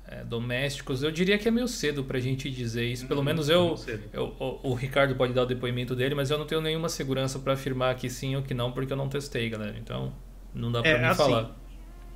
[0.07, 1.03] é, domésticos.
[1.03, 3.05] Eu diria que é meio cedo para a gente dizer isso.
[3.05, 3.75] Pelo hum, menos eu,
[4.11, 7.37] eu o, o, Ricardo pode dar o depoimento dele, mas eu não tenho nenhuma segurança
[7.37, 9.77] para afirmar que sim ou que não, porque eu não testei, galera.
[9.77, 10.11] Então
[10.55, 11.55] não dá para é, mim assim, falar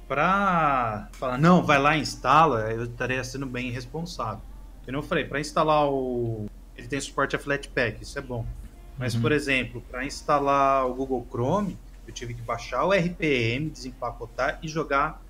[0.07, 4.41] para falar, não, vai lá e instala, eu estaria sendo bem responsável.
[4.85, 6.45] Como eu falei, para instalar o.
[6.75, 8.45] Ele tem suporte a Flatpak, isso é bom.
[8.97, 9.21] Mas, uhum.
[9.21, 11.77] por exemplo, para instalar o Google Chrome,
[12.07, 15.21] eu tive que baixar o RPM, desempacotar e jogar.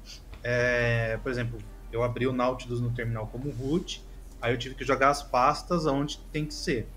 [0.43, 1.57] É, por exemplo,
[1.91, 4.03] eu abri o Nautilus no terminal como root,
[4.41, 6.87] aí eu tive que jogar as pastas onde tem que ser.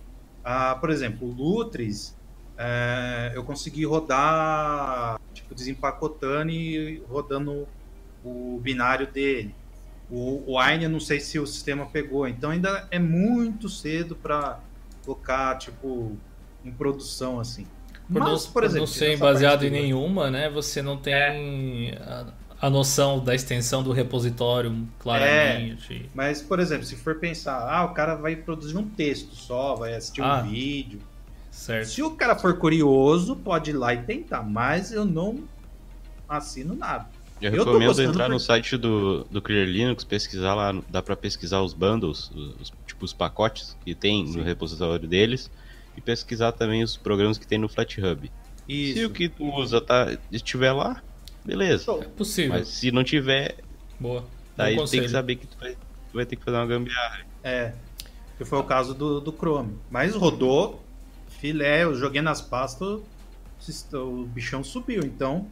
[0.42, 2.16] Ah, por exemplo, o Lutris,
[2.56, 7.68] é, eu consegui rodar tipo, desempacotando e rodando
[8.24, 9.54] o binário dele.
[10.10, 14.14] O, o Aine, eu não sei se o sistema pegou, então ainda é muito cedo
[14.14, 14.60] para
[15.04, 16.16] colocar, tipo,
[16.64, 17.66] em produção assim.
[18.10, 20.48] Por Mas, não, por exemplo, não ser baseado em nenhuma, né?
[20.50, 21.98] Você não tem é.
[22.00, 22.26] a,
[22.60, 26.02] a, noção da extensão do repositório claramente.
[26.04, 29.74] É, mas, por exemplo, se for pensar, ah, o cara vai produzir um texto só,
[29.74, 30.40] vai assistir ah.
[30.40, 31.00] um vídeo.
[31.50, 31.88] Certo.
[31.88, 35.42] Se o cara for curioso, pode ir lá e tentar, mas eu não
[36.28, 37.08] assino nada.
[37.40, 41.60] Eu, eu recomendo entrar no site do, do Clear Linux, pesquisar lá, dá para pesquisar
[41.60, 42.30] os bundles,
[42.60, 44.38] os, tipo os pacotes que tem Sim.
[44.38, 45.50] no repositório deles,
[45.96, 48.30] e pesquisar também os programas que tem no FlatHub.
[48.68, 48.98] Isso.
[48.98, 51.02] Se o que tu usa tá, estiver lá,
[51.44, 51.90] beleza.
[52.00, 52.52] É possível.
[52.52, 53.56] Mas se não tiver,
[54.00, 54.24] Boa.
[54.56, 57.20] daí tu tem que saber que tu vai, tu vai ter que fazer uma gambiarra.
[57.44, 57.72] É,
[58.38, 59.76] que foi o caso do, do Chrome.
[59.90, 60.82] Mas rodou
[61.28, 63.00] filé, eu joguei nas pastas,
[63.92, 65.02] o bichão subiu.
[65.04, 65.46] Então,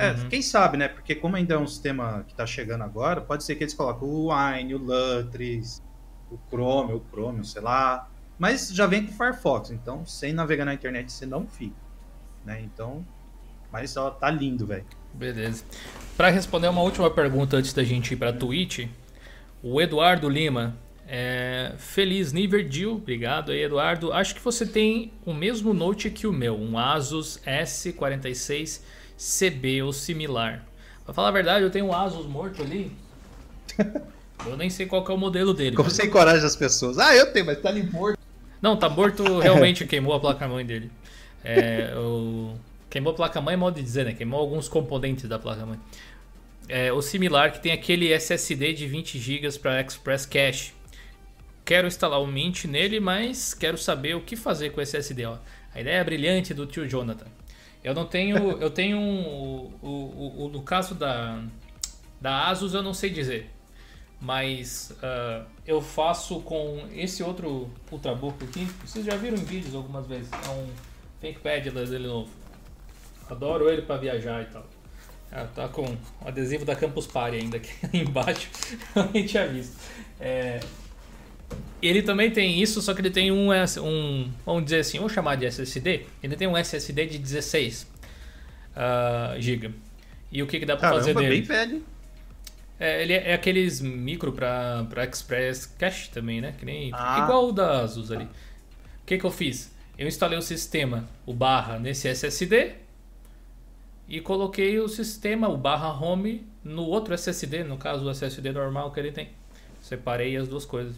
[0.00, 0.28] é, uhum.
[0.28, 0.88] quem sabe, né?
[0.88, 4.08] Porque como ainda é um sistema que está chegando agora, pode ser que eles coloquem
[4.08, 5.82] o Wine, o Lutris,
[6.30, 8.08] o Chrome, o Chrome, sei lá.
[8.38, 11.76] Mas já vem com o Firefox, então sem navegar na internet você não fica.
[12.44, 12.62] Né?
[12.62, 13.04] Então,
[13.70, 14.86] mas ó, tá lindo, velho.
[15.12, 15.64] Beleza.
[16.16, 18.88] Para responder uma última pergunta antes da gente ir para Twitch,
[19.62, 24.12] o Eduardo Lima é, feliz Niverdil, obrigado aí Eduardo.
[24.12, 28.80] Acho que você tem o mesmo note que o meu, um Asus S46
[29.20, 30.64] CB ou similar.
[31.04, 32.90] Pra falar a verdade, eu tenho um Asus morto ali.
[34.46, 35.76] Eu nem sei qual é o modelo dele.
[35.76, 36.96] Como você encoraja as pessoas?
[36.96, 38.18] Ah, eu tenho, mas tá ali morto.
[38.62, 40.90] Não, tá morto, realmente queimou a placa-mãe dele.
[41.44, 42.54] É, o...
[42.88, 44.14] Queimou a placa-mãe, é modo de dizer, né?
[44.14, 45.78] Queimou alguns componentes da placa-mãe.
[46.68, 50.72] É, o similar que tem aquele SSD de 20 GB para Express Cache.
[51.62, 55.26] Quero instalar o Mint nele, mas quero saber o que fazer com esse SSD.
[55.26, 55.36] Ó.
[55.74, 57.26] A ideia é brilhante do tio Jonathan.
[57.82, 58.36] Eu não tenho.
[58.60, 61.42] Eu tenho um, o, o, o, no caso da.
[62.20, 63.50] Da Asus eu não sei dizer.
[64.20, 68.66] Mas uh, eu faço com esse outro Ultrabook aqui.
[68.84, 70.30] Vocês já viram em vídeos algumas vezes.
[70.30, 70.68] É um
[71.20, 72.30] ThinkPad dele novo.
[73.30, 74.66] Adoro ele para viajar e tal.
[75.32, 78.50] Ah, tá com o adesivo da Campus Party ainda aqui embaixo.
[78.94, 79.76] Eu nem tinha visto.
[80.18, 80.60] É...
[81.82, 83.50] Ele também tem isso, só que ele tem um,
[83.82, 86.06] um, vamos dizer assim, vamos chamar de SSD.
[86.22, 87.90] Ele tem um SSD de 16
[88.76, 89.70] uh, GB.
[90.30, 91.28] E o que, que dá para fazer dele?
[91.28, 91.82] bem velho.
[92.78, 96.54] É, ele é, é aqueles micro para Express Cache também, né?
[96.58, 97.20] Que nem, ah.
[97.24, 98.24] Igual o da Asus ali.
[98.24, 99.74] O que, que eu fiz?
[99.98, 102.74] Eu instalei o sistema, o barra, nesse SSD
[104.08, 108.90] e coloquei o sistema, o barra home, no outro SSD, no caso o SSD normal
[108.90, 109.28] que ele tem.
[109.80, 110.96] Separei as duas coisas.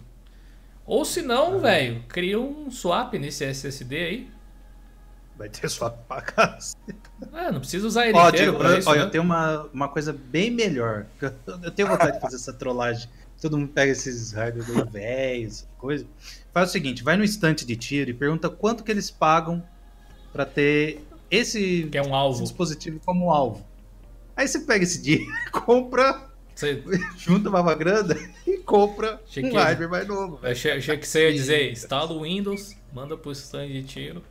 [0.86, 1.58] Ou se não, ah.
[1.58, 4.30] velho, cria um swap nesse SSD aí.
[5.36, 6.76] Vai ter swap pra casa.
[7.32, 9.00] É, não precisa usar ele Ó, inteiro eu, isso, né?
[9.00, 11.06] eu tenho uma, uma coisa bem melhor.
[11.20, 13.08] Eu tenho vontade de fazer essa trollagem.
[13.40, 16.06] Todo mundo pega esses hardware velhos, coisa.
[16.52, 19.62] Faz o seguinte, vai no estante de tiro e pergunta quanto que eles pagam
[20.32, 22.42] para ter esse, é um alvo.
[22.42, 23.66] dispositivo como alvo.
[24.36, 26.82] Aí você pega esse dinheiro, compra, você...
[27.16, 28.16] junta uma grana
[28.46, 29.56] e compra um que...
[29.56, 30.38] hardware mais novo.
[30.42, 34.22] Achei, achei, que você ia dizer, instala o Windows, manda pro stand de tiro.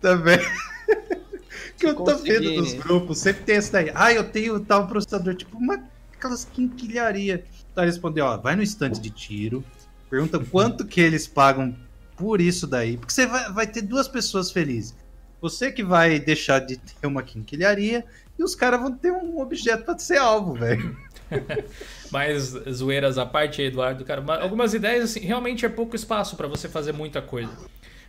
[0.00, 0.38] Também.
[1.78, 3.90] que eu tô vendo nos grupos, sempre tem esse daí.
[3.94, 5.82] Ah, eu tenho tal processador, tipo uma
[6.24, 7.44] aquelas quinquilharia.
[7.74, 9.64] Tá respondendo, ó, vai no estante de tiro,
[10.08, 11.76] pergunta quanto que eles pagam
[12.16, 14.94] por isso daí, porque você vai, vai ter duas pessoas felizes.
[15.40, 18.04] Você que vai deixar de ter uma quinquilharia
[18.38, 20.96] e os caras vão ter um objeto para ser alvo, velho.
[22.10, 26.68] Mas zoeiras à parte, Eduardo, cara, algumas ideias assim, realmente é pouco espaço para você
[26.68, 27.52] fazer muita coisa.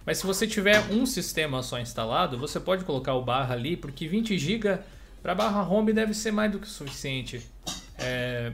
[0.06, 4.08] Mas se você tiver um sistema só instalado, você pode colocar o barra ali, porque
[4.08, 4.80] 20 GB
[5.24, 7.42] para barra home deve ser mais do que o suficiente.
[7.98, 8.54] É,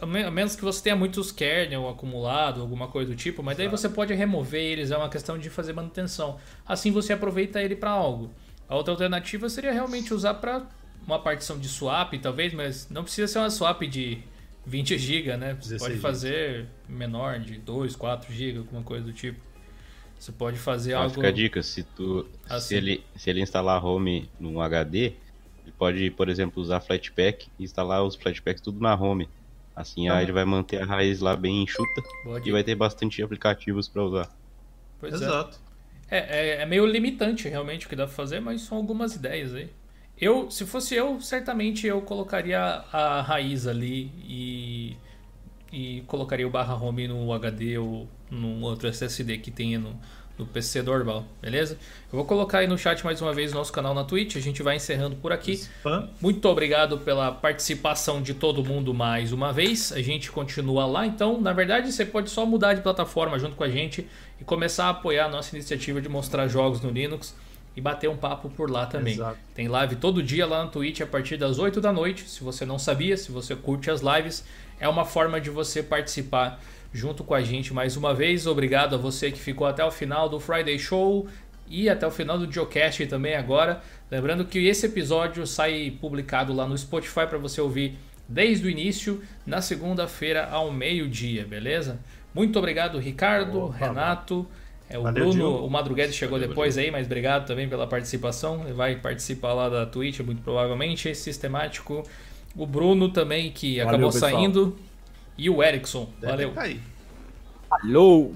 [0.00, 3.88] a menos que você tenha muitos kernel acumulado, alguma coisa do tipo, mas daí você
[3.88, 6.38] pode remover eles, é uma questão de fazer manutenção.
[6.66, 8.30] Assim você aproveita ele para algo.
[8.68, 10.66] A outra alternativa seria realmente usar para
[11.06, 14.22] uma partição de swap, talvez, mas não precisa ser uma swap de
[14.66, 15.56] 20 GB, né?
[15.60, 19.40] Você pode fazer menor, de 2, 4 GB, alguma coisa do tipo.
[20.18, 21.14] Você pode fazer algo.
[21.14, 22.68] Fica a dica, se, tu, assim.
[22.68, 25.14] se, ele, se ele instalar home num HD,
[25.62, 29.28] ele pode, por exemplo, usar Flatpak e instalar os Flatpaks tudo na home.
[29.74, 30.22] Assim ah.
[30.22, 32.46] ele vai manter a raiz lá bem enxuta Pode.
[32.48, 34.28] e vai ter bastante aplicativos para usar.
[35.00, 35.16] Pois é.
[35.16, 35.58] Exato.
[36.10, 36.18] É.
[36.18, 36.66] É, é.
[36.66, 39.70] meio limitante realmente o que dá pra fazer, mas são algumas ideias aí.
[40.20, 44.96] Eu, se fosse eu, certamente eu colocaria a raiz ali e,
[45.72, 49.98] e colocaria o barra home no HD ou num outro SSD que tenha no,
[50.36, 51.78] do PC normal, beleza?
[52.10, 54.40] Eu vou colocar aí no chat mais uma vez o nosso canal na Twitch, a
[54.40, 55.52] gente vai encerrando por aqui.
[55.52, 56.08] Spam.
[56.20, 59.92] Muito obrigado pela participação de todo mundo mais uma vez.
[59.92, 63.64] A gente continua lá, então, na verdade, você pode só mudar de plataforma junto com
[63.64, 64.06] a gente
[64.40, 67.34] e começar a apoiar a nossa iniciativa de mostrar jogos no Linux
[67.76, 69.14] e bater um papo por lá também.
[69.14, 69.38] Exato.
[69.54, 72.28] Tem live todo dia lá no Twitch a partir das 8 da noite.
[72.28, 74.44] Se você não sabia, se você curte as lives,
[74.78, 76.60] é uma forma de você participar
[76.92, 78.46] junto com a gente mais uma vez.
[78.46, 81.26] Obrigado a você que ficou até o final do Friday Show
[81.68, 83.80] e até o final do Geocast também agora.
[84.10, 87.96] Lembrando que esse episódio sai publicado lá no Spotify para você ouvir
[88.28, 91.98] desde o início, na segunda-feira ao meio-dia, beleza?
[92.34, 94.46] Muito obrigado, Ricardo, Opa, Renato.
[94.92, 95.64] É, o Valeu, Bruno, Gil.
[95.64, 98.62] o Madruguete chegou Valeu, depois aí, mas obrigado também pela participação.
[98.64, 102.02] Ele vai participar lá da Twitch, muito provavelmente, sistemático.
[102.54, 104.32] O Bruno também, que Valeu, acabou pessoal.
[104.32, 104.76] saindo.
[105.38, 106.10] E o Erickson.
[106.20, 106.52] Valeu.
[107.70, 108.32] Alô!